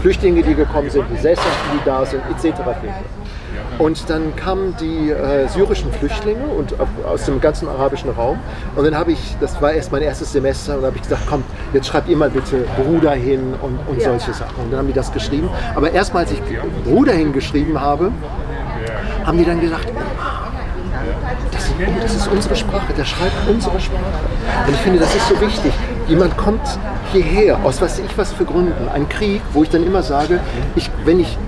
Flüchtlinge, 0.07 0.41
die 0.45 0.55
gekommen 0.55 0.89
sind, 0.89 1.05
die 1.11 1.17
Gesellschaften, 1.17 1.51
die 1.75 1.85
da 1.85 2.07
sind, 2.07 2.23
etc. 2.31 2.61
Und 3.81 4.09
dann 4.09 4.37
kamen 4.37 4.77
die 4.81 5.11
äh, 5.11 5.49
syrischen 5.49 5.93
Flüchtlinge 5.93 6.47
und 6.47 6.71
äh, 6.71 6.77
aus 7.05 7.25
dem 7.25 7.41
ganzen 7.41 7.69
arabischen 7.69 8.11
Raum. 8.11 8.39
Und 8.77 8.85
dann 8.85 8.97
habe 8.97 9.11
ich, 9.11 9.19
das 9.41 9.61
war 9.61 9.73
erst 9.73 9.91
mein 9.91 10.03
erstes 10.03 10.31
Semester, 10.31 10.79
und 10.79 10.85
habe 10.85 10.95
ich 10.95 11.03
gesagt, 11.03 11.23
komm, 11.29 11.43
jetzt 11.73 11.89
schreibt 11.89 12.09
ihr 12.09 12.17
mal 12.17 12.31
bitte 12.31 12.65
Bruder 12.81 13.15
hin 13.15 13.55
und, 13.61 13.81
und 13.89 14.01
solche 14.01 14.33
Sachen. 14.33 14.55
Und 14.63 14.71
dann 14.71 14.79
haben 14.79 14.87
die 14.87 14.93
das 14.93 15.13
geschrieben. 15.13 15.51
Aber 15.75 15.91
erstmal, 15.91 16.23
als 16.23 16.31
ich 16.31 16.41
Bruder 16.85 17.13
hingeschrieben 17.13 17.81
habe, 17.81 18.13
haben 19.25 19.39
die 19.39 19.45
dann 19.45 19.61
gesagt, 19.61 19.89
das, 21.51 21.73
das 22.01 22.15
ist 22.15 22.29
unsere 22.29 22.55
Sprache, 22.55 22.93
der 22.97 23.05
schreibt 23.05 23.49
unsere 23.51 23.81
Sprache. 23.81 24.05
Und 24.69 24.73
ich 24.73 24.81
finde, 24.83 25.01
das 25.01 25.13
ist 25.17 25.29
so 25.29 25.41
wichtig. 25.41 25.73
Jemand 26.07 26.37
kommt 26.37 26.79
hierher, 27.13 27.59
aus 27.65 27.81
was 27.81 27.99
ich 27.99 28.17
was 28.17 28.33
für 28.33 28.45
Gründen, 28.45 28.89
ein 28.89 29.09
Krieg, 29.09 29.43
wo 29.53 29.63
ich 29.63 29.71
dann 29.71 29.85
immer 29.85 30.03
sage, 30.03 30.41
ich, 30.75 30.91
wenn 31.05 31.21
ich 31.21 31.39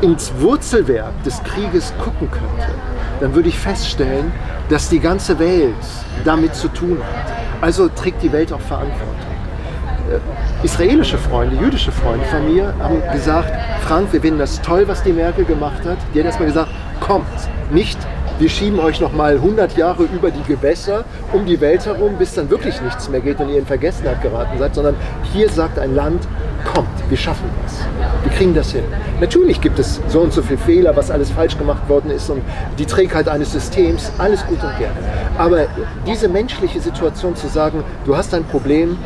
ins 0.00 0.32
Wurzelwerk 0.38 1.22
des 1.24 1.42
Krieges 1.42 1.92
gucken 2.02 2.30
könnte, 2.30 2.72
dann 3.20 3.34
würde 3.34 3.48
ich 3.48 3.58
feststellen, 3.58 4.32
dass 4.68 4.88
die 4.88 5.00
ganze 5.00 5.38
Welt 5.38 5.74
damit 6.24 6.54
zu 6.54 6.68
tun 6.68 6.98
hat. 6.98 7.32
Also 7.60 7.88
trägt 7.88 8.22
die 8.22 8.32
Welt 8.32 8.52
auch 8.52 8.60
Verantwortung 8.60 9.18
israelische 10.62 11.18
Freunde, 11.18 11.56
jüdische 11.56 11.92
Freunde 11.92 12.24
von 12.26 12.52
mir 12.52 12.74
haben 12.78 13.02
gesagt, 13.12 13.52
Frank, 13.82 14.12
wir 14.12 14.20
finden 14.20 14.38
das 14.38 14.60
toll, 14.62 14.86
was 14.88 15.02
die 15.02 15.12
Merkel 15.12 15.44
gemacht 15.44 15.84
hat. 15.84 15.98
Die 16.14 16.18
hat 16.18 16.26
erstmal 16.26 16.48
gesagt, 16.48 16.70
kommt, 17.00 17.26
nicht, 17.70 17.98
wir 18.38 18.48
schieben 18.48 18.78
euch 18.78 19.00
noch 19.00 19.12
mal 19.12 19.34
100 19.34 19.76
Jahre 19.76 20.04
über 20.04 20.30
die 20.30 20.42
Gewässer 20.42 21.04
um 21.32 21.44
die 21.44 21.60
Welt 21.60 21.84
herum, 21.86 22.16
bis 22.18 22.34
dann 22.34 22.48
wirklich 22.50 22.80
nichts 22.80 23.08
mehr 23.08 23.20
geht 23.20 23.40
und 23.40 23.48
ihr 23.48 23.58
in 23.58 23.66
Vergessenheit 23.66 24.22
geraten 24.22 24.58
seid, 24.58 24.74
sondern 24.74 24.94
hier 25.32 25.48
sagt 25.48 25.78
ein 25.78 25.94
Land, 25.94 26.26
kommt, 26.72 26.88
wir 27.08 27.16
schaffen 27.16 27.50
das. 27.62 27.78
Wir 28.22 28.32
kriegen 28.32 28.54
das 28.54 28.72
hin. 28.72 28.84
Natürlich 29.20 29.60
gibt 29.60 29.78
es 29.78 30.00
so 30.08 30.20
und 30.20 30.32
so 30.32 30.42
viele 30.42 30.58
Fehler, 30.58 30.96
was 30.96 31.10
alles 31.10 31.30
falsch 31.30 31.58
gemacht 31.58 31.88
worden 31.88 32.10
ist 32.10 32.30
und 32.30 32.42
die 32.78 32.86
Trägheit 32.86 33.28
eines 33.28 33.52
Systems, 33.52 34.12
alles 34.18 34.44
gut 34.46 34.62
und 34.62 34.78
gerne. 34.78 34.96
Aber 35.36 35.66
diese 36.06 36.28
menschliche 36.28 36.80
Situation 36.80 37.34
zu 37.36 37.48
sagen, 37.48 37.82
du 38.04 38.16
hast 38.16 38.34
ein 38.34 38.44
Problem, 38.44 38.96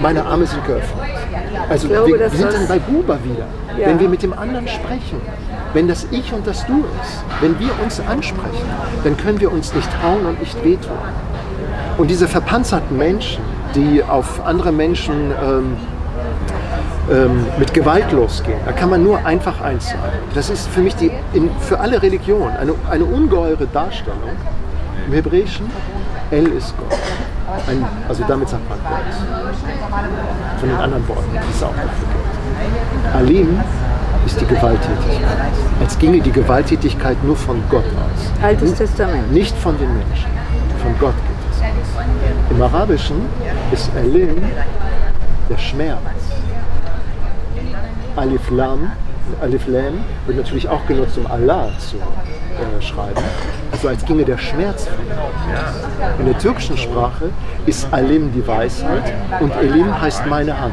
meine 0.00 0.24
Arme 0.24 0.46
sind 0.46 0.64
geöffnet. 0.66 1.25
Also 1.68 1.88
glaube, 1.88 2.18
wir, 2.18 2.30
sind 2.30 2.52
dann 2.52 2.68
bei 2.68 2.78
Buber 2.78 3.18
wieder. 3.24 3.46
Ja. 3.78 3.88
Wenn 3.88 4.00
wir 4.00 4.08
mit 4.08 4.22
dem 4.22 4.32
anderen 4.32 4.68
sprechen, 4.68 5.20
wenn 5.74 5.88
das 5.88 6.06
Ich 6.10 6.32
und 6.32 6.46
das 6.46 6.64
Du 6.66 6.84
ist, 7.02 7.24
wenn 7.40 7.58
wir 7.58 7.70
uns 7.82 8.00
ansprechen, 8.00 8.66
dann 9.04 9.16
können 9.16 9.40
wir 9.40 9.52
uns 9.52 9.74
nicht 9.74 9.90
hauen 10.02 10.24
und 10.26 10.40
nicht 10.40 10.62
wehtun. 10.64 10.96
Und 11.98 12.10
diese 12.10 12.28
verpanzerten 12.28 12.96
Menschen, 12.96 13.42
die 13.74 14.02
auf 14.02 14.44
andere 14.44 14.72
Menschen 14.72 15.32
ähm, 15.42 15.76
ähm, 17.10 17.46
mit 17.58 17.72
Gewalt 17.74 18.10
losgehen, 18.12 18.58
da 18.64 18.72
kann 18.72 18.90
man 18.90 19.02
nur 19.02 19.24
einfach 19.24 19.60
eins 19.60 19.88
sagen. 19.88 20.00
Das 20.34 20.50
ist 20.50 20.68
für 20.68 20.80
mich 20.80 20.94
die, 20.96 21.10
in, 21.32 21.50
für 21.60 21.80
alle 21.80 22.02
Religionen 22.02 22.56
eine, 22.56 22.74
eine 22.90 23.04
ungeheure 23.04 23.66
Darstellung. 23.66 24.20
Im 25.06 25.12
Hebräischen, 25.12 25.70
El 26.30 26.46
ist 26.48 26.74
Gott. 26.76 26.98
Ein, 27.46 27.84
also 28.08 28.24
damit 28.26 28.48
sagt 28.48 28.68
man 28.68 28.78
Gott. 28.82 30.58
Von 30.58 30.68
den 30.68 30.78
anderen 30.78 31.08
Worten, 31.08 31.30
die 31.32 31.54
es 31.54 31.62
auch 31.62 31.70
dafür 31.70 32.08
gibt. 32.12 33.14
Alim 33.14 33.60
ist 34.26 34.40
die 34.40 34.46
Gewalttätigkeit. 34.46 35.52
Als 35.80 35.98
ginge 35.98 36.20
die 36.20 36.32
Gewalttätigkeit 36.32 37.22
nur 37.22 37.36
von 37.36 37.62
Gott 37.70 37.84
aus. 37.84 38.42
Altes 38.42 38.74
Testament. 38.74 39.32
Nicht 39.32 39.56
von 39.56 39.78
den 39.78 39.88
Menschen. 39.96 40.30
Von 40.82 40.98
Gott 40.98 41.14
geht 41.14 41.52
es 41.52 41.60
aus. 41.60 42.04
Im 42.50 42.62
Arabischen 42.62 43.16
ist 43.72 43.90
Elim 43.94 44.42
der 45.48 45.58
Schmerz. 45.58 46.00
Alif 48.16 48.50
Lam, 48.50 48.90
Alif 49.40 49.66
Lam 49.66 50.04
wird 50.26 50.38
natürlich 50.38 50.68
auch 50.68 50.84
genutzt, 50.86 51.18
um 51.18 51.26
Allah 51.26 51.68
zu 51.78 51.96
äh, 51.96 52.82
schreiben. 52.82 53.22
Also 53.76 53.88
als 53.88 54.06
ginge 54.06 54.24
der 54.24 54.38
Schmerz. 54.38 54.88
In 56.18 56.24
der 56.24 56.38
türkischen 56.38 56.78
Sprache 56.78 57.28
ist 57.66 57.86
Alim 57.92 58.32
die 58.32 58.46
Weisheit 58.46 59.12
und 59.38 59.54
Elim 59.54 60.00
heißt 60.00 60.24
meine 60.24 60.58
Hand. 60.58 60.72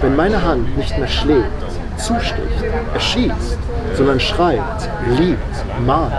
Wenn 0.00 0.16
meine 0.16 0.42
Hand 0.42 0.74
nicht 0.78 0.96
mehr 0.96 1.08
schlägt, 1.08 1.50
zusticht, 1.98 2.64
erschießt, 2.94 3.58
sondern 3.92 4.18
schreibt, 4.18 4.88
liebt, 5.18 5.84
malt, 5.84 6.12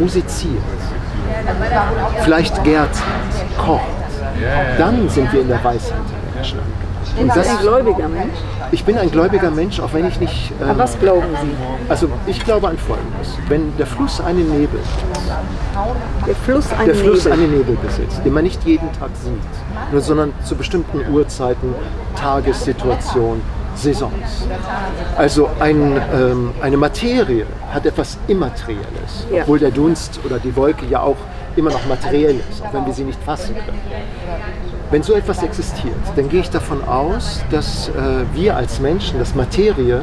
musiziert, 0.00 0.62
vielleicht 2.22 2.64
gärt, 2.64 2.96
kocht, 3.58 3.82
dann 4.78 5.06
sind 5.10 5.30
wir 5.34 5.42
in 5.42 5.48
der 5.48 5.62
Weisheit 5.62 6.00
Und 7.18 7.28
das, 7.28 7.48
ein 7.48 7.58
gläubiger 7.60 8.08
Mensch? 8.08 8.34
ich 8.70 8.84
bin 8.84 8.96
ein 8.96 9.10
gläubiger 9.10 9.50
Mensch, 9.50 9.80
auch 9.80 9.92
wenn 9.92 10.06
ich 10.06 10.18
nicht. 10.18 10.52
ähm, 10.62 10.78
was 10.78 10.98
glauben 10.98 11.26
Sie? 11.42 11.50
also 11.88 12.08
ich 12.26 12.42
glaube 12.44 12.68
an 12.68 12.78
Folgendes. 12.78 13.36
Wenn 13.48 13.76
der 13.76 13.86
Fluss 13.86 14.20
einen 14.20 14.48
Nebel, 14.50 14.80
Der 16.26 16.34
Fluss 16.34 16.72
ein 16.72 16.86
der 16.86 16.94
Fluss 16.94 17.24
Nebel. 17.24 17.32
einen 17.38 17.58
Nebel 17.58 17.76
besitzt, 17.76 18.22
den 18.24 18.32
man 18.32 18.44
nicht 18.44 18.64
jeden 18.64 18.90
Tag 18.92 19.10
sieht, 19.22 19.92
nur, 19.92 20.00
sondern 20.00 20.32
zu 20.44 20.54
bestimmten 20.56 21.12
Uhrzeiten, 21.12 21.74
Tagessituationen, 22.16 23.42
Saisons. 23.74 24.46
Also 25.16 25.48
ein, 25.60 26.00
ähm, 26.14 26.52
eine 26.60 26.76
Materie 26.76 27.46
hat 27.72 27.86
etwas 27.86 28.18
Immaterielles, 28.28 29.26
obwohl 29.32 29.58
der 29.58 29.70
Dunst 29.70 30.20
oder 30.24 30.38
die 30.38 30.54
Wolke 30.56 30.86
ja 30.86 31.00
auch 31.02 31.16
immer 31.56 31.70
noch 31.70 31.86
materiell 31.86 32.40
ist, 32.50 32.62
auch 32.62 32.72
wenn 32.72 32.86
wir 32.86 32.92
sie 32.94 33.04
nicht 33.04 33.22
fassen 33.24 33.54
können. 33.54 33.80
Wenn 34.92 35.02
so 35.02 35.14
etwas 35.14 35.42
existiert, 35.42 35.96
dann 36.16 36.28
gehe 36.28 36.40
ich 36.40 36.50
davon 36.50 36.84
aus, 36.84 37.42
dass 37.50 37.88
äh, 37.88 37.92
wir 38.34 38.56
als 38.56 38.78
Menschen, 38.78 39.18
dass 39.18 39.34
Materie 39.34 40.02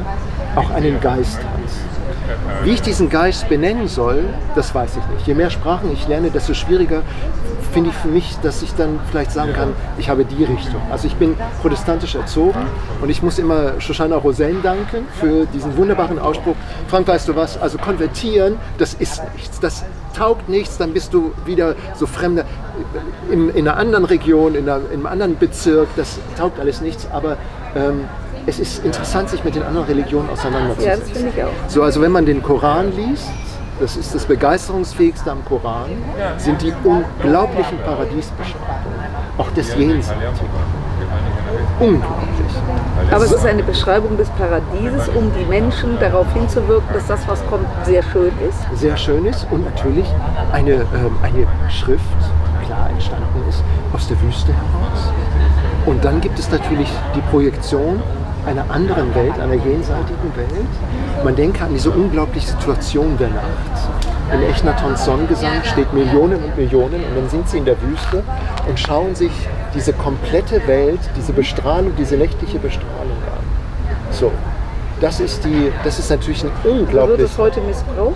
auch 0.56 0.68
einen 0.70 1.00
Geist 1.00 1.38
hat. 1.38 2.64
Wie 2.64 2.70
ich 2.70 2.82
diesen 2.82 3.08
Geist 3.08 3.48
benennen 3.48 3.86
soll, 3.86 4.24
das 4.56 4.74
weiß 4.74 4.96
ich 4.96 5.14
nicht. 5.14 5.28
Je 5.28 5.34
mehr 5.34 5.48
Sprachen 5.50 5.92
ich 5.92 6.08
lerne, 6.08 6.32
desto 6.32 6.54
schwieriger 6.54 7.02
finde 7.72 7.90
ich 7.90 7.96
für 7.96 8.08
mich, 8.08 8.36
dass 8.42 8.62
ich 8.62 8.74
dann 8.74 8.98
vielleicht 9.08 9.30
sagen 9.30 9.52
kann, 9.52 9.74
ich 9.96 10.08
habe 10.08 10.24
die 10.24 10.42
Richtung. 10.42 10.82
Also 10.90 11.06
ich 11.06 11.14
bin 11.14 11.36
protestantisch 11.62 12.16
erzogen 12.16 12.66
und 13.00 13.10
ich 13.10 13.22
muss 13.22 13.38
immer 13.38 13.80
Shoshana 13.80 14.16
Rosen 14.16 14.60
danken 14.60 15.06
für 15.20 15.46
diesen 15.46 15.76
wunderbaren 15.76 16.18
Ausspruch. 16.18 16.56
Frank, 16.88 17.06
weißt 17.06 17.28
du 17.28 17.36
was? 17.36 17.56
Also 17.58 17.78
konvertieren, 17.78 18.56
das 18.78 18.94
ist 18.94 19.22
nichts. 19.34 19.60
Das 19.60 19.84
taugt 20.16 20.48
nichts, 20.48 20.78
dann 20.78 20.92
bist 20.92 21.14
du 21.14 21.32
wieder 21.46 21.76
so 21.94 22.06
Fremder. 22.06 22.44
In, 23.30 23.48
in 23.50 23.68
einer 23.68 23.76
anderen 23.78 24.04
Region, 24.04 24.54
in, 24.54 24.68
einer, 24.68 24.80
in 24.90 24.98
einem 24.98 25.06
anderen 25.06 25.38
Bezirk, 25.38 25.88
das 25.96 26.18
taugt 26.36 26.58
alles 26.60 26.80
nichts. 26.80 27.06
Aber 27.12 27.36
ähm, 27.76 28.04
es 28.46 28.58
ist 28.58 28.84
interessant, 28.84 29.28
sich 29.30 29.44
mit 29.44 29.54
den 29.54 29.62
anderen 29.62 29.86
Religionen 29.86 30.26
Ja, 30.28 30.32
auseinanderzusetzen. 30.32 31.00
das 31.00 31.10
finde 31.10 31.32
ich 31.36 31.44
auch. 31.44 31.50
So, 31.68 31.82
also 31.82 32.00
wenn 32.00 32.12
man 32.12 32.26
den 32.26 32.42
Koran 32.42 32.92
liest, 32.96 33.28
das 33.80 33.96
ist 33.96 34.14
das 34.14 34.26
Begeisterungsfähigste 34.26 35.30
am 35.30 35.44
Koran, 35.44 35.90
sind 36.36 36.60
die 36.60 36.72
unglaublichen 36.84 37.78
Paradiesbeschreibungen, 37.84 39.00
auch 39.38 39.50
des 39.52 39.74
Jenseitigen. 39.74 40.48
Unglaublich. 41.80 42.28
Aber 43.10 43.24
es 43.24 43.32
ist 43.32 43.46
eine 43.46 43.62
Beschreibung 43.62 44.16
des 44.18 44.28
Paradieses, 44.30 45.08
um 45.08 45.32
die 45.38 45.44
Menschen 45.46 45.98
darauf 45.98 46.30
hinzuwirken, 46.34 46.88
dass 46.92 47.06
das, 47.06 47.26
was 47.26 47.44
kommt, 47.46 47.66
sehr 47.84 48.02
schön 48.02 48.32
ist. 48.48 48.78
Sehr 48.78 48.96
schön 48.98 49.24
ist 49.24 49.46
und 49.50 49.64
natürlich 49.64 50.06
eine, 50.52 50.72
ähm, 50.72 51.16
eine 51.22 51.46
Schrift, 51.70 52.04
entstanden 53.00 53.48
ist, 53.48 53.64
aus 53.94 54.06
der 54.08 54.20
Wüste 54.20 54.52
heraus. 54.52 55.12
Und 55.86 56.04
dann 56.04 56.20
gibt 56.20 56.38
es 56.38 56.50
natürlich 56.50 56.88
die 57.14 57.22
Projektion 57.22 58.02
einer 58.46 58.70
anderen 58.70 59.14
Welt, 59.14 59.38
einer 59.38 59.54
jenseitigen 59.54 60.36
Welt. 60.36 61.24
Man 61.24 61.34
denke 61.34 61.64
an 61.64 61.72
diese 61.72 61.90
unglaubliche 61.90 62.48
Situation 62.48 63.16
der 63.18 63.28
Nacht. 63.28 63.44
In 64.32 64.42
Echnatons 64.42 65.04
Sonnengesang 65.04 65.62
steht 65.64 65.92
Millionen 65.92 66.44
und 66.44 66.56
Millionen 66.56 67.02
und 67.04 67.16
dann 67.16 67.28
sind 67.28 67.48
sie 67.48 67.58
in 67.58 67.64
der 67.64 67.80
Wüste 67.82 68.22
und 68.68 68.78
schauen 68.78 69.14
sich 69.14 69.32
diese 69.74 69.92
komplette 69.92 70.66
Welt, 70.66 71.00
diese 71.16 71.32
Bestrahlung, 71.32 71.92
diese 71.98 72.16
nächtliche 72.16 72.58
Bestrahlung 72.58 73.18
an. 73.26 74.12
So, 74.12 74.30
das 75.00 75.20
ist, 75.20 75.44
die, 75.44 75.72
das 75.82 75.98
ist 75.98 76.10
natürlich 76.10 76.44
ein 76.44 76.50
Wird 76.62 76.80
unglaublich... 76.82 77.20
es 77.20 77.38
heute 77.38 77.60
missbraucht? 77.62 78.14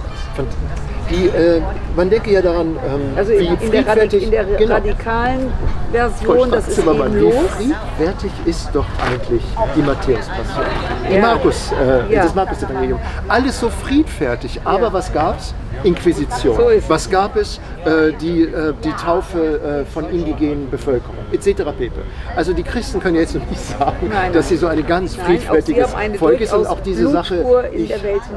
Die, 1.11 1.27
äh, 1.29 1.61
man 1.97 2.11
denke 2.11 2.33
ja 2.33 2.43
daran, 2.43 2.77
ähm, 2.87 3.17
Also 3.17 3.33
wie 3.33 3.47
in, 3.47 3.71
der, 3.71 4.13
in 4.13 4.31
der 4.31 4.45
genau, 4.45 4.75
radikalen 4.75 5.53
Version, 5.93 6.51
das 6.51 6.69
ist 6.69 6.75
Strack-Zimmermann, 6.81 7.13
eben 7.13 7.21
wie 7.21 7.35
los. 7.35 7.51
friedfertig 7.57 8.33
ist 8.47 8.71
doch 8.73 8.87
eigentlich 9.09 9.43
die 9.77 9.83
Matthäus-Passion. 9.83 10.65
Die 11.11 11.15
Ja. 11.15 11.21
Markus, 11.21 11.73
äh, 11.73 12.13
Ja. 12.15 12.23
Das 12.25 12.35
Markus-Evangelium. 12.35 12.99
Alles 13.29 13.61
so 13.61 13.69
friedfertig, 13.71 14.61
aber 14.65 14.87
Ja. 14.89 14.93
was 14.93 15.13
gab's? 15.13 15.55
Inquisition. 15.83 16.57
So 16.57 16.71
es. 16.71 16.89
was 16.89 17.11
gab 17.11 17.37
es? 17.37 17.59
Äh, 17.85 18.13
die, 18.21 18.43
äh, 18.43 18.73
die 18.83 18.93
Taufe 18.93 19.85
äh, 19.85 19.85
von 19.85 20.09
indigenen 20.09 20.71
Bevölkerung, 20.71 21.17
etc. 21.33 21.65
pp. 21.77 21.91
Also 22.37 22.53
die 22.55 22.63
Christen 22.63 23.01
können 23.01 23.17
jetzt 23.17 23.35
noch 23.35 23.45
nicht 23.51 23.61
sagen, 23.79 24.09
Nein, 24.09 24.33
dass 24.33 24.45
nein. 24.47 24.49
sie 24.51 24.57
so 24.57 24.67
ein 24.69 24.87
ganz 24.87 25.17
Nein, 25.17 25.27
friedfertiges 25.27 25.95
eine 25.95 26.17
Volk 26.17 26.41
ist 26.41 26.55
und 26.55 26.67
auch 26.67 26.81
diese 26.81 27.09
Sache, 27.09 27.35
Blutspur 27.35 27.65
in 27.67 27.85
ich 27.85 27.93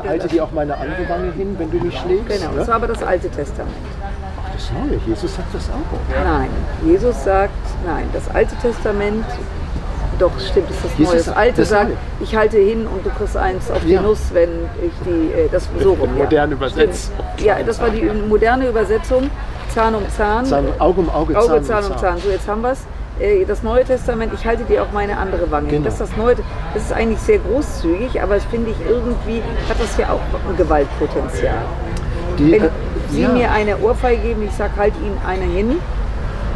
halte 0.06 0.28
dir 0.28 0.44
auch 0.44 0.52
meine 0.52 0.76
andere 0.76 1.08
Wange 1.08 1.32
hin, 1.34 1.56
wenn 1.58 1.72
du 1.72 1.78
mich 1.78 1.98
schlägst. 1.98 2.28
Genau, 2.28 2.52
ne? 2.52 2.58
das 2.58 2.68
war 2.68 2.76
aber 2.76 2.88
das 2.88 3.04
Alte 3.04 3.30
Testament. 3.30 3.47
Das 3.56 4.72
Neue, 4.72 5.00
Jesus 5.06 5.36
sagt 5.36 5.54
das 5.54 5.70
auch. 5.70 6.24
Nein, 6.26 6.50
Jesus 6.86 7.24
sagt, 7.24 7.52
nein, 7.86 8.06
das 8.14 8.30
Alte 8.34 8.56
Testament, 8.58 9.26
doch 10.20 10.32
stimmt, 10.40 10.70
ist 10.72 10.84
das 10.84 10.92
Jesus 10.98 11.14
Neue. 11.14 11.24
Das 11.26 11.36
Alte 11.38 11.62
das 11.62 11.70
sagt, 11.70 11.90
Neue. 11.90 11.98
ich 12.22 12.36
halte 12.36 12.58
hin 12.58 12.88
und 12.88 13.06
du 13.06 13.10
kriegst 13.12 13.38
eins 13.38 13.70
auf 13.70 13.84
Ja. 13.86 14.00
die 14.00 14.06
Nuss, 14.08 14.20
wenn 14.34 14.50
ich 14.84 14.92
die, 15.06 15.32
äh, 15.32 15.48
das 15.52 15.68
so 15.80 15.94
rum. 15.94 16.10
ja. 16.18 16.24
Moderne 16.24 16.54
Übersetzung. 16.54 17.14
Ja, 17.38 17.58
das 17.64 17.80
war 17.80 17.90
die 17.90 18.04
moderne 18.28 18.68
Übersetzung, 18.68 19.30
Zahn 19.74 19.94
um 19.96 20.04
Zahn. 20.10 20.46
Zahn, 20.46 20.66
Auge 20.80 21.02
um 21.02 21.10
Auge, 21.10 21.34
Zahn 21.34 21.44
Auge, 21.44 21.56
um 21.58 21.64
Zahn 21.64 21.86
um 21.86 21.98
Zahn. 21.98 22.18
So, 22.18 22.30
jetzt 22.30 22.48
haben 22.48 22.62
wir 22.62 22.72
es. 22.72 22.80
Das 23.48 23.64
Neue 23.64 23.84
Testament, 23.84 24.32
ich 24.36 24.46
halte 24.46 24.64
dir 24.64 24.84
auch 24.84 24.92
meine 24.94 25.18
andere 25.18 25.50
Wange. 25.50 25.70
Genau. 25.70 25.86
Das, 25.86 25.96
ist 25.96 26.02
das, 26.02 26.18
Neue, 26.18 26.36
das 26.76 26.84
ist 26.84 26.94
eigentlich 26.94 27.20
sehr 27.20 27.40
großzügig, 27.40 28.22
aber 28.22 28.36
das 28.36 28.46
finde 28.46 28.70
ich 28.70 28.78
irgendwie, 28.88 29.42
hat 29.68 29.80
das 29.80 29.98
ja 29.98 30.10
auch 30.12 30.20
ein 30.48 30.56
Gewaltpotenzial. 30.56 31.56
Die, 32.38 32.52
Wenn 32.52 32.64
äh, 32.66 32.70
Sie 33.10 33.22
ja. 33.22 33.30
mir 33.30 33.52
eine 33.52 33.78
Ohrfeige 33.78 34.22
geben, 34.22 34.44
ich 34.46 34.54
sage, 34.54 34.72
halt 34.78 34.94
Ihnen 35.02 35.18
eine 35.26 35.44
hin, 35.46 35.76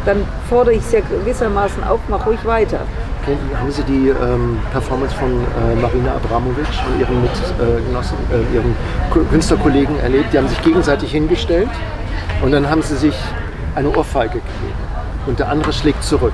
dann 0.04 0.24
fordere 0.48 0.74
ich 0.74 0.80
es 0.80 0.92
ja 0.92 1.00
gewissermaßen 1.00 1.84
auf, 1.84 2.00
mach 2.08 2.26
ruhig 2.26 2.44
weiter. 2.44 2.80
Kennen- 3.24 3.38
Haben 3.58 3.70
Sie 3.70 3.82
die 3.84 4.08
ähm, 4.08 4.58
Performance 4.72 5.14
von 5.14 5.30
äh, 5.30 5.80
Marina 5.80 6.12
Abramovic 6.16 6.66
und 6.88 7.00
ihren 7.00 7.22
Mitgenossen, 7.22 8.16
äh, 8.32 8.54
ihren 8.54 8.74
Ko- 9.12 9.24
Künstlerkollegen 9.30 9.98
erlebt? 10.00 10.32
Die 10.32 10.38
haben 10.38 10.48
sich 10.48 10.60
gegenseitig 10.62 11.12
hingestellt 11.12 11.68
und 12.42 12.50
dann 12.50 12.68
haben 12.68 12.82
sie 12.82 12.96
sich 12.96 13.14
eine 13.76 13.88
Ohrfeige 13.96 14.34
gegeben 14.40 14.74
und 15.26 15.38
der 15.38 15.48
andere 15.50 15.72
schlägt 15.72 16.02
zurück. 16.02 16.32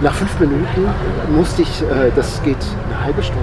Nach 0.00 0.14
fünf 0.14 0.38
Minuten 0.38 0.86
musste 1.34 1.62
ich, 1.62 1.82
äh, 1.82 2.12
das 2.14 2.40
geht 2.44 2.56
eine 2.88 3.04
halbe 3.04 3.20
Stunde, 3.22 3.42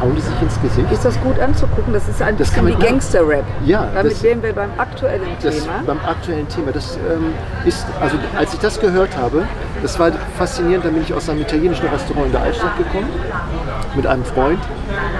hauen 0.00 0.14
die 0.14 0.20
sich 0.20 0.40
ins 0.42 0.60
Gesicht. 0.60 0.90
Ist 0.92 1.04
das 1.04 1.20
gut 1.20 1.38
anzugucken? 1.38 1.92
Das 1.92 2.08
ist 2.08 2.20
ein 2.22 2.36
Das 2.36 2.50
bisschen 2.50 2.66
wie 2.66 2.74
Gangster-Rap. 2.74 3.44
Ja, 3.64 3.88
Damit 3.94 4.12
das- 4.12 4.22
wären 4.22 4.42
wir 4.42 4.52
beim 4.52 4.70
aktuellen 4.78 5.22
Das 5.42 5.54
Thema. 5.62 5.72
beim 5.86 6.00
aktuellen 6.06 6.48
Thema. 6.48 6.72
Das 6.72 6.96
ähm, 6.96 7.34
ist, 7.64 7.86
also 8.00 8.16
als 8.36 8.54
ich 8.54 8.60
das 8.60 8.78
gehört 8.80 9.16
habe, 9.16 9.44
das 9.82 9.98
war 9.98 10.10
faszinierend. 10.38 10.84
Dann 10.84 10.94
bin 10.94 11.02
ich 11.02 11.12
aus 11.14 11.28
einem 11.28 11.40
italienischen 11.40 11.86
Restaurant 11.88 12.26
in 12.26 12.32
der 12.32 12.42
Altstadt 12.42 12.76
gekommen 12.78 13.08
mit 13.94 14.06
einem 14.06 14.24
Freund 14.24 14.60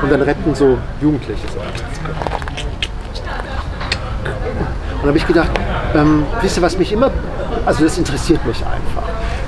und 0.03 0.12
dann 0.12 0.22
rappten 0.22 0.55
so 0.55 0.79
Jugendliche. 1.01 1.47
So. 1.49 1.59
Und 1.59 1.66
dann 5.03 5.09
habe 5.09 5.18
ich 5.18 5.27
gedacht, 5.27 5.51
ähm, 5.95 6.24
wisst 6.43 6.57
ihr, 6.59 6.62
was 6.62 6.79
mich 6.79 6.93
immer, 6.93 7.11
also 7.64 7.85
das 7.85 7.97
interessiert 7.99 8.45
mich 8.47 8.59
einfach. 8.59 9.05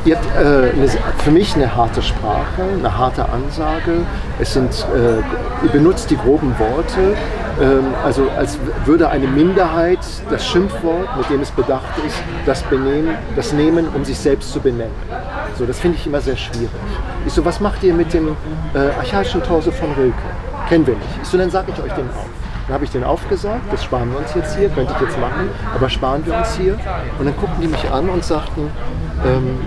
Ihr 0.09 0.16
habt 0.16 0.40
äh, 0.40 0.88
für 1.18 1.30
mich 1.30 1.54
eine 1.54 1.76
harte 1.76 2.00
Sprache, 2.00 2.62
eine 2.78 2.96
harte 2.96 3.28
Ansage. 3.28 4.06
Es 4.38 4.54
sind, 4.54 4.72
äh, 4.96 5.66
ihr 5.66 5.70
benutzt 5.70 6.11
die 6.11 6.16
groben 6.16 6.59
Worte, 6.59 7.14
ähm, 7.61 7.88
also 8.02 8.26
als 8.30 8.59
würde 8.86 9.11
eine 9.11 9.26
Minderheit 9.26 9.98
das 10.30 10.46
Schimpfwort, 10.46 11.14
mit 11.18 11.28
dem 11.28 11.42
es 11.42 11.50
bedacht 11.50 11.92
ist, 12.06 12.16
das 12.46 12.62
benehmen, 12.62 13.16
das 13.36 13.52
nehmen, 13.52 13.86
um 13.94 14.02
sich 14.02 14.18
selbst 14.18 14.50
zu 14.50 14.61
benennen. 14.61 14.94
So, 15.59 15.66
das 15.66 15.78
finde 15.78 15.98
ich 15.98 16.06
immer 16.06 16.22
sehr 16.22 16.38
schwierig. 16.38 16.70
Ich 17.26 17.34
so, 17.34 17.44
was 17.44 17.61
macht 17.61 17.82
ihr 17.82 17.92
mit 17.92 18.14
dem 18.14 18.28
äh, 18.72 18.78
archaischen 18.98 19.42
Torso 19.42 19.70
von 19.70 19.92
Rilke? 19.92 20.14
Kennen 20.70 20.86
wir 20.86 20.94
nicht. 20.94 21.18
Ich 21.22 21.28
so, 21.28 21.36
dann 21.36 21.50
sage 21.50 21.70
ich 21.70 21.82
euch 21.82 21.92
den 21.92 22.09
auf. 22.09 22.24
Dann 22.66 22.74
habe 22.74 22.84
ich 22.84 22.90
den 22.90 23.04
aufgesagt, 23.04 23.62
das 23.70 23.84
sparen 23.84 24.11
wir 24.11 24.18
uns 24.18 24.34
jetzt 24.34 24.56
hier, 24.56 24.68
könnte 24.70 24.92
ich 24.94 25.00
jetzt 25.02 25.18
machen, 25.18 25.48
aber 25.74 25.88
sparen 25.88 26.24
wir 26.26 26.34
uns 26.34 26.54
hier. 26.54 26.78
Und 27.18 27.26
dann 27.26 27.36
guckten 27.36 27.62
die 27.62 27.68
mich 27.68 27.90
an 27.90 28.11
und 28.11 28.22
sagten, 28.22 28.70
ähm, 29.24 29.61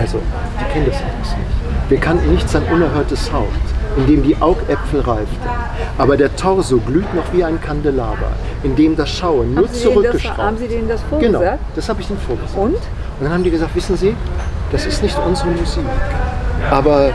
also, 0.00 0.18
die 0.58 0.72
kennen 0.72 0.86
das 0.86 0.96
alles 0.96 1.36
nicht. 1.36 1.90
Wir 1.90 1.98
kannten 1.98 2.32
nichts 2.32 2.54
an 2.56 2.62
unerhörtes 2.72 3.30
Haupt, 3.32 3.48
in 3.96 4.06
dem 4.06 4.22
die 4.22 4.36
Augäpfel 4.40 5.00
reiften. 5.00 5.50
Aber 5.98 6.16
der 6.16 6.34
Torso 6.36 6.78
glüht 6.78 7.12
noch 7.14 7.32
wie 7.32 7.44
ein 7.44 7.60
Kandelaber, 7.60 8.32
in 8.62 8.76
dem 8.76 8.96
das 8.96 9.10
Schauen 9.10 9.54
nur 9.54 9.64
Haben 9.64 9.72
denen 9.72 9.72
das, 9.72 9.82
zurückgeschraubt. 9.82 10.38
haben 10.38 10.56
Sie 10.58 10.68
denen 10.68 10.88
das 10.88 11.00
Genau, 11.18 11.38
vorgesagt? 11.38 11.58
das 11.76 11.88
habe 11.88 12.00
ich 12.00 12.10
ihnen 12.10 12.18
vorgesagt. 12.20 12.56
Und? 12.56 12.74
Und 12.74 12.80
dann 13.20 13.32
haben 13.32 13.44
die 13.44 13.50
gesagt, 13.50 13.74
wissen 13.74 13.96
Sie, 13.96 14.14
das 14.72 14.86
ist 14.86 15.02
nicht 15.02 15.18
unsere 15.18 15.50
Musik. 15.50 15.84
Aber 16.70 17.10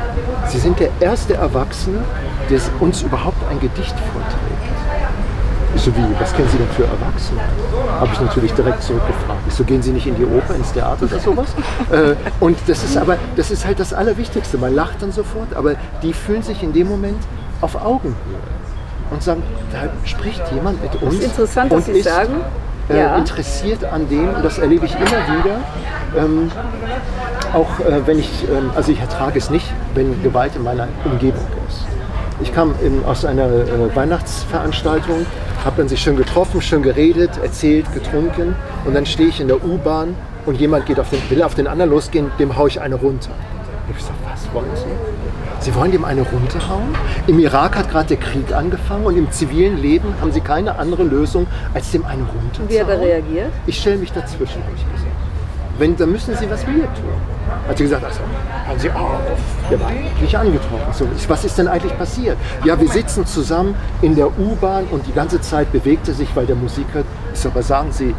Sie 0.48 0.60
sind 0.60 0.80
der 0.80 0.90
erste 1.00 1.34
Erwachsene, 1.36 2.00
der 2.50 2.60
uns 2.80 3.02
überhaupt 3.02 3.38
ein 3.50 3.60
Gedicht 3.60 3.96
vorträgt. 4.14 4.45
Ich 5.76 5.82
so, 5.82 5.96
wie, 5.96 6.04
was 6.20 6.34
kennen 6.34 6.48
Sie 6.50 6.58
denn 6.58 6.70
für 6.70 6.84
Erwachsene? 6.84 7.42
Habe 8.00 8.10
ich 8.14 8.20
natürlich 8.22 8.54
direkt 8.54 8.82
zurückgefragt. 8.82 9.40
Ich 9.48 9.54
so, 9.54 9.64
gehen 9.64 9.82
Sie 9.82 9.92
nicht 9.92 10.08
in 10.08 10.16
die 10.16 10.26
Oper, 10.26 10.56
ins 10.56 10.72
Theater 10.72 11.04
oder 11.06 11.20
sowas? 11.20 11.48
äh, 11.92 12.16
und 12.40 12.58
das 12.68 12.84
ist 12.84 12.98
aber, 12.98 13.18
das 13.36 13.52
ist 13.52 13.66
halt 13.66 13.80
das 13.80 13.94
Allerwichtigste. 13.94 14.58
Man 14.58 14.74
lacht 14.74 15.02
dann 15.02 15.12
sofort, 15.12 15.54
aber 15.56 15.76
die 16.02 16.14
fühlen 16.14 16.42
sich 16.44 16.64
in 16.64 16.72
dem 16.74 16.88
Moment 16.88 17.22
auf 17.62 17.76
Augenhöhe 17.76 18.16
und 19.12 19.22
sagen, 19.22 19.44
da 19.72 19.90
spricht 20.08 20.42
jemand 20.54 20.82
mit 20.82 21.02
uns. 21.02 21.16
ist 21.16 21.24
interessant, 21.26 21.72
dass 21.72 21.88
und 21.88 21.94
Sie 21.94 22.00
ist, 22.00 22.06
sagen. 22.10 22.36
äh, 22.90 22.98
Ja. 23.00 23.18
interessiert 23.18 23.84
an 23.84 24.08
dem, 24.10 24.30
und 24.34 24.44
das 24.46 24.58
erlebe 24.58 24.86
ich 24.86 24.94
immer 24.96 25.06
wieder. 25.40 25.58
Ähm, 26.18 26.52
auch 27.54 27.80
äh, 27.82 28.06
wenn 28.08 28.20
ich, 28.20 28.46
ähm, 28.50 28.72
also 28.76 28.92
ich 28.92 29.00
ertrage 29.00 29.38
es 29.38 29.50
nicht, 29.50 29.66
wenn 29.94 30.22
Gewalt 30.24 30.56
in 30.56 30.64
meiner 30.64 30.88
Umgebung 31.04 31.46
ist. 31.68 31.85
Ich 32.46 32.54
kam 32.54 32.76
in, 32.82 33.04
aus 33.06 33.26
einer 33.26 33.48
äh, 33.48 33.96
Weihnachtsveranstaltung, 33.96 35.26
habe 35.66 35.78
dann 35.78 35.90
sich 35.90 36.00
schön 36.00 36.16
getroffen, 36.16 36.62
schön 36.62 36.84
geredet, 36.84 37.32
erzählt, 37.42 37.92
getrunken 37.92 38.56
und 38.86 38.94
dann 38.94 39.08
stehe 39.08 39.30
ich 39.30 39.42
in 39.42 39.48
der 39.48 39.66
U-Bahn 39.66 40.16
und 40.46 40.56
jemand 40.62 40.86
geht 40.86 41.00
auf 41.00 41.10
den, 41.10 41.20
will 41.32 41.42
auf 41.42 41.56
den 41.56 41.66
anderen 41.66 41.90
losgehen, 41.90 42.32
dem 42.38 42.56
haue 42.56 42.68
ich 42.68 42.80
eine 42.80 42.96
runter. 42.96 43.32
Ich 43.90 44.04
sage, 44.04 44.18
was 44.32 44.54
wollen 44.54 44.70
Sie? 44.76 45.66
Sie 45.66 45.74
wollen 45.74 45.92
dem 45.92 46.06
eine 46.06 46.22
runterhauen? 46.22 46.96
Im 47.26 47.40
Irak 47.40 47.76
hat 47.78 47.90
gerade 47.90 48.10
der 48.10 48.18
Krieg 48.18 48.54
angefangen 48.54 49.08
und 49.08 49.18
im 49.18 49.32
zivilen 49.32 49.82
Leben 49.82 50.14
haben 50.22 50.32
Sie 50.32 50.42
keine 50.42 50.78
andere 50.78 51.02
Lösung, 51.02 51.48
als 51.74 51.92
dem 51.92 52.06
eine 52.06 52.22
runterzuhauen? 52.22 52.70
Wie 52.70 52.80
hat 52.80 52.90
er 52.90 53.02
reagiert? 53.02 53.52
Ich 53.66 53.80
stelle 53.80 53.98
mich 53.98 54.12
dazwischen, 54.12 54.62
habe 54.64 54.76
ich 54.76 54.84
gesagt. 54.94 55.12
Wenn, 55.80 55.98
dann 55.98 56.12
müssen 56.12 56.36
Sie 56.36 56.50
was 56.50 56.66
mir 56.68 56.84
tun. 56.84 57.35
Hat 57.68 57.78
sie 57.78 57.84
gesagt, 57.86 58.04
also, 58.06 58.20
hören 58.68 58.80
Sie 58.80 58.92
auf. 58.92 59.20
Der 59.72 59.80
war 59.80 59.90
nicht 60.22 60.36
angetroffen. 60.38 60.94
So, 60.94 61.08
was 61.28 61.44
ist 61.46 61.58
denn 61.58 61.68
eigentlich 61.68 61.98
passiert? 61.98 62.38
Ja, 62.64 62.80
wir 62.80 62.88
sitzen 62.88 63.26
zusammen 63.26 63.74
in 64.04 64.16
der 64.16 64.28
U-Bahn 64.40 64.86
und 64.92 65.08
die 65.08 65.14
ganze 65.14 65.42
Zeit 65.42 65.72
bewegt 65.72 66.08
er 66.08 66.14
sich, 66.14 66.36
weil 66.36 66.46
der 66.46 66.56
Musik 66.56 66.86
hört. 66.94 67.06
So, 67.34 67.50
aber 67.50 67.64
sagen 67.64 67.92
Sie, 67.92 68.14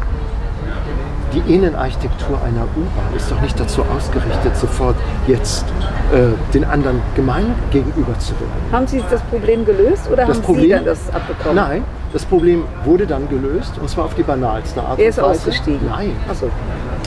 die 1.33 1.53
Innenarchitektur 1.53 2.41
einer 2.43 2.63
U-Bahn 2.63 3.15
ist 3.15 3.29
doch 3.31 3.39
nicht 3.41 3.57
dazu 3.59 3.83
ausgerichtet, 3.83 4.55
sofort 4.57 4.95
jetzt 5.27 5.65
äh, 6.13 6.53
den 6.53 6.63
anderen 6.65 7.01
gemein 7.15 7.53
gegenüber 7.71 8.17
zu 8.19 8.31
werden. 8.33 8.51
Haben 8.71 8.87
Sie 8.87 9.01
das 9.09 9.21
Problem 9.23 9.65
gelöst 9.65 10.07
oder 10.07 10.25
Das 10.25 10.27
haben 10.29 10.35
Sie 10.35 10.41
Problem- 10.41 10.69
dann 10.71 10.85
das 10.85 10.99
abbekommen? 11.13 11.55
Nein, 11.55 11.83
das 12.13 12.25
Problem 12.25 12.63
wurde 12.85 13.05
dann 13.05 13.27
gelöst 13.29 13.73
und 13.79 13.89
zwar 13.89 14.05
auf 14.05 14.13
die 14.15 14.23
banalste 14.23 14.81
Art 14.81 14.99
Er 14.99 15.09
ist 15.09 15.19
und 15.19 15.25
Weise. 15.25 15.39
ausgestiegen. 15.39 15.87
Nein, 15.89 16.11
Achso. 16.29 16.49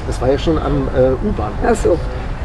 das 0.06 0.20
war 0.20 0.30
ja 0.30 0.38
schon 0.38 0.58
am 0.58 0.88
äh, 0.96 1.26
U-Bahn. 1.26 1.52
Achso. 1.66 1.98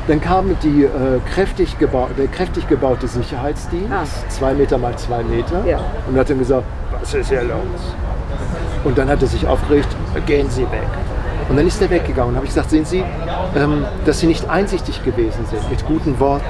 Dann 0.07 0.21
kam 0.21 0.55
die, 0.61 0.83
äh, 0.83 0.89
kräftig 1.33 1.79
gebau 1.79 2.07
der 2.17 2.27
kräftig 2.27 2.67
gebaute 2.67 3.07
Sicherheitsdienst, 3.07 3.91
Ah. 3.91 4.03
zwei 4.29 4.53
Meter 4.53 4.77
mal 4.77 4.95
zwei 4.97 5.23
Meter, 5.23 5.65
Ja. 5.65 5.79
und 6.07 6.17
hat 6.17 6.29
dann 6.29 6.37
gesagt, 6.39 6.63
was 6.99 7.13
ist 7.13 7.29
hier 7.29 7.43
los? 7.43 7.95
Und 8.83 8.97
dann 8.97 9.09
hat 9.09 9.21
er 9.21 9.27
sich 9.27 9.47
aufgeregt, 9.47 9.87
gehen 10.27 10.47
Sie 10.49 10.61
weg. 10.63 10.83
Und 11.49 11.57
dann 11.57 11.67
ist 11.67 11.79
er 11.81 11.89
weggegangen 11.91 12.29
und 12.31 12.35
habe 12.37 12.45
ich 12.45 12.51
gesagt, 12.51 12.71
sehen 12.71 12.85
Sie, 12.85 13.03
ähm, 13.55 13.85
dass 14.05 14.19
Sie 14.19 14.25
nicht 14.27 14.47
einsichtig 14.49 15.03
gewesen 15.03 15.45
sind 15.49 15.67
mit 15.69 15.85
guten 15.85 16.19
Worten. 16.19 16.45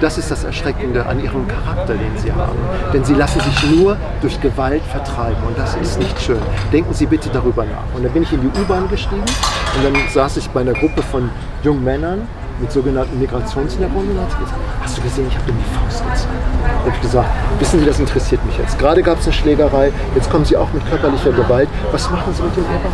Das 0.00 0.18
ist 0.18 0.30
das 0.30 0.44
Erschreckende 0.44 1.04
an 1.06 1.22
Ihrem 1.22 1.46
Charakter, 1.48 1.94
den 1.94 2.16
Sie 2.18 2.30
haben. 2.32 2.56
Denn 2.92 3.04
Sie 3.04 3.14
lassen 3.14 3.40
sich 3.40 3.70
nur 3.70 3.96
durch 4.20 4.38
Gewalt 4.42 4.82
vertreiben 4.82 5.42
und 5.46 5.58
das 5.58 5.74
ist 5.76 5.98
nicht 5.98 6.20
schön. 6.20 6.38
Denken 6.72 6.92
Sie 6.92 7.06
bitte 7.06 7.28
darüber 7.30 7.64
nach. 7.64 7.94
Und 7.96 8.02
dann 8.04 8.12
bin 8.12 8.22
ich 8.22 8.32
in 8.34 8.40
die 8.42 8.60
U-Bahn 8.60 8.88
gestiegen 8.90 9.22
und 9.22 9.84
dann 9.84 9.94
saß 10.12 10.36
ich 10.38 10.48
bei 10.50 10.60
einer 10.60 10.74
Gruppe 10.74 11.02
von 11.02 11.30
jungen 11.62 11.84
Männern 11.84 12.22
mit 12.60 12.70
sogenannten 12.72 13.18
Migrationshintergrund 13.18 14.10
und 14.10 14.20
hat 14.20 14.38
gesagt, 14.38 14.60
hast 14.82 14.98
du 14.98 15.02
gesehen, 15.02 15.26
ich 15.28 15.36
habe 15.36 15.50
ihm 15.50 15.58
die 15.58 15.74
Faust 15.76 16.04
gezeigt. 16.04 16.28
Da 16.62 16.80
habe 16.80 16.90
ich 16.94 17.00
gesagt, 17.00 17.28
wissen 17.58 17.80
Sie, 17.80 17.86
das 17.86 17.98
interessiert 17.98 18.44
mich 18.44 18.58
jetzt. 18.58 18.78
Gerade 18.78 19.02
gab 19.02 19.18
es 19.18 19.26
eine 19.26 19.32
Schlägerei, 19.32 19.92
jetzt 20.14 20.30
kommen 20.30 20.44
Sie 20.44 20.56
auch 20.56 20.72
mit 20.72 20.88
körperlicher 20.88 21.32
Gewalt. 21.32 21.68
Was 21.92 22.10
machen 22.10 22.32
Sie 22.32 22.42
mit 22.42 22.56
dem 22.56 22.64
Iran? 22.64 22.92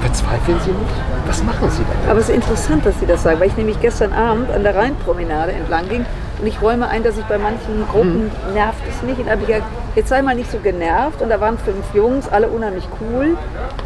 Verzweifeln 0.00 0.58
Sie 0.64 0.70
nicht? 0.70 0.94
Was 1.26 1.42
machen 1.42 1.70
Sie 1.70 1.82
denn? 1.82 2.10
Aber 2.10 2.20
es 2.20 2.28
ist 2.28 2.34
interessant, 2.34 2.84
dass 2.86 2.98
Sie 3.00 3.06
das 3.06 3.22
sagen, 3.22 3.40
weil 3.40 3.48
ich 3.48 3.56
nämlich 3.56 3.80
gestern 3.80 4.12
Abend 4.12 4.50
an 4.50 4.62
der 4.62 4.74
Rheinpromenade 4.74 5.52
entlang 5.52 5.88
ging 5.88 6.04
und 6.42 6.48
ich 6.48 6.60
räume 6.60 6.88
ein, 6.88 7.04
dass 7.04 7.16
ich 7.16 7.24
bei 7.26 7.38
manchen 7.38 7.86
Gruppen 7.88 8.28
nervt 8.52 8.82
es 8.90 9.00
mich. 9.02 9.16
Und 9.16 9.30
habe 9.30 9.42
ich 9.42 9.46
gesagt, 9.46 9.66
jetzt 9.94 10.08
sei 10.08 10.22
mal 10.22 10.34
nicht 10.34 10.50
so 10.50 10.58
genervt. 10.58 11.22
Und 11.22 11.28
da 11.28 11.38
waren 11.40 11.56
fünf 11.56 11.94
Jungs, 11.94 12.28
alle 12.28 12.48
unheimlich 12.48 12.88
cool. 13.00 13.36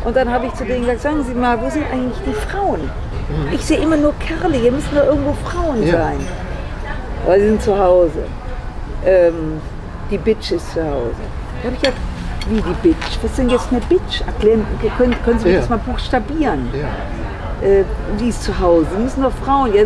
Und 0.04 0.16
dann 0.16 0.32
habe 0.32 0.46
ich 0.46 0.54
zu 0.54 0.64
denen 0.64 0.80
gesagt, 0.80 1.02
sagen 1.02 1.22
Sie 1.22 1.34
mal, 1.34 1.60
wo 1.60 1.68
sind 1.68 1.84
eigentlich 1.92 2.16
die 2.24 2.32
Frauen? 2.32 2.90
Ich 3.52 3.64
sehe 3.64 3.78
immer 3.78 3.96
nur 3.96 4.12
Kerle, 4.18 4.56
hier 4.56 4.72
müssen 4.72 4.94
doch 4.94 5.04
irgendwo 5.06 5.34
Frauen 5.44 5.84
Ja. 5.84 5.92
sein. 5.92 6.18
Aber 7.24 7.34
sie 7.38 7.46
sind 7.48 7.62
zu 7.62 7.76
Hause. 7.78 8.24
Ähm, 9.04 9.60
die 10.10 10.18
Bitch 10.18 10.52
ist 10.52 10.72
zu 10.72 10.80
Hause. 10.82 11.10
Da 11.62 11.66
habe 11.66 11.74
ich 11.74 11.80
gesagt, 11.80 11.98
wie 12.48 12.56
die 12.60 12.88
Bitch? 12.88 13.18
Was 13.22 13.30
ist 13.30 13.38
denn 13.38 13.48
jetzt 13.50 13.68
eine 13.70 13.80
Bitch? 13.80 14.20
Erklären, 14.26 14.64
können, 14.96 15.16
können 15.24 15.38
Sie 15.40 15.46
mir 15.46 15.54
Ja. 15.54 15.60
das 15.60 15.68
mal 15.68 15.78
buchstabieren? 15.78 16.68
Ja. 16.72 17.66
äh, 17.66 17.84
die 18.20 18.28
ist 18.28 18.42
zu 18.44 18.58
Hause, 18.60 18.86
die 18.96 19.02
müssen 19.02 19.22
doch 19.22 19.32
Frauen. 19.44 19.74
Ja, 19.74 19.82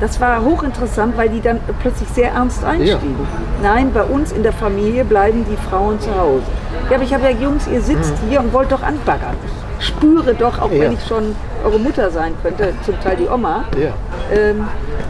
Das 0.00 0.20
war 0.20 0.42
hochinteressant, 0.42 1.16
weil 1.16 1.28
die 1.28 1.40
dann 1.40 1.60
plötzlich 1.80 2.08
sehr 2.08 2.32
ernst 2.32 2.64
einstiegen. 2.64 3.14
Nein, 3.62 3.92
bei 3.94 4.02
uns 4.02 4.32
in 4.32 4.42
der 4.42 4.52
Familie 4.52 5.04
bleiben 5.04 5.44
die 5.48 5.56
Frauen 5.70 6.00
zu 6.00 6.10
Hause. 6.18 6.42
Ja, 6.90 6.96
aber 6.96 7.04
ich 7.04 7.14
habe 7.14 7.22
ja 7.24 7.30
Jungs, 7.30 7.68
ihr 7.68 7.80
sitzt 7.80 8.14
hier 8.28 8.40
und 8.40 8.52
wollt 8.52 8.72
doch 8.72 8.82
anbaggern. 8.82 9.36
Spüre 9.82 10.34
doch, 10.34 10.60
auch 10.60 10.70
Ja. 10.70 10.80
wenn 10.80 10.92
ich 10.92 11.04
schon 11.06 11.34
eure 11.64 11.78
Mutter 11.78 12.10
sein 12.10 12.34
könnte, 12.42 12.72
zum 12.84 12.98
Teil 13.00 13.16
die 13.16 13.28
Oma. 13.28 13.64
Ja. 13.76 13.90
Ähm, 14.32 14.66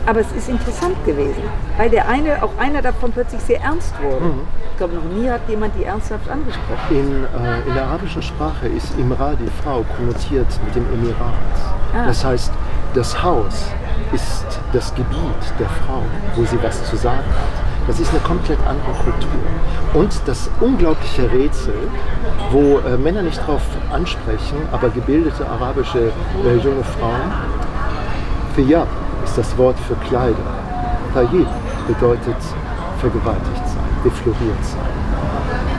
aber 0.07 0.21
es 0.21 0.33
ist 0.33 0.49
interessant 0.49 0.97
gewesen, 1.05 1.43
weil 1.77 1.91
der 1.91 2.09
eine, 2.09 2.43
auch 2.43 2.51
einer 2.59 2.83
davon 2.83 3.13
plötzlich 3.13 3.41
sehr 3.43 3.61
ernst 3.61 3.93
wurde. 4.03 4.31
Ich 4.73 4.79
glaube, 4.79 4.95
noch 4.95 5.05
nie 5.05 5.29
hat 5.31 5.43
jemand 5.49 5.75
die 5.79 5.85
ernsthaft 5.85 6.29
angesprochen. 6.29 6.91
In, 6.91 7.25
äh, 7.25 7.69
in 7.69 7.75
der 7.75 7.85
arabischen 7.85 8.23
Sprache 8.23 8.67
ist 8.67 8.99
Imra, 8.99 9.35
die 9.35 9.49
Frau, 9.63 9.85
konnotiert 9.97 10.49
mit 10.65 10.75
dem 10.75 10.87
Emirat. 10.93 11.35
Ah. 11.95 12.07
Das 12.07 12.25
heißt, 12.25 12.51
das 12.95 13.23
Haus 13.23 13.67
ist 14.13 14.47
das 14.73 14.95
Gebiet 14.95 15.43
der 15.59 15.69
Frau, 15.69 16.03
wo 16.35 16.45
sie 16.45 16.59
was 16.63 16.83
zu 16.91 16.97
sagen 16.97 17.19
hat. 17.19 17.62
Das 17.87 17.99
ist 17.99 18.11
eine 18.11 18.21
komplett 18.21 18.59
andere 18.61 18.93
Kultur. 18.93 19.41
Und 19.95 20.13
das 20.27 20.49
unglaubliche 20.61 21.31
Rätsel, 21.31 21.75
wo 22.51 22.79
äh, 22.79 22.97
Männer 22.97 23.23
nicht 23.23 23.45
drauf 23.47 23.63
ansprechen, 23.93 24.57
aber 24.71 24.89
gebildete 24.91 25.49
arabische 25.49 26.13
äh, 26.45 26.57
junge 26.57 26.85
Frauen, 26.85 27.33
Fiyab 28.55 28.89
ist 29.25 29.37
das 29.37 29.57
Wort 29.59 29.77
für 29.89 29.95
Kleider. 30.07 30.37
Tayyib 31.15 31.49
bedeutet 31.89 32.37
vergewaltigt 33.01 33.67
sein, 33.67 34.03
defloriert 34.05 34.65
sein. 34.65 35.02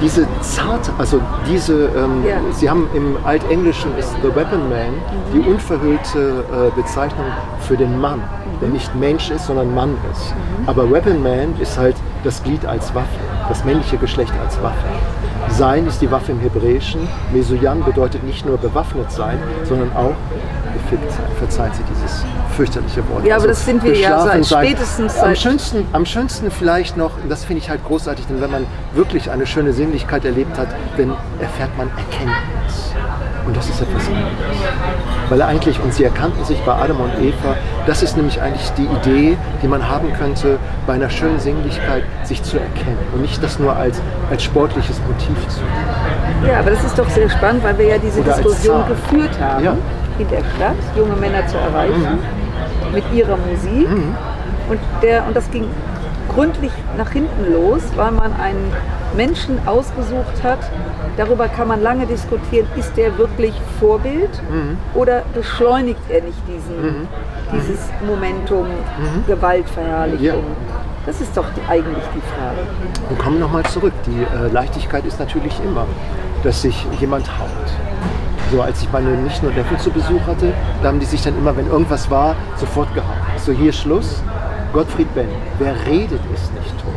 Diese 0.02 0.28
zarte, 0.42 0.92
also 0.98 1.22
diese, 1.50 1.86
ähm, 1.96 2.24
Ja. 2.28 2.36
Sie 2.52 2.70
haben 2.70 2.88
im 2.94 3.18
Altenglischen 3.24 3.98
ist 3.98 4.14
The 4.22 4.36
Weapon 4.36 4.70
Man 4.70 4.94
die 5.34 5.40
unverhüllte 5.40 6.44
äh, 6.52 6.76
Bezeichnung 6.76 7.26
für 7.62 7.78
den 7.78 8.00
Mann, 8.00 8.22
der 8.62 8.70
nicht 8.70 8.94
Mensch 8.96 9.30
ist, 9.32 9.46
sondern 9.46 9.74
Mann 9.74 9.96
ist. 10.12 10.34
Aber 10.66 10.90
Weapon 10.92 11.22
Man 11.24 11.56
ist 11.60 11.78
halt 11.78 11.96
das 12.24 12.44
Glied 12.44 12.66
als 12.66 12.94
Waffe, 12.94 13.08
das 13.48 13.64
männliche 13.64 13.98
Geschlecht 13.98 14.34
als 14.44 14.62
Waffe. 14.62 14.88
Sein 15.50 15.86
ist 15.88 16.02
die 16.02 16.10
Waffe 16.10 16.32
im 16.32 16.40
Hebräischen. 16.40 17.08
Mesuyan 17.32 17.84
bedeutet 17.84 18.24
nicht 18.24 18.46
nur 18.46 18.58
bewaffnet 18.58 19.12
sein, 19.12 19.38
sondern 19.64 19.92
auch 19.96 20.16
gefickt 20.74 21.12
sein. 21.12 21.26
Verzeiht 21.40 21.76
Sie 21.76 21.84
dieses 21.84 22.24
fürchterliche 22.56 23.02
Wort. 23.10 23.18
Also 23.20 23.30
Ja, 23.30 23.36
aber 23.38 23.48
das 23.48 23.66
sind 23.66 23.84
wir 23.84 23.96
ja 23.96 24.20
seit 24.24 24.46
spätestens 24.46 25.18
Am 25.18 25.28
seit- 25.30 25.40
schönsten, 25.40 25.88
am 25.94 26.06
schönsten 26.06 26.52
vielleicht 26.52 26.98
noch, 26.98 27.12
und 27.22 27.30
das 27.30 27.46
finde 27.46 27.62
ich 27.64 27.70
halt 27.70 27.84
großartig, 27.86 28.28
denn 28.28 28.42
wenn 28.42 28.52
man 28.52 28.66
wirklich 28.94 29.32
eine 29.32 29.46
schöne 29.46 29.74
Sinnlichkeit 29.74 30.26
erlebt 30.26 30.58
hat, 30.58 30.68
dann 30.98 31.14
erfährt 31.40 31.76
man 31.78 31.90
Erkenntnis. 31.90 32.94
Und 33.46 33.58
das 33.58 33.68
ist 33.68 33.82
etwas 33.82 34.08
anderes. 34.08 34.32
Weil 35.30 35.42
eigentlich, 35.42 35.78
und 35.84 35.94
sie 35.94 36.06
erkannten 36.06 36.46
sich 36.46 36.58
bei 36.62 36.72
Adam 36.74 36.98
und 37.02 37.12
Eva, 37.22 37.56
das 37.86 38.02
ist 38.02 38.16
nämlich 38.16 38.42
eigentlich 38.42 38.70
die 38.78 38.86
Idee, 38.86 39.38
die 39.62 39.68
man 39.68 39.90
haben 39.90 40.14
könnte, 40.14 40.58
bei 40.88 40.94
einer 40.94 41.10
schönen 41.10 41.40
Sinnlichkeit 41.40 42.04
sich 42.24 42.42
zu 42.42 42.58
erkennen 42.58 42.98
und 43.14 43.22
nicht 43.22 43.44
das 43.44 43.60
nur 43.60 43.76
als, 43.76 44.02
als 44.30 44.44
sportliches 44.44 44.98
Motiv 45.08 45.48
zu. 45.50 45.60
Ja, 46.48 46.60
aber 46.60 46.72
das 46.72 46.86
ist 46.86 46.98
doch 46.98 47.10
sehr 47.10 47.30
spannend, 47.30 47.64
weil 47.66 47.78
wir 47.80 47.88
ja 47.88 47.98
diese 47.98 48.22
Oder 48.22 48.34
Diskussion 48.36 48.84
geführt 48.88 49.38
haben, 49.42 49.64
Ja. 49.66 49.76
In 50.20 50.28
der 50.30 50.44
Stadt, 50.56 50.78
junge 50.96 51.16
Männer 51.16 51.46
zu 51.48 51.58
erreichen, 51.58 52.20
mit 52.94 53.04
ihrer 53.14 53.38
Musik. 53.38 53.88
Und, 54.70 54.80
der, 55.02 55.26
und 55.28 55.36
das 55.36 55.50
ging 55.52 55.66
gründlich 56.34 56.72
nach 56.98 57.12
hinten 57.12 57.52
los, 57.52 57.82
weil 57.96 58.12
man 58.12 58.34
einen 58.34 58.72
Menschen 59.16 59.60
ausgesucht 59.68 60.44
hat. 60.44 60.60
Darüber 61.18 61.48
kann 61.48 61.68
man 61.68 61.82
lange 61.82 62.06
diskutieren, 62.08 62.66
ist 62.76 62.96
der 62.98 63.18
wirklich 63.18 63.54
Vorbild 63.80 64.42
oder 64.96 65.24
beschleunigt 65.34 66.02
er 66.10 66.24
nicht 66.24 66.38
diesen, 66.48 67.08
dieses 67.54 67.90
Momentum 68.08 68.68
Gewaltverherrlichung? 69.28 70.22
Ja. 70.22 70.34
Das 71.06 71.20
ist 71.20 71.36
doch 71.36 71.46
die, 71.56 71.70
eigentlich 71.70 72.04
die 72.16 72.22
Frage. 72.22 72.60
Und 73.10 73.20
kommen 73.20 73.40
nochmal 73.40 73.64
zurück. 73.64 73.92
Die 74.06 74.24
äh, 74.24 74.48
Leichtigkeit 74.52 75.06
ist 75.06 75.20
natürlich 75.20 75.54
immer, 75.66 75.86
dass 76.44 76.62
sich 76.62 76.88
jemand 77.00 77.28
haut. 77.28 77.93
So, 78.54 78.62
als 78.62 78.84
ich 78.84 78.92
meine 78.92 79.10
nicht 79.10 79.42
nur 79.42 79.52
Neffen 79.52 79.80
zu 79.80 79.90
Besuch 79.90 80.22
hatte, 80.28 80.54
da 80.84 80.90
haben 80.90 81.00
die 81.00 81.08
sich 81.08 81.24
dann 81.24 81.36
immer, 81.36 81.58
wenn 81.58 81.66
irgendwas 81.66 82.12
war, 82.12 82.36
sofort 82.56 82.94
gehauen. 82.94 83.18
So, 83.44 83.52
hier 83.52 83.74
Schluss. 83.74 84.22
Gottfried 84.72 85.12
Benn, 85.16 85.28
wer 85.58 85.74
redet, 85.88 86.20
ist 86.32 86.54
nicht 86.54 86.70
tot. 86.78 86.94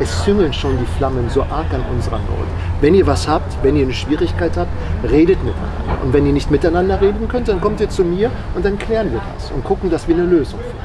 Es 0.00 0.24
züngeln 0.24 0.52
schon 0.52 0.76
die 0.76 0.86
Flammen 0.98 1.30
so 1.30 1.42
arg 1.42 1.72
an 1.72 1.84
unserer 1.94 2.18
Not. 2.18 2.48
Wenn 2.80 2.96
ihr 2.96 3.06
was 3.06 3.28
habt, 3.28 3.62
wenn 3.62 3.76
ihr 3.76 3.84
eine 3.84 3.92
Schwierigkeit 3.92 4.56
habt, 4.56 4.70
redet 5.08 5.38
miteinander. 5.44 6.02
Und 6.02 6.12
wenn 6.12 6.26
ihr 6.26 6.32
nicht 6.32 6.50
miteinander 6.50 7.00
reden 7.00 7.28
könnt, 7.28 7.46
dann 7.46 7.60
kommt 7.60 7.78
ihr 7.78 7.88
zu 7.88 8.02
mir 8.02 8.32
und 8.56 8.64
dann 8.64 8.76
klären 8.76 9.12
wir 9.12 9.20
das 9.36 9.52
und 9.52 9.62
gucken, 9.62 9.90
dass 9.90 10.08
wir 10.08 10.16
eine 10.16 10.24
Lösung 10.24 10.58
finden. 10.58 10.78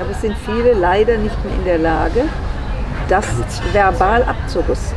Aber 0.00 0.10
es 0.12 0.20
sind 0.22 0.34
viele 0.38 0.72
leider 0.72 1.18
nicht 1.18 1.44
mehr 1.44 1.54
in 1.56 1.64
der 1.66 1.78
Lage, 1.78 2.24
das 3.06 3.26
verbal 3.74 4.22
abzurüsten. 4.22 4.96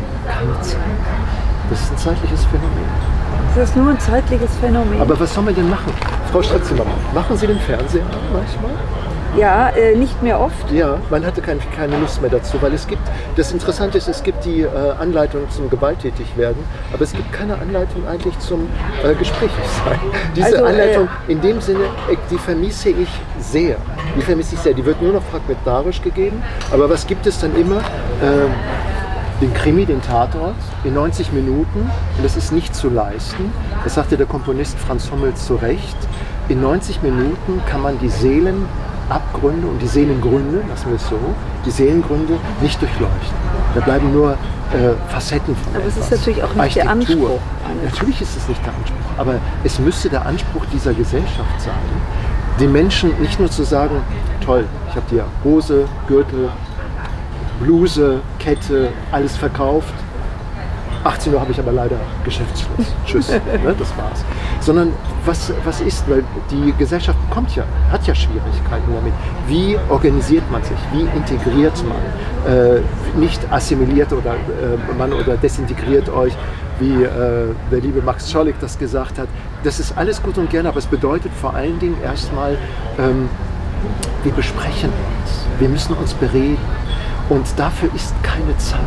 Das 1.69 1.81
ist 1.81 1.91
ein 1.91 1.97
zeitliches 1.97 2.45
Phänomen. 2.45 3.12
Das 3.55 3.69
ist 3.69 3.75
nur 3.75 3.89
ein 3.89 3.99
zeitliches 3.99 4.49
Phänomen. 4.59 4.99
Aber 5.01 5.19
was 5.19 5.33
soll 5.33 5.43
man 5.43 5.55
denn 5.55 5.69
machen? 5.69 5.93
Frau 6.31 6.41
Stadtzimmermann, 6.41 6.95
machen 7.13 7.37
Sie 7.37 7.47
den 7.47 7.59
Fernseher 7.59 8.01
an 8.03 8.09
manchmal? 8.33 8.71
ja, 9.37 9.69
äh, 9.69 9.95
nicht 9.95 10.21
mehr 10.21 10.39
oft. 10.39 10.71
Ja, 10.71 10.97
man 11.09 11.25
hatte 11.25 11.41
kein, 11.41 11.59
keine 11.75 11.97
Lust 11.97 12.21
mehr 12.21 12.29
dazu, 12.29 12.61
weil 12.61 12.73
es 12.73 12.85
gibt, 12.85 13.01
das 13.35 13.51
Interessante 13.51 13.97
ist, 13.97 14.07
es 14.07 14.21
gibt 14.21 14.45
die 14.45 14.61
äh, 14.61 14.67
Anleitung 14.99 15.49
zum 15.49 15.69
Gewalttätigwerden, 15.69 16.63
aber 16.93 17.03
es 17.03 17.13
gibt 17.13 17.31
keine 17.33 17.57
Anleitung 17.57 18.07
eigentlich 18.07 18.37
zum 18.39 18.67
äh, 19.03 19.15
Gesprächig 19.15 19.55
sein. 19.85 19.99
Diese 20.35 20.45
Also, 20.45 20.57
äh, 20.65 20.69
Anleitung 20.69 21.07
in 21.27 21.41
dem 21.41 21.61
Sinne, 21.61 21.85
äh, 22.11 22.15
die 22.29 22.37
vermisse 22.37 22.89
ich 22.89 23.09
sehr. 23.39 23.77
Die 24.15 24.21
vermisse 24.21 24.53
ich 24.55 24.61
sehr. 24.61 24.73
Die 24.75 24.85
wird 24.85 25.01
nur 25.01 25.13
noch 25.13 25.23
fragmentarisch 25.23 26.01
gegeben, 26.01 26.43
aber 26.71 26.87
was 26.89 27.07
gibt 27.07 27.25
es 27.25 27.39
dann 27.39 27.55
immer? 27.55 27.81
Den 29.41 29.53
Krimi, 29.53 29.85
den 29.85 30.01
Tatort 30.01 30.55
in 30.83 30.93
90 30.93 31.33
Minuten 31.33 31.79
und 31.79 32.23
das 32.23 32.37
ist 32.37 32.51
nicht 32.51 32.75
zu 32.75 32.89
leisten. 32.89 33.51
Das 33.83 33.95
sagte 33.95 34.15
der 34.17 34.25
Komponist 34.25 34.77
Franz 34.79 35.11
Hummel 35.11 35.33
zu 35.33 35.55
Recht. 35.55 35.97
In 36.49 36.61
90 36.61 37.01
Minuten 37.01 37.61
kann 37.69 37.81
man 37.81 37.99
die 37.99 38.09
Seelenabgründe 38.09 39.67
und 39.67 39.81
die 39.81 39.87
Seelengründe, 39.87 40.63
lassen 40.69 40.89
wir 40.89 40.95
es 40.95 41.07
so, 41.09 41.19
die 41.65 41.71
Seelengründe 41.71 42.33
nicht 42.61 42.81
durchleuchten. 42.81 43.37
Da 43.75 43.81
bleiben 43.81 44.13
nur 44.13 44.31
äh, 44.31 44.93
Facetten 45.09 45.55
von 45.55 45.75
Aber 45.75 45.85
es 45.85 45.97
ist 45.97 46.05
etwas. 46.07 46.19
natürlich 46.19 46.43
auch 46.43 46.53
nicht 46.55 46.75
der. 46.75 46.89
Anspruch 46.89 47.39
Natürlich 47.83 48.21
ist 48.21 48.37
es 48.37 48.47
nicht 48.47 48.65
der 48.65 48.73
Anspruch 48.73 48.97
Aber 49.17 49.35
es 49.63 49.79
müsste 49.79 50.09
der 50.09 50.25
Anspruch 50.25 50.65
dieser 50.71 50.93
Gesellschaft 50.93 51.59
sein, 51.61 51.73
den 52.59 52.71
Menschen 52.71 53.11
nicht 53.19 53.39
nur 53.39 53.49
zu 53.49 53.63
sagen, 53.63 54.01
toll, 54.45 54.65
ich 54.89 54.95
habe 54.95 55.05
dir 55.09 55.25
Hose, 55.43 55.85
Gürtel, 56.07 56.49
Bluse, 57.59 58.21
Kette, 58.39 58.89
alles 59.11 59.37
verkauft. 59.37 59.93
18 61.03 61.33
Uhr 61.33 61.41
habe 61.41 61.51
ich 61.51 61.59
aber 61.59 61.71
leider 61.71 61.97
Geschäftsschluss. 62.23 62.87
Tschüss. 63.05 63.29
ne, 63.29 63.75
das 63.77 63.89
war's. 63.97 64.23
Sondern 64.61 64.93
was, 65.25 65.51
was 65.65 65.81
ist, 65.81 66.09
weil 66.09 66.23
die 66.49 66.73
Gesellschaft 66.77 67.17
kommt 67.29 67.55
ja, 67.55 67.63
hat 67.91 68.07
ja 68.07 68.15
Schwierigkeiten 68.15 68.93
damit. 68.93 69.13
Wie 69.47 69.77
organisiert 69.89 70.49
man 70.49 70.63
sich? 70.63 70.77
Wie 70.93 71.01
integriert 71.01 71.83
man? 71.87 72.53
Äh, 72.53 72.81
nicht 73.17 73.41
assimiliert 73.51 74.13
oder 74.13 74.33
äh, 74.33 74.93
man 74.97 75.13
oder 75.13 75.35
desintegriert 75.37 76.09
euch, 76.09 76.33
wie 76.79 77.03
äh, 77.03 77.47
der 77.71 77.79
liebe 77.81 78.01
Max 78.01 78.31
Schollig 78.31 78.55
das 78.61 78.77
gesagt 78.79 79.19
hat. 79.19 79.27
Das 79.63 79.79
ist 79.79 79.97
alles 79.97 80.21
gut 80.21 80.37
und 80.37 80.49
gerne, 80.49 80.69
aber 80.69 80.79
es 80.79 80.87
bedeutet 80.87 81.31
vor 81.39 81.53
allen 81.53 81.79
Dingen 81.79 81.97
erstmal, 82.01 82.57
ähm, 82.97 83.29
wir 84.23 84.31
besprechen 84.31 84.89
uns. 84.89 85.45
Wir 85.59 85.69
müssen 85.69 85.93
uns 85.95 86.13
bereden. 86.13 86.57
Und 87.29 87.47
dafür 87.57 87.89
ist 87.95 88.13
keine 88.23 88.57
Zeit. 88.57 88.79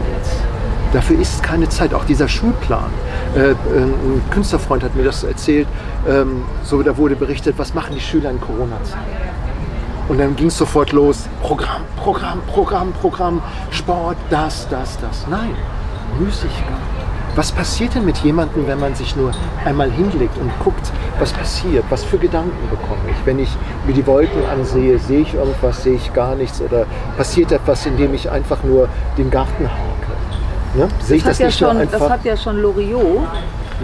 Dafür 0.92 1.18
ist 1.18 1.42
keine 1.42 1.68
Zeit. 1.68 1.94
Auch 1.94 2.04
dieser 2.04 2.28
Schulplan. 2.28 2.90
Äh, 3.34 3.50
ein 3.50 4.22
Künstlerfreund 4.30 4.82
hat 4.82 4.94
mir 4.94 5.04
das 5.04 5.24
erzählt. 5.24 5.66
Ähm, 6.08 6.44
so, 6.62 6.82
da 6.82 6.96
wurde 6.96 7.16
berichtet, 7.16 7.58
was 7.58 7.74
machen 7.74 7.94
die 7.94 8.00
Schüler 8.00 8.30
in 8.30 8.40
Corona-Zeit? 8.40 9.00
Und 10.08 10.18
dann 10.18 10.36
ging 10.36 10.46
es 10.46 10.58
sofort 10.58 10.92
los. 10.92 11.28
Programm, 11.42 11.82
Programm, 11.96 12.40
Programm, 12.46 12.92
Programm, 12.92 13.42
Sport, 13.70 14.16
das, 14.30 14.68
das, 14.68 14.98
das. 15.00 15.26
Nein, 15.28 15.54
Müßigkeit. 16.18 16.95
Was 17.36 17.52
passiert 17.52 17.94
denn 17.94 18.06
mit 18.06 18.16
jemandem, 18.18 18.66
wenn 18.66 18.80
man 18.80 18.94
sich 18.94 19.14
nur 19.14 19.30
einmal 19.62 19.90
hinlegt 19.90 20.38
und 20.38 20.50
guckt, 20.64 20.90
was 21.18 21.34
passiert? 21.34 21.84
Was 21.90 22.02
für 22.02 22.16
Gedanken 22.16 22.70
bekomme 22.70 23.10
ich? 23.10 23.26
Wenn 23.26 23.38
ich 23.38 23.50
mir 23.86 23.92
die 23.92 24.06
Wolken 24.06 24.42
ansehe, 24.50 24.98
sehe 24.98 25.20
ich 25.20 25.34
irgendwas, 25.34 25.82
sehe 25.82 25.96
ich 25.96 26.14
gar 26.14 26.34
nichts 26.34 26.62
oder 26.62 26.86
passiert 27.18 27.52
etwas, 27.52 27.84
indem 27.84 28.14
ich 28.14 28.30
einfach 28.30 28.64
nur 28.64 28.88
den 29.18 29.30
Garten 29.30 29.64
hake? 29.64 30.78
Ne? 30.78 30.88
Sehe 31.00 31.18
ich 31.18 31.24
das, 31.24 31.36
das, 31.36 31.60
ja 31.60 31.68
schon, 31.68 31.88
das 31.90 32.08
hat 32.08 32.24
ja 32.24 32.38
schon 32.38 32.56
Loriot 32.56 33.28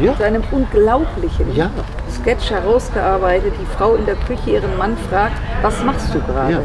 ja. 0.01 0.17
zu 0.17 0.25
einem 0.25 0.43
unglaublichen 0.51 1.55
ja. 1.55 1.69
Sketch 2.11 2.51
herausgearbeitet. 2.51 3.53
Die 3.61 3.77
Frau 3.77 3.97
in 3.97 4.07
der 4.07 4.15
Küche 4.15 4.51
ihren 4.51 4.79
Mann 4.79 4.97
fragt, 5.11 5.37
was 5.61 5.85
machst 5.85 6.15
du 6.15 6.21
gerade? 6.21 6.53
Ja. 6.53 6.61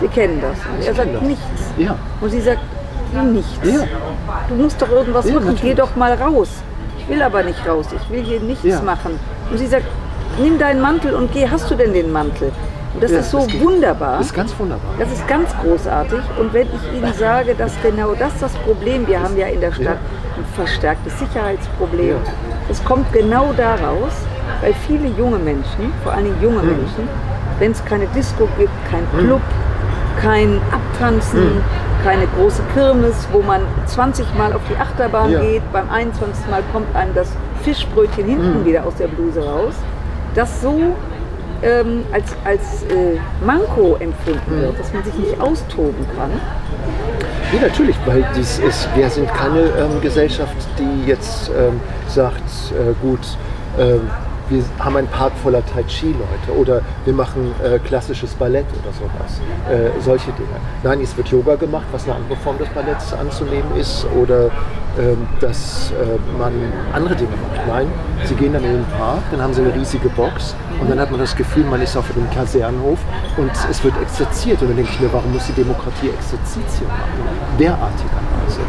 Sie 0.00 0.08
kennen 0.08 0.40
das. 0.40 0.58
Und 0.74 0.84
er 0.84 0.94
sagt 0.94 1.22
nichts. 1.22 1.44
Und 2.20 2.30
sie 2.30 2.40
sagt, 2.40 2.62
nichts. 3.20 3.58
Ja. 3.62 3.84
Du 4.48 4.54
musst 4.54 4.80
doch 4.80 4.88
irgendwas 4.88 5.26
ja, 5.26 5.34
machen, 5.34 5.46
natürlich. 5.46 5.62
geh 5.62 5.74
doch 5.74 5.96
mal 5.96 6.14
raus. 6.14 6.48
Ich 6.98 7.08
will 7.08 7.22
aber 7.22 7.42
nicht 7.42 7.66
raus, 7.66 7.86
ich 7.94 8.10
will 8.10 8.22
hier 8.22 8.40
nichts 8.40 8.64
ja. 8.64 8.80
machen. 8.80 9.18
Und 9.50 9.58
sie 9.58 9.66
sagt, 9.66 9.86
nimm 10.40 10.58
deinen 10.58 10.80
Mantel 10.80 11.14
und 11.14 11.32
geh, 11.32 11.48
hast 11.48 11.70
du 11.70 11.74
denn 11.74 11.92
den 11.92 12.12
Mantel? 12.12 12.52
Und 12.94 13.02
das 13.02 13.10
ist 13.10 13.30
so 13.30 13.38
das 13.38 13.60
wunderbar. 13.60 14.18
Das 14.18 14.26
ist 14.26 14.34
ganz 14.34 14.54
wunderbar. 14.58 14.90
Das 14.98 15.10
ist 15.10 15.26
ganz 15.26 15.50
großartig. 15.62 16.20
Und 16.38 16.52
wenn 16.52 16.68
ich 16.68 16.96
Ihnen 16.96 17.12
sage, 17.14 17.54
dass 17.54 17.72
genau 17.82 18.14
das 18.14 18.38
das 18.38 18.52
Problem, 18.52 19.06
wir 19.06 19.20
haben 19.20 19.36
ja 19.36 19.46
in 19.46 19.60
der 19.60 19.72
Stadt 19.72 19.98
ein 20.36 20.44
verstärktes 20.54 21.18
Sicherheitsproblem, 21.18 22.16
das 22.68 22.84
kommt 22.84 23.10
genau 23.12 23.52
daraus, 23.56 24.12
weil 24.60 24.74
viele 24.86 25.08
junge 25.08 25.38
Menschen, 25.38 25.92
vor 26.02 26.12
allem 26.12 26.34
junge 26.40 26.60
hm. 26.60 26.68
Menschen, 26.68 27.08
wenn 27.58 27.72
es 27.72 27.84
keine 27.84 28.06
Disco 28.08 28.48
gibt, 28.58 28.72
kein 28.90 29.10
hm. 29.12 29.26
Club, 29.26 29.42
kein 30.20 30.60
Abtanzen, 30.70 31.40
hm 31.40 31.62
keine 32.04 32.26
große 32.38 32.62
Kirmes, 32.74 33.28
wo 33.32 33.42
man 33.42 33.62
20 33.86 34.26
Mal 34.36 34.52
auf 34.52 34.60
die 34.70 34.76
Achterbahn 34.76 35.30
ja. 35.30 35.40
geht, 35.40 35.62
beim 35.72 35.88
21. 35.90 36.46
Mal 36.50 36.62
kommt 36.72 36.94
einem 36.94 37.14
das 37.14 37.28
Fischbrötchen 37.62 38.26
hinten 38.26 38.60
mhm. 38.60 38.64
wieder 38.64 38.84
aus 38.84 38.94
der 38.96 39.08
Bluse 39.08 39.44
raus, 39.44 39.74
das 40.34 40.60
so 40.60 40.94
ähm, 41.62 42.04
als, 42.12 42.34
als 42.44 42.82
äh, 42.84 43.18
Manko 43.44 43.96
empfunden 44.00 44.60
wird, 44.60 44.78
dass 44.78 44.92
man 44.92 45.04
sich 45.04 45.14
nicht 45.14 45.40
austoben 45.40 46.06
kann. 46.16 46.30
Ja, 47.52 47.68
natürlich, 47.68 47.96
weil 48.06 48.24
dies 48.36 48.58
ist, 48.58 48.88
wir 48.96 49.08
sind 49.10 49.32
keine 49.32 49.60
ähm, 49.60 50.00
Gesellschaft, 50.00 50.56
die 50.78 51.08
jetzt 51.08 51.50
ähm, 51.50 51.80
sagt, 52.08 52.40
äh, 52.72 52.94
gut, 53.00 53.20
ähm, 53.78 54.10
wir 54.52 54.62
haben 54.84 54.96
einen 54.96 55.08
Park 55.08 55.32
voller 55.42 55.64
Tai 55.64 55.82
Chi-Leute 55.84 56.58
oder 56.58 56.82
wir 57.04 57.14
machen 57.14 57.54
äh, 57.62 57.78
klassisches 57.78 58.34
Ballett 58.34 58.66
oder 58.82 58.92
sowas. 58.92 59.40
Äh, 59.70 60.00
solche 60.00 60.30
Dinge. 60.32 60.48
Nein, 60.82 61.00
es 61.00 61.16
wird 61.16 61.28
Yoga 61.28 61.54
gemacht, 61.56 61.86
was 61.92 62.04
eine 62.04 62.16
andere 62.16 62.36
Form 62.36 62.58
des 62.58 62.68
Balletts 62.68 63.12
anzunehmen 63.12 63.74
ist 63.76 64.06
oder 64.20 64.50
ähm, 64.98 65.26
dass 65.40 65.90
äh, 65.92 66.18
man 66.38 66.52
andere 66.92 67.14
Dinge 67.16 67.30
macht. 67.30 67.66
Nein, 67.66 67.86
sie 68.24 68.34
gehen 68.34 68.52
dann 68.52 68.64
in 68.64 68.72
den 68.72 68.86
Park, 68.98 69.20
dann 69.30 69.40
haben 69.40 69.54
sie 69.54 69.62
eine 69.62 69.74
riesige 69.74 70.08
Box 70.10 70.54
und 70.80 70.90
dann 70.90 71.00
hat 71.00 71.10
man 71.10 71.20
das 71.20 71.34
Gefühl, 71.34 71.64
man 71.64 71.80
ist 71.80 71.96
auf 71.96 72.04
einem 72.14 72.28
Kasernenhof 72.30 72.98
und 73.38 73.50
es 73.70 73.82
wird 73.82 73.94
exerziert. 74.02 74.60
Und 74.60 74.68
dann 74.68 74.76
denke 74.76 74.92
ich 74.92 75.00
mir, 75.00 75.12
warum 75.12 75.32
muss 75.32 75.46
die 75.46 75.52
Demokratie 75.52 76.10
Exerzitien 76.10 76.88
machen? 76.88 77.58
Derartigerweise. 77.58 78.60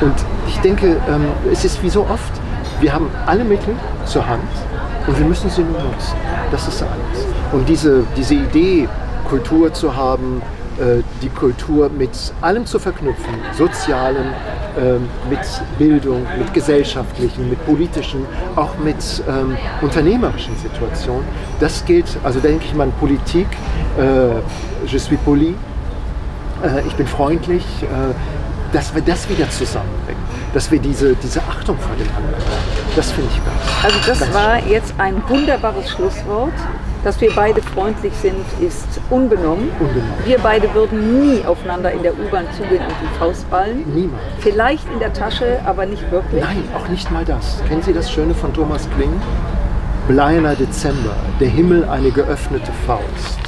Und 0.00 0.14
ich 0.46 0.58
denke, 0.60 0.96
ähm, 1.08 1.26
es 1.50 1.64
ist 1.64 1.82
wie 1.82 1.90
so 1.90 2.02
oft, 2.02 2.32
wir 2.80 2.92
haben 2.92 3.10
alle 3.26 3.44
Mittel 3.44 3.74
zur 4.04 4.28
Hand, 4.28 4.42
und 5.06 5.18
wir 5.18 5.26
müssen 5.26 5.50
sie 5.50 5.62
nur 5.62 5.80
nutzen. 5.80 6.16
Das 6.50 6.68
ist 6.68 6.82
alles. 6.82 7.26
Und 7.52 7.68
diese, 7.68 8.04
diese 8.16 8.34
Idee, 8.34 8.88
Kultur 9.28 9.72
zu 9.72 9.94
haben, 9.94 10.42
äh, 10.78 11.02
die 11.22 11.28
Kultur 11.28 11.90
mit 11.90 12.10
allem 12.40 12.66
zu 12.66 12.78
verknüpfen, 12.78 13.34
sozialen, 13.56 14.32
ähm, 14.78 15.08
mit 15.28 15.40
Bildung, 15.78 16.26
mit 16.38 16.52
gesellschaftlichen, 16.54 17.50
mit 17.50 17.64
politischen, 17.66 18.24
auch 18.56 18.76
mit 18.78 18.96
ähm, 19.28 19.56
unternehmerischen 19.82 20.56
Situationen. 20.56 21.24
Das 21.60 21.84
gilt, 21.84 22.06
also 22.24 22.40
denke 22.40 22.64
ich 22.64 22.74
mal, 22.74 22.88
Politik, 22.98 23.48
äh, 23.98 24.86
je 24.86 24.98
suis 24.98 25.18
poli, 25.24 25.54
äh, 26.62 26.86
ich 26.86 26.94
bin 26.94 27.06
freundlich, 27.06 27.64
äh, 27.82 28.14
dass 28.72 28.94
wir 28.94 29.02
das 29.02 29.28
wieder 29.28 29.48
zusammenbringen, 29.50 30.22
dass 30.54 30.70
wir 30.70 30.78
diese, 30.78 31.14
diese 31.16 31.40
Achtung 31.42 31.78
vor 31.78 31.94
den 31.96 32.08
anderen 32.08 32.34
haben. 32.34 32.92
Das 32.96 33.10
finde 33.10 33.30
ich 33.34 33.44
ganz 33.44 33.84
Also 33.84 33.96
das 34.06 34.20
ganz 34.20 34.34
war 34.34 34.58
schön. 34.60 34.70
jetzt 34.70 34.94
ein 34.98 35.22
wunderbares 35.28 35.90
Schlusswort. 35.90 36.52
Dass 37.04 37.20
wir 37.20 37.34
beide 37.34 37.60
freundlich 37.62 38.12
sind, 38.22 38.36
ist 38.60 38.86
unbenommen. 39.10 39.70
unbenommen. 39.80 40.12
Wir 40.24 40.38
beide 40.38 40.72
würden 40.72 41.20
nie 41.20 41.44
aufeinander 41.44 41.90
in 41.90 42.00
der 42.04 42.12
U-Bahn 42.12 42.44
zugehen 42.56 42.80
und 42.80 42.94
die 43.02 43.18
Faust 43.18 43.50
ballen. 43.50 43.82
Niemals. 43.92 44.22
Vielleicht 44.38 44.86
in 44.92 45.00
der 45.00 45.12
Tasche, 45.12 45.58
aber 45.64 45.84
nicht 45.84 46.08
wirklich. 46.12 46.40
Nein, 46.40 46.62
auch 46.76 46.86
nicht 46.88 47.10
mal 47.10 47.24
das. 47.24 47.60
Kennen 47.66 47.82
Sie 47.82 47.92
das 47.92 48.08
Schöne 48.08 48.34
von 48.34 48.54
Thomas 48.54 48.88
Kling? 48.94 49.10
Bleierner 50.06 50.54
Dezember, 50.54 51.16
der 51.40 51.48
Himmel 51.48 51.84
eine 51.88 52.12
geöffnete 52.12 52.70
Faust. 52.86 53.40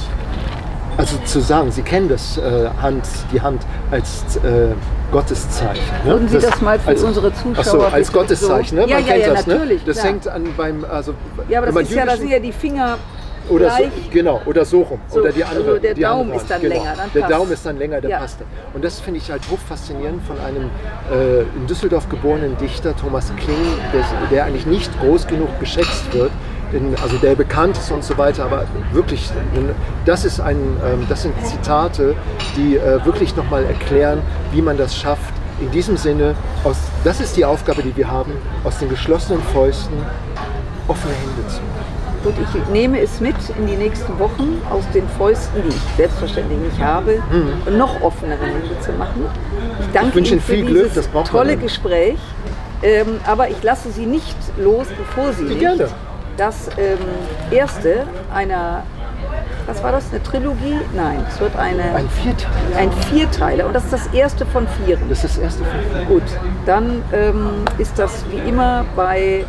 Also 0.97 1.17
zu 1.25 1.39
sagen, 1.39 1.71
Sie 1.71 1.83
kennen 1.83 2.09
das 2.09 2.39
äh, 2.39 2.69
Hand, 2.83 3.07
die 3.33 3.41
Hand 3.41 3.63
als 3.93 4.37
äh, 4.37 4.69
Gotteszeichen. 5.15 5.85
Ne? 6.05 6.11
Würden 6.11 6.29
Sie 6.29 6.35
das, 6.35 6.51
das 6.51 6.61
mal 6.61 6.77
für 6.77 6.89
als, 6.89 7.05
unsere 7.05 7.33
Zuschauer 7.33 7.65
so, 7.65 7.81
als 7.83 8.13
Gotteszeichen, 8.13 8.79
ne? 8.79 8.89
Ja, 8.89 8.97
Man 8.97 9.07
ja, 9.07 9.13
kennt 9.13 9.27
ja, 9.27 9.35
das, 9.35 9.47
ne? 9.47 9.55
natürlich. 9.55 9.81
Ne? 9.83 9.87
Das 9.87 9.97
klar. 9.99 10.09
hängt 10.09 10.27
an 10.27 10.45
beim, 10.57 10.85
also 10.85 11.15
ja, 11.49 11.59
aber 11.63 11.71
das 11.71 11.89
ist 11.89 11.95
ja, 11.95 12.05
da 12.05 12.17
sind 12.17 12.31
ja 12.31 12.41
die 12.41 12.51
Finger 12.51 12.99
oder 13.49 13.71
so, 13.71 13.85
genau, 14.11 14.41
oder 14.45 14.65
so 14.65 14.83
rum. 14.83 14.99
So, 15.09 15.21
oder 15.21 15.31
die 15.31 15.45
andere. 15.45 15.69
Also 15.69 15.79
der 15.79 15.95
die 15.95 16.01
Daumen 16.01 16.23
andere 16.23 16.37
ist 16.41 16.51
dann 16.51 16.61
genau. 16.63 16.75
länger. 16.75 16.95
Dann 16.97 17.11
der 17.15 17.29
Daumen 17.29 17.53
ist 17.53 17.67
dann 17.67 17.79
länger, 17.79 18.01
der 18.01 18.11
ja. 18.11 18.19
passt. 18.19 18.39
Und 18.73 18.85
das 18.85 18.99
finde 18.99 19.21
ich 19.21 19.31
halt 19.31 19.43
hochfaszinierend 19.49 20.21
von 20.27 20.37
einem 20.41 20.71
äh, 21.13 21.43
in 21.43 21.67
Düsseldorf 21.69 22.09
geborenen 22.09 22.57
Dichter, 22.57 22.97
Thomas 22.97 23.33
Kling, 23.37 23.57
der, 23.93 24.05
der 24.33 24.45
eigentlich 24.47 24.67
nicht 24.67 24.91
groß 24.99 25.29
genug 25.29 25.49
geschätzt 25.61 26.13
wird, 26.13 26.33
in, 26.75 26.95
also 27.03 27.17
der 27.17 27.35
bekannt 27.35 27.77
ist 27.77 27.91
und 27.91 28.05
so 28.05 28.19
weiter, 28.19 28.45
aber 28.45 28.65
wirklich, 28.93 29.31
das, 30.05 30.25
ist 30.25 30.41
ein, 30.41 30.57
ähm, 30.85 31.07
das 31.09 31.23
sind 31.23 31.35
Zitate, 31.45 32.15
die 32.57 32.77
äh, 32.77 33.05
wirklich 33.05 33.35
nochmal 33.37 33.65
erklären, 33.65 34.21
wie 34.53 34.61
man 34.61 34.77
das 34.77 34.97
schafft, 34.97 35.33
in 35.61 35.71
diesem 35.71 35.97
Sinne, 35.97 36.35
aus, 36.65 36.77
das 37.05 37.21
ist 37.21 37.37
die 37.37 37.45
Aufgabe, 37.45 37.83
die 37.83 37.97
wir 37.97 38.11
haben, 38.11 38.33
aus 38.65 38.79
den 38.79 38.89
geschlossenen 38.89 39.43
Fäusten 39.43 39.95
offene 40.89 41.15
Hände 41.15 41.49
zu 41.49 41.61
machen. 41.61 41.75
Und 42.25 42.35
ich 42.41 42.73
nehme 42.73 43.01
es 43.01 43.21
mit 43.21 43.37
in 43.59 43.67
die 43.67 43.77
nächsten 43.77 44.19
Wochen 44.19 44.61
aus 44.71 44.83
den 44.95 45.07
Fäusten, 45.19 45.63
die 45.63 45.69
ich 45.69 45.97
selbstverständlich 45.97 46.59
nicht 46.59 46.81
habe, 46.81 47.23
mhm. 47.31 47.77
noch 47.77 48.01
offenere 48.01 48.45
Hände 48.47 48.81
zu 48.81 48.93
machen. 48.93 49.27
Ich 49.81 49.87
danke 49.93 50.21
ich 50.21 50.33
Ihnen 50.33 50.41
für 50.41 50.55
viel 50.55 50.65
dieses 50.65 51.11
Glück, 51.11 51.25
tolle 51.27 51.57
Gespräch. 51.57 52.19
Ähm, 52.83 53.21
aber 53.27 53.49
ich 53.51 53.63
lasse 53.63 53.91
Sie 53.91 54.07
nicht 54.07 54.37
los, 54.59 54.87
bevor 54.99 55.33
Sie 55.33 55.45
nicht 55.45 55.61
Gerne 55.61 55.89
das 56.37 56.69
ähm, 56.79 56.99
erste 57.51 58.07
einer, 58.33 58.83
was 59.67 59.83
war 59.83 59.93
das, 59.93 60.11
eine 60.11 60.23
Trilogie? 60.23 60.81
Nein, 60.95 61.25
es 61.29 61.41
wird 61.41 61.57
eine, 61.57 61.83
ein 61.95 62.09
Vierteiler. 62.09 62.77
Ein 62.77 62.93
Vierteiler 62.93 63.67
und 63.67 63.75
das 63.75 63.85
ist 63.85 63.93
das 63.93 64.07
erste 64.09 64.47
von 64.47 64.67
vieren. 64.69 65.03
Das 65.09 65.25
ist 65.25 65.37
das 65.37 65.43
erste 65.43 65.65
von 65.65 65.81
vieren. 65.81 66.07
Gut, 66.09 66.23
dann 66.67 67.03
ähm, 67.13 67.51
ist 67.79 67.99
das 67.99 68.25
wie 68.31 68.49
immer 68.49 68.85
bei 68.97 69.45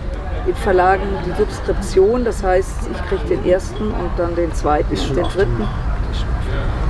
den 0.45 0.55
Verlagen 0.55 1.03
die 1.25 1.31
Subskription, 1.31 2.23
das 2.23 2.43
heißt, 2.43 2.89
ich 2.91 3.09
kriege 3.09 3.35
den 3.35 3.45
ersten 3.45 3.85
und 3.87 4.11
dann 4.17 4.35
den 4.35 4.53
zweiten 4.53 4.95
und 4.95 5.15
den 5.15 5.23
dritten. 5.23 5.67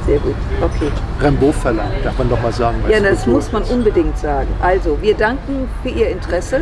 Sehr 0.05 0.19
gut, 0.19 0.35
okay. 0.61 0.91
Rambo 1.19 1.51
Verlag, 1.51 1.87
darf 2.03 2.17
man 2.17 2.29
doch 2.29 2.39
mal 2.41 2.51
sagen. 2.51 2.77
Ja, 2.89 2.99
das 2.99 3.25
muss 3.25 3.51
man 3.51 3.63
unbedingt 3.63 4.17
sagen. 4.19 4.49
Also, 4.61 5.01
wir 5.01 5.15
danken 5.15 5.67
für 5.81 5.89
Ihr 5.89 6.09
Interesse 6.09 6.61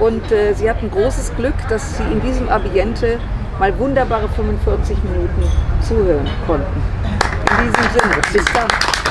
Und 0.00 0.30
äh, 0.32 0.52
sie 0.54 0.68
hatten 0.68 0.90
großes 0.90 1.34
Glück, 1.36 1.54
dass 1.68 1.96
sie 1.96 2.02
in 2.04 2.20
diesem 2.20 2.48
Ambiente 2.48 3.18
mal 3.58 3.76
wunderbare 3.78 4.28
45 4.28 4.96
Minuten 5.04 5.44
zuhören 5.86 6.28
konnten. 6.46 6.82
In 7.50 7.68
diesem 7.68 7.92
Sinne, 7.92 8.22
bis 8.32 8.52
dann. 8.52 9.03